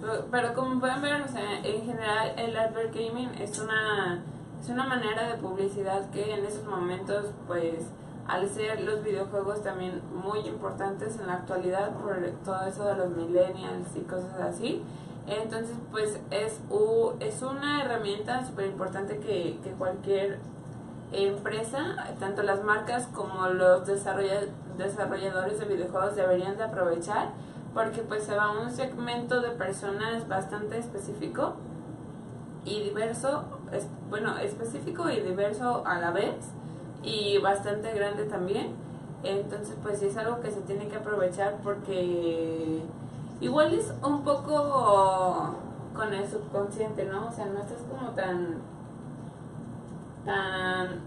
Pero, 0.01 0.25
pero 0.31 0.55
como 0.55 0.81
pueden 0.81 1.01
ver, 1.03 1.23
o 1.23 1.29
sea, 1.29 1.61
en 1.65 1.83
general 1.85 2.33
el 2.37 2.57
advert 2.57 2.95
gaming 2.95 3.31
es 3.41 3.59
una, 3.59 4.23
es 4.61 4.69
una 4.69 4.85
manera 4.87 5.29
de 5.29 5.39
publicidad 5.39 6.11
que 6.11 6.35
en 6.35 6.45
esos 6.45 6.65
momentos, 6.65 7.27
pues, 7.47 7.87
al 8.27 8.49
ser 8.49 8.81
los 8.81 9.05
videojuegos 9.05 9.63
también 9.63 10.03
muy 10.13 10.41
importantes 10.41 11.19
en 11.21 11.29
la 11.29 11.35
actualidad 11.35 11.93
por 11.95 12.17
todo 12.45 12.67
eso 12.67 12.85
de 12.85 12.97
los 12.97 13.11
millennials 13.11 13.97
y 13.97 14.01
cosas 14.01 14.41
así, 14.41 14.83
entonces 15.27 15.77
pues 15.91 16.19
es, 16.31 16.61
es 17.21 17.43
una 17.43 17.83
herramienta 17.83 18.45
súper 18.47 18.67
importante 18.67 19.19
que, 19.19 19.59
que 19.63 19.71
cualquier 19.73 20.39
empresa, 21.13 22.15
tanto 22.19 22.43
las 22.43 22.63
marcas 22.65 23.07
como 23.09 23.49
los 23.49 23.87
desarrolla- 23.87 24.49
desarrolladores 24.77 25.59
de 25.59 25.65
videojuegos 25.67 26.17
deberían 26.17 26.57
de 26.57 26.65
aprovechar 26.65 27.31
porque 27.75 28.01
pues 28.03 28.25
se 28.25 28.35
va 28.35 28.45
a 28.45 28.61
un 28.61 28.71
segmento 28.71 29.41
de 29.41 29.51
personas 29.51 30.27
bastante 30.29 30.79
específico 30.79 31.55
y 32.65 32.83
diverso, 32.83 33.45
es, 33.71 33.87
bueno, 34.11 34.39
específico 34.39 35.09
y 35.11 35.21
diverso 35.21 35.85
a 35.87 35.99
la 35.99 36.11
vez 36.11 36.35
y 37.03 37.39
bastante 37.39 37.93
grande 37.93 38.25
también. 38.25 38.75
Entonces 39.23 39.77
pues 39.83 39.99
sí 39.99 40.07
es 40.07 40.17
algo 40.17 40.41
que 40.41 40.51
se 40.51 40.61
tiene 40.63 40.89
que 40.89 40.97
aprovechar 40.97 41.59
porque 41.63 42.83
igual 43.41 43.75
es 43.75 43.93
un 44.03 44.23
poco 44.23 45.55
con 45.95 46.13
el 46.13 46.29
subconsciente, 46.29 47.05
¿no? 47.07 47.29
O 47.29 47.33
sea, 47.33 47.47
no 47.47 47.61
estás 47.61 47.79
como 47.91 48.11
tan 48.11 48.59
tan 50.25 51.01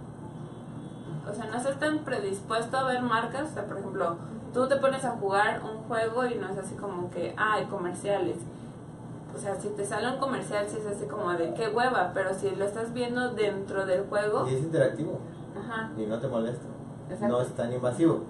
o 1.30 1.34
sea, 1.34 1.46
no 1.46 1.58
estás 1.58 1.80
tan 1.80 2.00
predispuesto 2.00 2.78
a 2.78 2.84
ver 2.84 3.02
marcas, 3.02 3.52
o 3.52 3.54
sea, 3.54 3.66
por 3.66 3.78
ejemplo, 3.78 4.18
tú 4.54 4.68
te 4.68 4.78
pones 4.78 5.06
a 5.06 5.12
jugar 5.12 5.62
un 5.64 5.84
juego 5.84 6.26
y 6.26 6.36
no 6.36 6.50
es 6.50 6.58
así 6.58 6.76
como 6.76 7.10
que, 7.12 7.34
ah, 7.38 7.56
hay 7.56 7.66
comerciales. 7.66 8.38
O 9.36 9.38
sea, 9.38 9.56
si 9.56 9.70
te 9.70 9.86
sale 9.86 10.12
un 10.12 10.20
comercial, 10.20 10.66
sí 10.68 10.78
es 10.80 10.88
así 10.88 11.06
como 11.06 11.32
de 11.34 11.54
qué 11.54 11.68
hueva, 11.70 12.12
pero 12.14 12.34
si 12.34 12.50
lo 12.56 12.66
estás 12.66 12.94
viendo 12.94 13.30
dentro 13.34 13.86
del 13.86 14.06
juego, 14.06 14.48
Y 14.50 14.56
es 14.56 14.62
interactivo 14.62 15.20
ajá, 15.58 15.92
y 15.98 16.06
no 16.06 16.20
te 16.20 16.28
molesta. 16.28 16.66
Exacto. 17.10 17.28
No 17.28 17.42
es 17.42 17.54
tan 17.54 17.72
invasivo. 17.72 18.24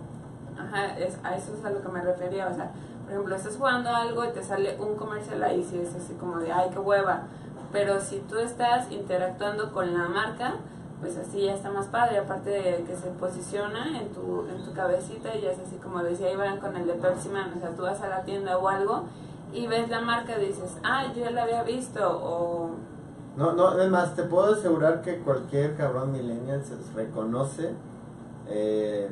ajá, 0.57 0.97
es, 0.97 1.17
a 1.23 1.35
eso 1.35 1.53
es 1.57 1.65
a 1.65 1.69
lo 1.69 1.81
que 1.81 1.89
me 1.89 2.01
refería. 2.01 2.47
O 2.47 2.53
sea, 2.53 2.71
por 3.09 3.15
ejemplo, 3.15 3.35
estás 3.37 3.57
jugando 3.57 3.89
algo 3.89 4.23
y 4.23 4.29
te 4.29 4.43
sale 4.43 4.77
un 4.79 4.95
comercial 4.95 5.41
ahí, 5.41 5.65
sí 5.67 5.79
es 5.79 5.95
así 5.95 6.13
como 6.13 6.37
de, 6.37 6.51
ay, 6.51 6.69
qué 6.71 6.77
hueva. 6.77 7.23
Pero 7.71 7.99
si 7.99 8.19
tú 8.19 8.37
estás 8.37 8.91
interactuando 8.91 9.71
con 9.71 9.91
la 9.97 10.07
marca, 10.07 10.57
pues 11.01 11.17
así 11.17 11.45
ya 11.45 11.55
está 11.55 11.71
más 11.71 11.87
padre, 11.87 12.19
aparte 12.19 12.51
de 12.51 12.83
que 12.83 12.95
se 12.95 13.07
posiciona 13.09 13.99
en 13.99 14.09
tu, 14.09 14.45
en 14.47 14.63
tu 14.63 14.73
cabecita 14.73 15.35
y 15.35 15.41
ya 15.41 15.53
es 15.53 15.59
así 15.59 15.77
como 15.77 16.03
decía 16.03 16.31
Iván 16.31 16.59
con 16.59 16.75
el 16.77 16.85
de 16.85 16.93
Pepsi 16.93 17.29
Man, 17.29 17.51
o 17.57 17.59
sea, 17.59 17.71
tú 17.71 17.81
vas 17.81 17.99
a 18.01 18.09
la 18.09 18.21
tienda 18.25 18.59
o 18.59 18.69
algo 18.69 19.05
y 19.51 19.65
ves 19.65 19.89
la 19.89 20.01
marca 20.01 20.39
y 20.39 20.45
dices, 20.45 20.77
ah, 20.83 21.05
yo 21.15 21.23
ya 21.23 21.31
la 21.31 21.43
había 21.43 21.63
visto, 21.63 21.99
o 22.05 22.69
No, 23.37 23.53
no, 23.53 23.81
es 23.81 23.89
más, 23.89 24.15
te 24.15 24.21
puedo 24.21 24.53
asegurar 24.53 25.01
que 25.01 25.17
cualquier 25.17 25.75
cabrón 25.75 26.11
millennial 26.11 26.63
se 26.63 26.75
reconoce 26.93 27.73
eh, 28.47 29.09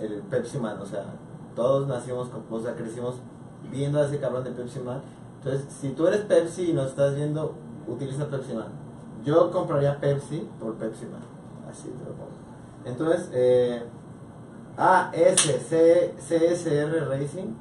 el 0.00 0.22
Pepsi 0.30 0.58
Man, 0.58 0.80
o 0.80 0.86
sea, 0.86 1.04
todos 1.58 1.88
nacimos, 1.88 2.28
o 2.48 2.60
sea, 2.60 2.76
crecimos 2.76 3.16
viendo 3.72 3.98
a 3.98 4.06
ese 4.06 4.20
cabrón 4.20 4.44
de 4.44 4.52
Pepsi 4.52 4.78
Man. 4.78 5.02
Entonces, 5.38 5.66
si 5.80 5.88
tú 5.90 6.06
eres 6.06 6.20
Pepsi 6.20 6.70
y 6.70 6.72
nos 6.72 6.90
estás 6.90 7.16
viendo, 7.16 7.52
utiliza 7.88 8.28
Pepsi 8.28 8.54
Man. 8.54 8.68
Yo 9.24 9.50
compraría 9.50 9.98
Pepsi 9.98 10.48
por 10.60 10.74
Pepsi 10.74 11.06
Man, 11.06 11.20
así 11.68 11.88
te 11.88 12.04
lo 12.04 12.12
pongo. 12.12 12.30
Entonces, 12.84 13.28
eh, 13.32 13.82
C, 15.36 16.14
CSR 16.16 17.08
Racing, 17.08 17.56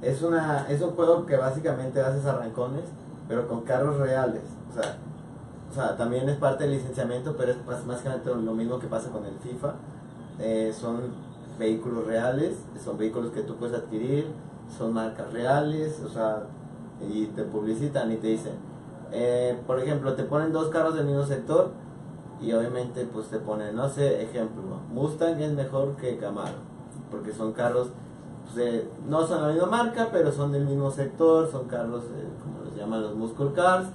es, 0.00 0.22
una, 0.22 0.66
es 0.70 0.80
un 0.80 0.92
juego 0.92 1.26
que 1.26 1.36
básicamente 1.36 2.00
haces 2.00 2.24
arrancones, 2.24 2.84
pero 3.28 3.46
con 3.48 3.60
carros 3.64 3.98
reales. 3.98 4.44
O 4.70 4.80
sea, 4.80 4.96
o 5.70 5.74
sea, 5.74 5.94
también 5.94 6.26
es 6.26 6.38
parte 6.38 6.64
del 6.64 6.72
licenciamiento, 6.72 7.36
pero 7.36 7.52
es 7.52 7.86
básicamente 7.86 8.34
lo 8.34 8.54
mismo 8.54 8.78
que 8.78 8.86
pasa 8.86 9.10
con 9.10 9.26
el 9.26 9.34
FIFA. 9.34 9.74
Eh, 10.38 10.72
son 10.74 11.29
vehículos 11.60 12.06
reales, 12.06 12.56
son 12.82 12.98
vehículos 12.98 13.30
que 13.30 13.42
tú 13.42 13.54
puedes 13.54 13.76
adquirir, 13.76 14.26
son 14.76 14.94
marcas 14.94 15.32
reales, 15.32 16.00
o 16.04 16.08
sea, 16.08 16.44
y 17.08 17.26
te 17.26 17.44
publicitan 17.44 18.10
y 18.10 18.16
te 18.16 18.28
dicen, 18.28 18.54
eh, 19.12 19.56
por 19.66 19.78
ejemplo, 19.78 20.14
te 20.14 20.24
ponen 20.24 20.52
dos 20.52 20.68
carros 20.70 20.94
del 20.94 21.04
mismo 21.04 21.24
sector 21.24 21.70
y 22.40 22.52
obviamente 22.52 23.06
pues 23.12 23.26
te 23.28 23.38
ponen, 23.38 23.76
no 23.76 23.88
sé, 23.88 24.22
ejemplo, 24.22 24.62
Mustang 24.92 25.40
es 25.40 25.52
mejor 25.52 25.96
que 25.96 26.16
Camaro, 26.16 26.56
porque 27.10 27.32
son 27.32 27.52
carros, 27.52 27.88
pues, 28.52 28.84
no 29.06 29.26
son 29.26 29.42
la 29.42 29.52
misma 29.52 29.66
marca, 29.66 30.08
pero 30.10 30.32
son 30.32 30.52
del 30.52 30.64
mismo 30.64 30.90
sector, 30.90 31.50
son 31.50 31.66
carros, 31.68 32.04
eh, 32.04 32.26
como 32.42 32.64
los 32.64 32.74
llaman 32.74 33.02
los 33.02 33.14
muscle 33.14 33.52
cars, 33.52 33.86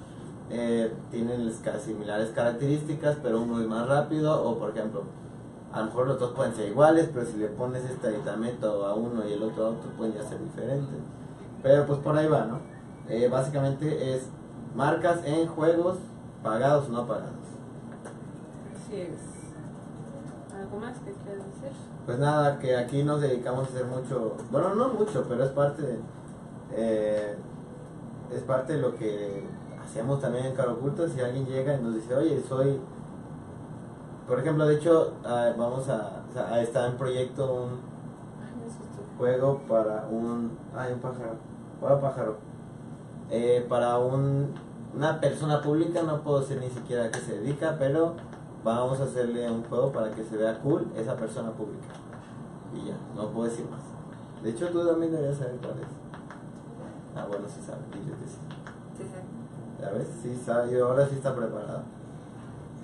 eh, 0.52 0.94
tienen 1.10 1.52
similares 1.84 2.30
características, 2.30 3.18
pero 3.24 3.42
uno 3.42 3.60
es 3.60 3.68
más 3.68 3.88
rápido, 3.88 4.48
o 4.48 4.60
por 4.60 4.70
ejemplo, 4.70 5.02
a 5.76 5.80
lo 5.80 5.86
mejor 5.88 6.08
los 6.08 6.20
dos 6.22 6.32
pueden 6.32 6.56
ser 6.56 6.70
iguales, 6.70 7.10
pero 7.14 7.26
si 7.26 7.36
le 7.36 7.48
pones 7.48 7.84
este 7.84 8.08
aditamento 8.08 8.86
a 8.86 8.96
uno 8.96 9.28
y 9.28 9.34
el 9.34 9.44
otro 9.44 9.66
a 9.66 9.70
otro, 9.72 9.90
pueden 9.98 10.14
ya 10.14 10.24
ser 10.24 10.40
diferentes. 10.40 11.02
Pero 11.62 11.86
pues 11.86 12.00
por 12.00 12.18
ahí 12.18 12.28
va, 12.28 12.46
¿no? 12.46 12.60
Eh, 13.10 13.28
básicamente 13.28 14.16
es 14.16 14.24
marcas 14.74 15.20
en 15.26 15.46
juegos 15.48 15.98
pagados 16.42 16.88
o 16.88 16.94
no 16.94 17.06
pagados. 17.06 17.34
Así 18.74 19.02
es. 19.02 20.56
¿Algo 20.58 20.80
más 20.80 20.98
que 21.00 21.12
quieras 21.12 21.44
decir? 21.46 21.78
Pues 22.06 22.20
nada, 22.20 22.58
que 22.58 22.78
aquí 22.78 23.04
nos 23.04 23.20
dedicamos 23.20 23.68
a 23.68 23.72
hacer 23.74 23.86
mucho, 23.86 24.38
bueno, 24.52 24.76
no 24.76 24.94
mucho, 24.94 25.26
pero 25.28 25.44
es 25.44 25.50
parte 25.50 25.82
de, 25.82 26.00
eh, 26.72 27.36
es 28.34 28.44
parte 28.44 28.74
de 28.74 28.80
lo 28.80 28.96
que 28.96 29.44
hacemos 29.84 30.22
también 30.22 30.46
en 30.46 30.56
Caro 30.56 30.76
Oculto. 30.76 31.06
Si 31.10 31.20
alguien 31.20 31.46
llega 31.46 31.76
y 31.76 31.84
nos 31.84 31.96
dice, 31.96 32.16
oye, 32.16 32.42
soy, 32.48 32.80
por 34.28 34.40
ejemplo, 34.40 34.66
de 34.66 34.76
hecho, 34.76 35.14
ah, 35.24 35.54
vamos 35.58 35.88
a, 35.90 36.24
o 36.30 36.34
sea, 36.34 36.62
está 36.62 36.88
en 36.88 36.98
proyecto 36.98 37.54
un 37.54 37.80
juego 39.18 39.62
para 39.68 40.08
un, 40.10 40.58
ay, 40.76 40.94
un 40.94 41.00
pájaro, 41.00 41.36
para 41.80 42.00
pájaro, 42.02 42.38
Eh, 43.32 43.66
para 43.68 43.98
un, 43.98 44.54
una 44.94 45.20
persona 45.20 45.60
pública, 45.62 46.04
no 46.04 46.22
puedo 46.22 46.42
decir 46.42 46.60
ni 46.60 46.70
siquiera 46.70 47.06
a 47.06 47.12
qué 47.12 47.20
se 47.20 47.40
dedica, 47.40 47.76
pero 47.80 48.14
vamos 48.64 49.00
a 49.00 49.06
hacerle 49.06 49.50
un 49.50 49.64
juego 49.64 49.92
para 49.92 50.12
que 50.12 50.24
se 50.24 50.38
vea 50.38 50.60
cool 50.62 50.86
esa 50.96 51.16
persona 51.16 51.52
pública. 51.52 51.88
Y 52.74 52.88
ya, 52.88 52.98
no 53.16 53.30
puedo 53.30 53.50
decir 53.50 53.66
más. 53.70 53.82
De 54.44 54.52
hecho, 54.52 54.70
tú 54.70 54.86
también 54.86 55.12
deberías 55.12 55.38
saber 55.38 55.58
cuál 55.58 55.80
es. 55.80 55.88
Ah, 57.16 57.26
bueno, 57.28 57.48
sí 57.48 57.62
sabe, 57.66 57.80
dile 57.92 58.12
que 58.16 58.28
sí. 58.28 58.38
Sí, 58.98 59.04
sí. 59.04 59.82
Ya 59.82 59.90
ves, 59.90 60.08
sí 60.22 60.36
sabe, 60.46 60.72
y 60.72 60.80
ahora 60.80 61.08
sí 61.08 61.16
está 61.16 61.34
preparada. 61.36 61.84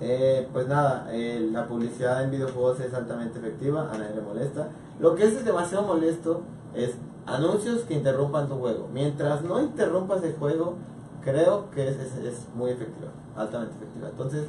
Eh, 0.04 0.48
pues 0.52 0.66
nada, 0.66 1.06
eh, 1.12 1.48
la 1.52 1.66
publicidad 1.68 2.24
en 2.24 2.32
videojuegos 2.32 2.80
es 2.80 2.92
altamente 2.92 3.38
efectiva, 3.38 3.82
a 3.92 3.96
nadie 3.98 4.16
le 4.16 4.22
molesta. 4.22 4.66
Lo 4.98 5.14
que 5.14 5.24
es 5.24 5.44
demasiado 5.44 5.84
molesto 5.84 6.40
es 6.74 6.96
anuncios 7.26 7.82
que 7.82 7.94
interrumpan 7.94 8.48
tu 8.48 8.56
juego. 8.56 8.88
Mientras 8.92 9.42
no 9.42 9.60
interrumpas 9.60 10.24
el 10.24 10.34
juego, 10.34 10.74
creo 11.22 11.70
que 11.70 11.86
es, 11.88 11.96
es- 12.00 12.16
es 12.16 12.46
muy 12.56 12.70
efectiva, 12.72 13.10
altamente 13.36 13.76
efectiva. 13.76 14.08
Entonces, 14.08 14.46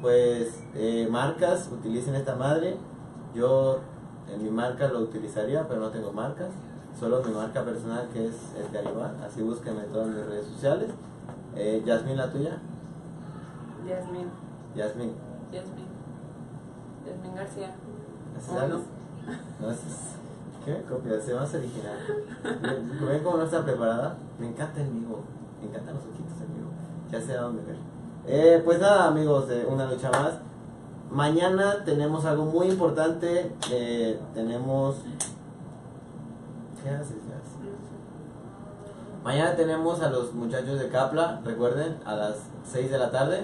pues 0.00 0.62
eh, 0.76 1.08
marcas 1.10 1.68
utilicen 1.72 2.14
esta 2.14 2.36
madre. 2.36 2.76
Yo 3.34 3.80
en 4.32 4.44
mi 4.44 4.50
marca 4.50 4.86
lo 4.86 5.00
utilizaría, 5.00 5.66
pero 5.66 5.80
no 5.80 5.88
tengo 5.90 6.12
marcas. 6.12 6.50
Solo 7.00 7.22
mi 7.24 7.32
marca 7.34 7.64
personal 7.64 8.08
que 8.12 8.26
es 8.28 8.34
Edgar 8.56 8.84
Iván. 8.84 9.16
Así 9.26 9.42
búsquenme 9.42 9.82
en 9.82 9.92
todas 9.92 10.06
mis 10.08 10.24
redes 10.26 10.46
sociales. 10.46 10.90
Eh, 11.56 11.82
Yasmin, 11.84 12.16
la 12.16 12.30
tuya. 12.30 12.58
Yasmin. 13.88 14.45
Yasmin. 14.76 15.12
Yasmin. 15.52 15.86
Yasmin 17.06 17.34
García. 17.34 17.70
¿Así 18.36 18.50
sabes? 18.50 18.68
no. 18.70 18.80
No, 19.60 19.70
es, 19.70 19.78
¿Qué? 20.64 20.84
Se 21.24 21.34
más 21.34 21.54
original. 21.54 21.98
¿Ven- 22.62 23.06
¿Ven 23.08 23.24
cómo 23.24 23.36
no 23.38 23.44
está 23.44 23.64
preparada? 23.64 24.16
Me 24.38 24.48
encanta 24.48 24.80
el 24.80 24.88
vivo. 24.90 25.20
Me 25.60 25.68
encantan 25.68 25.94
los 25.94 26.04
ojitos 26.04 26.40
en 26.42 26.54
vivo. 26.54 26.70
Ya 27.10 27.20
sé 27.20 27.36
a 27.36 27.42
dónde 27.42 27.62
ver. 27.62 27.76
Eh, 28.26 28.60
pues 28.64 28.80
nada, 28.80 29.06
amigos, 29.08 29.48
de 29.48 29.64
una 29.64 29.86
lucha 29.90 30.10
más. 30.10 30.34
Mañana 31.10 31.84
tenemos 31.84 32.24
algo 32.24 32.44
muy 32.46 32.68
importante. 32.68 33.52
Eh, 33.70 34.20
tenemos. 34.34 34.96
¿Qué 36.82 36.90
haces, 36.90 37.16
Yas? 37.16 37.46
Mañana 39.24 39.56
tenemos 39.56 40.00
a 40.02 40.10
los 40.10 40.32
muchachos 40.34 40.78
de 40.78 40.88
Capla, 40.88 41.40
recuerden, 41.44 41.96
a 42.04 42.14
las 42.14 42.36
6 42.64 42.90
de 42.90 42.98
la 42.98 43.10
tarde. 43.10 43.42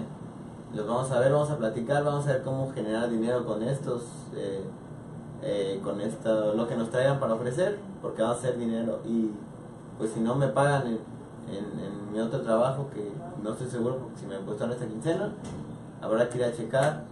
Los 0.75 0.87
vamos 0.87 1.11
a 1.11 1.19
ver, 1.21 1.33
vamos 1.33 1.51
a 1.51 1.57
platicar, 1.59 2.03
vamos 2.05 2.27
a 2.27 2.33
ver 2.33 2.43
cómo 2.43 2.73
generar 2.73 3.11
dinero 3.11 3.45
con 3.45 3.63
estos, 3.63 4.03
eh, 4.35 4.63
eh, 5.43 5.81
con 5.85 6.01
esto, 6.01 6.55
lo 6.55 6.67
que 6.67 6.77
nos 6.77 6.91
traigan 6.91 7.21
para 7.21 7.35
ofrecer, 7.35 7.79
porque 8.01 8.23
vamos 8.23 8.39
a 8.39 8.41
hacer 8.41 8.59
dinero. 8.59 9.01
Y 9.05 9.31
pues 9.99 10.13
si 10.13 10.21
no 10.21 10.35
me 10.35 10.49
pagan 10.49 10.87
en, 10.87 10.99
en- 11.55 11.85
en 11.85 12.13
mi 12.13 12.21
otro 12.21 12.41
trabajo, 12.41 12.89
que 12.95 13.13
no 13.43 13.51
estoy 13.53 13.69
seguro 13.69 13.97
porque 13.99 14.21
si 14.21 14.27
me 14.27 14.37
puesto 14.39 14.65
esta 14.71 14.87
quincena, 14.87 15.31
habrá 16.01 16.29
que 16.29 16.39
ir 16.39 16.45
a 16.45 16.53
checar 16.57 17.03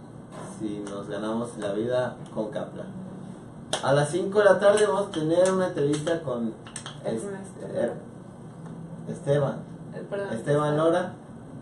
si 0.59 0.79
nos 0.89 1.07
ganamos 1.07 1.49
la 1.59 1.73
vida 1.73 2.15
con 2.33 2.49
Capla. 2.49 2.83
A 3.83 3.93
las 3.93 4.09
5 4.09 4.39
de 4.39 4.45
la 4.45 4.59
tarde 4.59 4.85
vamos 4.87 5.07
a 5.07 5.11
tener 5.11 5.51
una 5.51 5.67
entrevista 5.67 6.21
con 6.21 6.53
Es 7.05 7.23
eh, 7.61 7.91
Esteban. 9.09 9.55
Eh, 9.95 10.05
perdón. 10.09 10.33
Esteban 10.33 10.77
Lora 10.77 11.13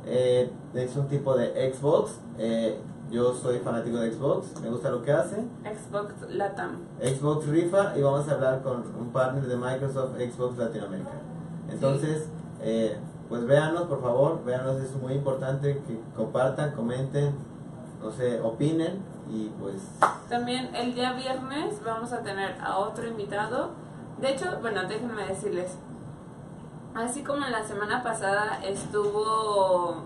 eh, 0.09 0.51
es 0.73 0.95
un 0.95 1.07
tipo 1.07 1.35
de 1.35 1.73
Xbox. 1.73 2.19
eh, 2.37 2.79
yo 3.11 3.33
soy 3.33 3.59
fanático 3.59 3.97
de 3.97 4.11
Xbox, 4.11 4.61
me 4.61 4.69
gusta 4.69 4.91
lo 4.91 5.01
que 5.01 5.11
hace. 5.11 5.37
Xbox 5.63 6.29
Latam. 6.29 6.77
Xbox 7.01 7.47
rifa 7.47 7.97
y 7.97 8.01
vamos 8.01 8.27
a 8.29 8.33
hablar 8.33 8.61
con 8.61 8.83
un 8.99 9.09
partner 9.11 9.47
de 9.47 9.57
Microsoft 9.57 10.15
Xbox 10.17 10.57
Latinoamérica. 10.57 11.13
Entonces, 11.71 12.27
eh, 12.61 12.97
pues 13.27 13.45
véanos 13.45 13.83
por 13.83 14.01
favor, 14.01 14.43
véanos, 14.43 14.81
es 14.81 14.93
muy 14.95 15.13
importante 15.13 15.81
que 15.87 15.99
compartan, 16.15 16.71
comenten, 16.73 17.33
no 18.01 18.11
sé, 18.11 18.39
opinen 18.41 18.99
y 19.31 19.49
pues 19.59 19.75
También 20.29 20.75
el 20.75 20.93
día 20.93 21.13
viernes 21.13 21.83
vamos 21.83 22.11
a 22.13 22.21
tener 22.21 22.55
a 22.61 22.77
otro 22.77 23.07
invitado. 23.07 23.71
De 24.19 24.31
hecho, 24.31 24.45
bueno, 24.61 24.81
déjenme 24.87 25.25
decirles. 25.25 25.77
Así 26.95 27.23
como 27.23 27.45
la 27.45 27.63
semana 27.63 28.01
pasada 28.03 28.59
estuvo. 28.63 30.03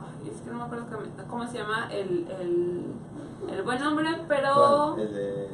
Ay, 0.00 0.30
es 0.30 0.40
que 0.40 0.50
no 0.50 0.58
me 0.58 0.64
acuerdo 0.64 0.86
cómo, 0.90 1.02
cómo 1.28 1.46
se 1.46 1.58
llama 1.58 1.88
el, 1.92 2.26
el, 2.40 2.84
el 3.50 3.62
buen 3.62 3.82
hombre, 3.82 4.08
pero. 4.28 4.96
el 4.96 5.12
de 5.14 5.48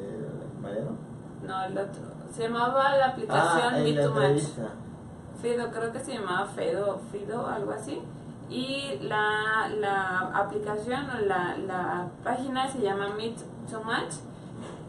Mariano. 0.63 0.91
No, 1.47 1.63
el 1.65 1.79
otro. 1.79 2.03
Se 2.35 2.43
llamaba 2.45 2.97
la 2.97 3.07
aplicación 3.09 3.75
Ah, 3.75 3.79
Meet 3.79 4.01
to 4.03 4.11
Match. 4.15 4.43
Fido, 5.43 5.71
creo 5.71 5.91
que 5.93 5.99
se 6.01 6.15
llamaba 6.15 6.47
Fedo, 6.47 7.01
Fido, 7.11 7.47
algo 7.47 7.73
así. 7.73 8.01
Y 8.49 8.99
la, 9.03 9.69
la 9.81 10.19
aplicación 10.35 11.09
o 11.11 11.21
la, 11.27 11.57
la 11.57 12.09
página 12.23 12.69
se 12.69 12.81
llama 12.81 13.09
Meet 13.17 13.39
to 13.71 13.81
Match. 13.83 14.15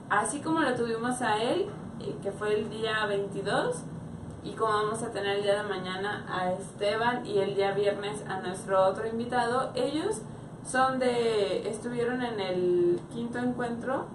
Así 0.09 0.41
como 0.41 0.59
lo 0.59 0.75
tuvimos 0.75 1.21
a 1.21 1.41
él, 1.41 1.67
eh, 2.01 2.15
que 2.21 2.32
fue 2.32 2.59
el 2.59 2.69
día 2.69 3.05
22, 3.07 3.77
y 4.44 4.54
como 4.54 4.74
vamos 4.74 5.04
a 5.04 5.12
tener 5.12 5.38
el 5.38 5.44
día 5.44 5.62
de 5.64 5.70
mañana 5.70 6.26
a 6.30 6.52
Esteban 6.52 7.26
y 7.26 7.39
el 7.39 7.56
día 7.56 7.74
viernes 7.74 8.24
a 8.28 8.39
nuestro 8.39 8.82
otro 8.88 9.08
invitado, 9.08 9.72
ellos 9.76 10.22
son 10.66 11.00
de, 11.00 11.68
estuvieron 11.70 12.22
en 12.22 12.39
el 12.39 13.00
quinto 13.12 13.39
encuentro 13.39 14.06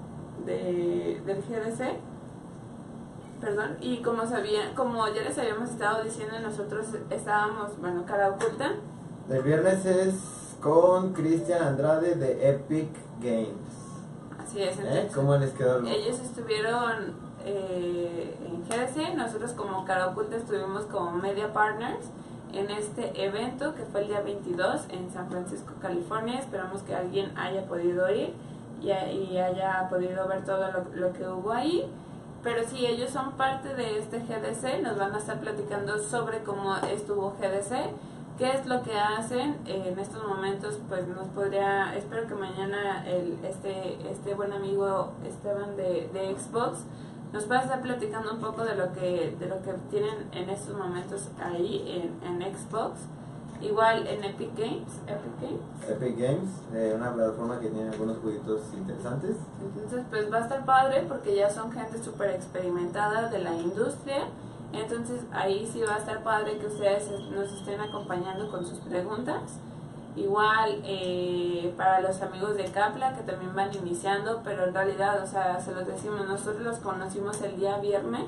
de, 0.45 1.21
del 1.25 1.43
GDC 1.43 1.99
perdón, 3.41 3.77
y 3.81 3.99
como 4.03 4.27
sabía, 4.27 4.75
como 4.75 5.07
ya 5.09 5.23
les 5.23 5.37
habíamos 5.39 5.71
estado 5.71 6.03
diciendo, 6.03 6.39
nosotros 6.41 6.87
estábamos, 7.11 7.79
bueno, 7.81 8.05
cara 8.07 8.31
oculta, 8.31 8.73
El 9.29 9.43
viernes 9.43 9.85
es 9.85 10.15
con 10.61 11.13
Cristian 11.13 11.63
Andrade 11.63 12.15
de 12.15 12.49
Epic 12.49 12.89
Games. 13.21 13.51
así 14.39 14.63
es, 14.63 14.79
¿Eh? 14.79 14.83
entonces, 14.83 15.15
¿Cómo 15.15 15.37
les 15.37 15.51
quedó 15.51 15.79
el 15.79 15.87
ellos 15.87 16.19
estuvieron 16.21 17.26
eh, 17.47 18.37
en 18.45 18.65
GDC, 18.65 19.15
nosotros 19.15 19.53
como 19.53 19.85
cara 19.85 20.09
oculta 20.09 20.37
estuvimos 20.37 20.85
como 20.87 21.13
media 21.13 21.53
partners 21.53 22.11
en 22.53 22.71
este 22.71 23.25
evento 23.25 23.75
que 23.75 23.85
fue 23.85 24.03
el 24.03 24.09
día 24.09 24.21
22 24.21 24.87
en 24.91 25.11
San 25.13 25.29
Francisco, 25.31 25.75
California, 25.81 26.39
esperamos 26.39 26.83
que 26.83 26.95
alguien 26.95 27.37
haya 27.37 27.67
podido 27.67 28.11
ir 28.11 28.33
y, 28.81 28.89
y 28.89 29.39
haya 29.39 29.87
podido 29.89 30.27
ver 30.27 30.45
todo 30.45 30.71
lo, 30.73 30.85
lo 30.95 31.13
que 31.13 31.29
hubo 31.29 31.53
ahí. 31.53 31.89
Pero 32.43 32.63
sí, 32.69 32.87
ellos 32.87 33.11
son 33.11 33.33
parte 33.33 33.75
de 33.75 33.99
este 33.99 34.21
GDC, 34.21 34.83
nos 34.83 34.97
van 34.97 35.15
a 35.15 35.19
estar 35.19 35.41
platicando 35.41 35.99
sobre 35.99 36.43
cómo 36.45 36.77
estuvo 36.77 37.35
GDC, 37.41 37.91
qué 38.39 38.53
es 38.53 38.67
lo 38.67 38.83
que 38.83 38.97
hacen. 38.99 39.57
Eh, 39.67 39.91
en 39.93 39.99
estos 39.99 40.25
momentos, 40.27 40.79
pues 40.89 41.07
nos 41.09 41.27
podría, 41.29 41.95
espero 41.97 42.27
que 42.27 42.35
mañana 42.35 43.05
el, 43.07 43.39
este, 43.45 43.99
este 44.11 44.35
buen 44.35 44.53
amigo 44.53 45.13
Esteban 45.25 45.77
de, 45.77 46.09
de 46.13 46.37
Xbox 46.37 46.85
nos 47.33 47.45
pueda 47.45 47.63
estar 47.63 47.83
platicando 47.83 48.33
un 48.33 48.41
poco 48.41 48.65
de 48.65 48.75
lo 48.75 48.93
que, 48.93 49.37
de 49.39 49.47
lo 49.47 49.63
que 49.63 49.73
tienen 49.91 50.29
en 50.33 50.49
estos 50.51 50.77
momentos 50.77 51.29
ahí 51.43 51.85
en, 52.23 52.43
en 52.43 52.57
Xbox. 52.57 53.01
Igual 53.61 54.07
en 54.07 54.23
Epic 54.23 54.51
Games, 54.55 55.01
Epic 55.07 55.41
Games. 55.41 55.89
Epic 55.89 56.19
Games, 56.19 56.51
eh, 56.75 56.93
una 56.95 57.15
plataforma 57.15 57.59
que 57.59 57.71
tiene 57.71 57.89
algunos 57.89 58.19
jueguitos 58.19 58.61
interesantes. 58.75 59.37
Entonces, 59.63 60.05
pues 60.11 60.31
va 60.31 60.39
a 60.39 60.41
estar 60.43 60.65
padre 60.67 61.07
porque 61.09 61.35
ya 61.35 61.49
son 61.49 61.73
gente 61.73 62.03
súper 62.03 62.31
experimentada 62.31 63.29
de 63.31 63.39
la 63.39 63.55
industria. 63.55 64.29
Entonces, 64.75 65.23
ahí 65.33 65.67
sí 65.73 65.81
va 65.81 65.95
a 65.95 65.99
estar 65.99 66.23
padre 66.23 66.59
que 66.59 66.67
ustedes 66.67 67.09
nos 67.31 67.51
estén 67.51 67.81
acompañando 67.81 68.51
con 68.51 68.67
sus 68.67 68.79
preguntas. 68.81 69.59
Igual 70.17 70.81
eh, 70.85 71.75
para 71.77 72.01
los 72.01 72.23
amigos 72.23 72.57
de 72.57 72.65
Capla 72.65 73.15
que 73.15 73.23
también 73.23 73.55
van 73.55 73.75
iniciando, 73.75 74.41
pero 74.43 74.65
en 74.65 74.75
realidad, 74.75 75.23
o 75.23 75.27
sea, 75.27 75.61
se 75.61 75.73
los 75.73 75.87
decimos, 75.87 76.27
nosotros 76.27 76.63
los 76.63 76.79
conocimos 76.79 77.41
el 77.43 77.57
día 77.57 77.77
viernes 77.79 78.25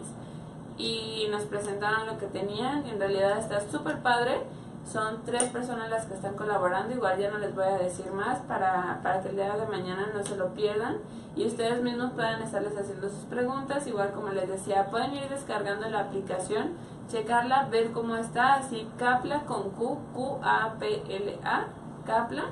y 0.76 1.26
nos 1.30 1.44
presentaron 1.44 2.06
lo 2.06 2.18
que 2.18 2.26
tenían. 2.26 2.86
Y 2.86 2.90
en 2.90 2.98
realidad 2.98 3.38
está 3.38 3.60
súper 3.70 4.00
padre. 4.00 4.42
Son 4.84 5.22
tres 5.24 5.44
personas 5.44 5.90
las 5.90 6.06
que 6.06 6.14
están 6.14 6.34
colaborando, 6.34 6.94
igual 6.94 7.18
ya 7.18 7.30
no 7.30 7.38
les 7.38 7.54
voy 7.54 7.64
a 7.64 7.76
decir 7.78 8.10
más 8.10 8.38
para, 8.40 9.00
para 9.02 9.20
que 9.22 9.28
el 9.28 9.36
día 9.36 9.54
de 9.54 9.66
mañana 9.66 10.08
no 10.14 10.24
se 10.24 10.34
lo 10.34 10.54
pierdan 10.54 10.98
y 11.38 11.46
ustedes 11.46 11.82
mismos 11.82 12.12
puedan 12.12 12.42
estarles 12.42 12.76
haciendo 12.76 13.08
sus 13.08 13.24
preguntas, 13.24 13.86
igual 13.86 14.10
como 14.12 14.30
les 14.30 14.48
decía, 14.48 14.86
pueden 14.90 15.14
ir 15.14 15.28
descargando 15.28 15.88
la 15.88 16.00
aplicación, 16.00 16.72
checarla, 17.08 17.68
ver 17.70 17.92
cómo 17.92 18.16
está, 18.16 18.54
así 18.54 18.88
Capla 18.98 19.42
con 19.42 19.70
Q, 19.70 19.98
Q-A-P-L-A, 20.14 21.66
Capla. 22.08 22.42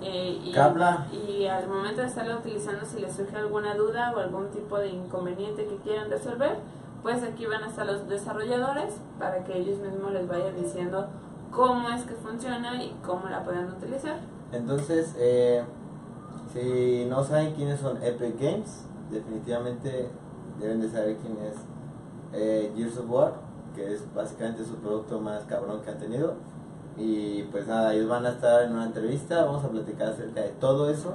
eh, 0.00 0.40
y, 0.44 0.52
Capla. 0.52 1.06
y 1.12 1.46
al 1.46 1.68
momento 1.68 2.00
de 2.00 2.06
estarla 2.06 2.36
utilizando, 2.36 2.84
si 2.86 3.00
les 3.00 3.14
surge 3.14 3.36
alguna 3.36 3.74
duda 3.74 4.12
o 4.16 4.20
algún 4.20 4.48
tipo 4.50 4.78
de 4.78 4.88
inconveniente 4.88 5.66
que 5.66 5.76
quieran 5.78 6.08
resolver, 6.08 6.56
pues 7.02 7.22
aquí 7.22 7.46
van 7.46 7.64
a 7.64 7.68
estar 7.68 7.84
los 7.86 8.08
desarrolladores 8.08 8.94
para 9.18 9.44
que 9.44 9.58
ellos 9.58 9.78
mismos 9.78 10.12
les 10.12 10.26
vayan 10.28 10.54
diciendo 10.56 11.06
cómo 11.50 11.88
es 11.90 12.02
que 12.04 12.14
funciona 12.14 12.82
y 12.82 12.96
cómo 13.04 13.28
la 13.28 13.42
pueden 13.44 13.68
utilizar. 13.70 14.16
Entonces, 14.52 15.14
eh, 15.18 15.64
si 16.52 17.06
no 17.08 17.24
saben 17.24 17.54
quiénes 17.54 17.80
son 17.80 18.02
Epic 18.02 18.40
Games, 18.40 18.84
definitivamente 19.10 20.08
deben 20.60 20.80
de 20.80 20.88
saber 20.90 21.16
quién 21.16 21.36
es 21.38 21.56
eh, 22.32 22.72
Gears 22.76 22.98
of 22.98 23.10
War, 23.10 23.32
que 23.74 23.94
es 23.94 24.14
básicamente 24.14 24.64
su 24.64 24.76
producto 24.76 25.20
más 25.20 25.44
cabrón 25.44 25.80
que 25.82 25.90
han 25.90 25.98
tenido. 25.98 26.34
Y 26.96 27.42
pues 27.44 27.66
nada, 27.66 27.92
ellos 27.92 28.08
van 28.08 28.24
a 28.24 28.30
estar 28.30 28.62
en 28.62 28.72
una 28.72 28.86
entrevista, 28.86 29.44
vamos 29.44 29.64
a 29.64 29.68
platicar 29.68 30.08
acerca 30.08 30.40
de 30.40 30.48
todo 30.50 30.90
eso. 30.90 31.14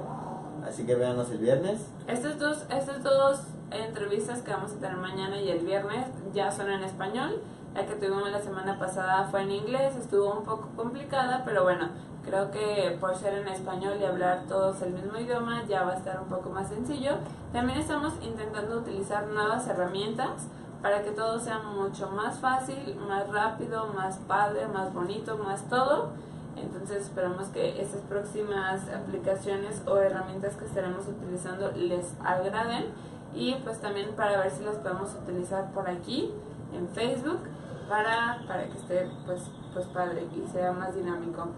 Así 0.66 0.86
que 0.86 0.94
véanos 0.94 1.30
el 1.30 1.38
viernes. 1.38 1.80
Estas 2.06 2.38
dos, 2.38 2.64
estas 2.70 3.02
dos 3.02 3.40
entrevistas 3.70 4.42
que 4.42 4.52
vamos 4.52 4.72
a 4.72 4.76
tener 4.76 4.96
mañana 4.96 5.40
y 5.40 5.50
el 5.50 5.64
viernes 5.64 6.06
ya 6.32 6.50
son 6.52 6.70
en 6.70 6.84
español. 6.84 7.40
La 7.74 7.86
que 7.86 7.94
tuvimos 7.94 8.30
la 8.30 8.40
semana 8.40 8.78
pasada 8.78 9.28
fue 9.30 9.42
en 9.42 9.50
inglés, 9.50 9.96
estuvo 9.96 10.30
un 10.38 10.44
poco 10.44 10.68
complicada, 10.76 11.42
pero 11.44 11.62
bueno, 11.62 11.88
creo 12.22 12.50
que 12.50 12.96
por 13.00 13.16
ser 13.16 13.34
en 13.34 13.48
español 13.48 13.94
y 13.98 14.04
hablar 14.04 14.42
todos 14.46 14.82
el 14.82 14.92
mismo 14.92 15.18
idioma 15.18 15.64
ya 15.66 15.82
va 15.82 15.92
a 15.92 15.96
estar 15.96 16.20
un 16.20 16.28
poco 16.28 16.50
más 16.50 16.68
sencillo. 16.68 17.12
También 17.52 17.78
estamos 17.78 18.12
intentando 18.20 18.78
utilizar 18.78 19.26
nuevas 19.26 19.66
herramientas 19.66 20.48
para 20.82 21.02
que 21.02 21.12
todo 21.12 21.38
sea 21.38 21.60
mucho 21.60 22.10
más 22.10 22.40
fácil, 22.40 22.96
más 23.08 23.28
rápido, 23.28 23.86
más 23.94 24.18
padre, 24.18 24.66
más 24.66 24.92
bonito, 24.92 25.38
más 25.38 25.62
todo. 25.68 26.10
Entonces 26.56 27.06
esperamos 27.06 27.46
que 27.48 27.80
estas 27.80 28.02
próximas 28.02 28.82
aplicaciones 28.88 29.82
o 29.86 29.96
herramientas 29.96 30.56
que 30.56 30.66
estaremos 30.66 31.06
utilizando 31.06 31.70
les 31.72 32.14
agraden 32.22 32.86
y 33.34 33.54
pues 33.64 33.80
también 33.80 34.14
para 34.14 34.38
ver 34.40 34.50
si 34.50 34.62
las 34.64 34.76
podemos 34.76 35.14
utilizar 35.14 35.72
por 35.72 35.88
aquí 35.88 36.30
en 36.74 36.88
Facebook 36.88 37.40
para, 37.88 38.42
para 38.46 38.64
que 38.64 38.78
esté 38.78 39.08
pues, 39.24 39.42
pues 39.72 39.86
padre 39.86 40.26
y 40.34 40.46
sea 40.50 40.72
más 40.72 40.94
dinámico. 40.94 41.48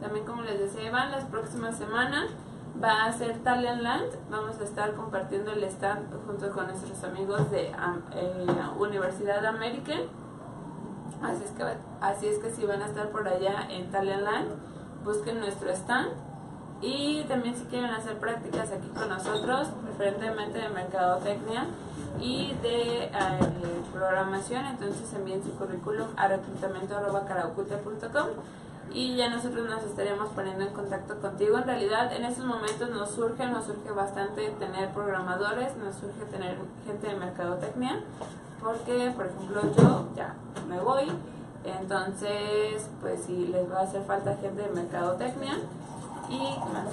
También 0.00 0.24
como 0.24 0.42
les 0.42 0.58
decía 0.58 0.88
Iván, 0.88 1.12
las 1.12 1.24
próximas 1.24 1.76
semanas 1.76 2.30
va 2.82 3.04
a 3.04 3.12
ser 3.12 3.38
Talent 3.38 3.82
Land. 3.82 4.12
Vamos 4.30 4.58
a 4.60 4.64
estar 4.64 4.94
compartiendo 4.94 5.52
el 5.52 5.62
stand 5.64 6.06
junto 6.26 6.50
con 6.50 6.66
nuestros 6.66 7.04
amigos 7.04 7.50
de 7.50 7.66
eh, 7.66 8.46
Universidad 8.78 9.44
American. 9.44 10.00
Así 11.22 11.44
es, 11.44 11.50
que, 11.50 11.64
así 12.00 12.28
es 12.28 12.38
que 12.38 12.50
si 12.50 12.64
van 12.64 12.80
a 12.80 12.86
estar 12.86 13.10
por 13.10 13.28
allá 13.28 13.66
en 13.70 13.90
Talent 13.90 14.22
Land, 14.22 14.48
busquen 15.04 15.40
nuestro 15.40 15.68
stand. 15.70 16.08
Y 16.82 17.24
también 17.24 17.54
si 17.54 17.64
quieren 17.64 17.90
hacer 17.90 18.18
prácticas 18.18 18.72
aquí 18.72 18.88
con 18.88 19.10
nosotros, 19.10 19.68
preferentemente 19.84 20.60
de 20.60 20.70
mercadotecnia 20.70 21.66
y 22.18 22.54
de 22.62 23.04
eh, 23.04 23.10
programación, 23.92 24.64
entonces 24.64 25.12
envíen 25.12 25.44
su 25.44 25.50
currículum 25.56 26.08
a 26.16 26.28
reclutamiento.com 26.28 28.30
y 28.92 29.16
ya 29.16 29.30
nosotros 29.30 29.68
nos 29.68 29.82
estaríamos 29.84 30.28
poniendo 30.30 30.64
en 30.64 30.72
contacto 30.72 31.20
contigo. 31.20 31.58
En 31.58 31.64
realidad, 31.64 32.12
en 32.12 32.24
estos 32.24 32.44
momentos 32.44 32.90
nos 32.90 33.10
surge, 33.10 33.46
nos 33.46 33.66
surge 33.66 33.90
bastante 33.92 34.50
tener 34.58 34.90
programadores, 34.90 35.76
nos 35.76 35.94
surge 35.94 36.24
tener 36.30 36.56
gente 36.86 37.06
de 37.06 37.16
mercadotecnia, 37.16 38.02
porque, 38.62 39.12
por 39.16 39.26
ejemplo, 39.26 39.62
yo 39.76 40.08
ya 40.16 40.34
me 40.68 40.80
voy, 40.80 41.10
entonces, 41.64 42.88
pues 43.00 43.22
si 43.24 43.46
les 43.48 43.70
va 43.70 43.80
a 43.80 43.82
hacer 43.82 44.02
falta 44.04 44.36
gente 44.36 44.62
de 44.62 44.70
mercadotecnia 44.70 45.58
y 46.28 46.38
¿qué 46.38 46.72
más? 46.72 46.86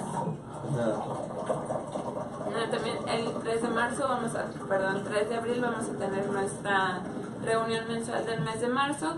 También 2.71 2.97
el 3.07 3.33
3 3.43 3.61
de 3.61 3.67
marzo 3.69 4.07
vamos 4.07 4.35
a, 4.35 4.45
perdón, 4.67 5.03
3 5.07 5.29
de 5.29 5.35
abril 5.35 5.61
vamos 5.61 5.87
a 5.87 5.97
tener 5.97 6.29
nuestra 6.29 7.01
reunión 7.43 7.87
mensual 7.87 8.25
del 8.25 8.41
mes 8.41 8.59
de 8.59 8.67
marzo 8.67 9.13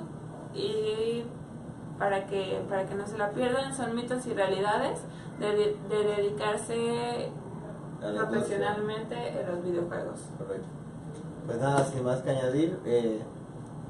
y 0.54 1.24
para 2.00 2.26
que 2.26 2.64
para 2.70 2.86
que 2.86 2.96
no 2.96 3.06
se 3.06 3.18
la 3.18 3.30
pierdan 3.32 3.76
son 3.76 3.96
mitos 3.96 4.26
y 4.26 4.34
realidades 4.34 5.02
de, 5.40 5.78
de 5.90 6.04
dedicarse 6.16 7.30
profesionalmente 8.00 9.16
en 9.42 9.48
los 9.48 9.64
videojuegos. 9.64 10.20
Correcto. 10.38 10.68
Pues 11.46 11.60
nada, 11.60 11.84
sin 11.84 12.04
más 12.04 12.22
que 12.22 12.30
añadir, 12.30 12.80
eh, 12.86 13.22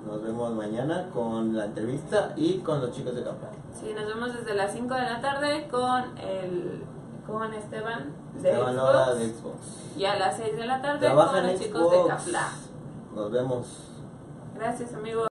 nos 0.08 0.24
vemos 0.24 0.54
mañana 0.54 1.10
con 1.14 1.56
la 1.56 1.66
entrevista 1.66 2.34
y 2.36 2.60
con 2.60 2.82
los 2.82 2.92
chicos 2.92 3.16
de 3.16 3.24
Capra. 3.24 3.50
Sí, 3.80 3.94
nos 3.94 4.08
vemos 4.08 4.34
desde 4.34 4.56
las 4.56 4.72
5 4.74 4.94
de 4.94 5.02
la 5.02 5.22
tarde 5.22 5.68
con 5.70 6.18
el 6.18 6.84
con 7.28 7.54
Esteban 7.54 8.12
de 8.42 8.50
Esteban 8.50 8.76
Lora 8.76 9.06
Xbox 9.06 9.20
de 9.20 9.28
Xbox. 9.30 9.58
y 9.98 10.06
a 10.06 10.18
las 10.18 10.38
6 10.38 10.58
de 10.58 10.66
la 10.66 10.82
tarde 10.82 11.00
Trabaja 11.06 11.34
con 11.34 11.48
los 11.48 11.60
chicos 11.60 11.92
de. 11.92 12.08
Capla. 12.08 12.50
Nos 13.14 13.32
vemos. 13.32 13.68
Gracias 14.56 14.94
amigos. 14.94 15.29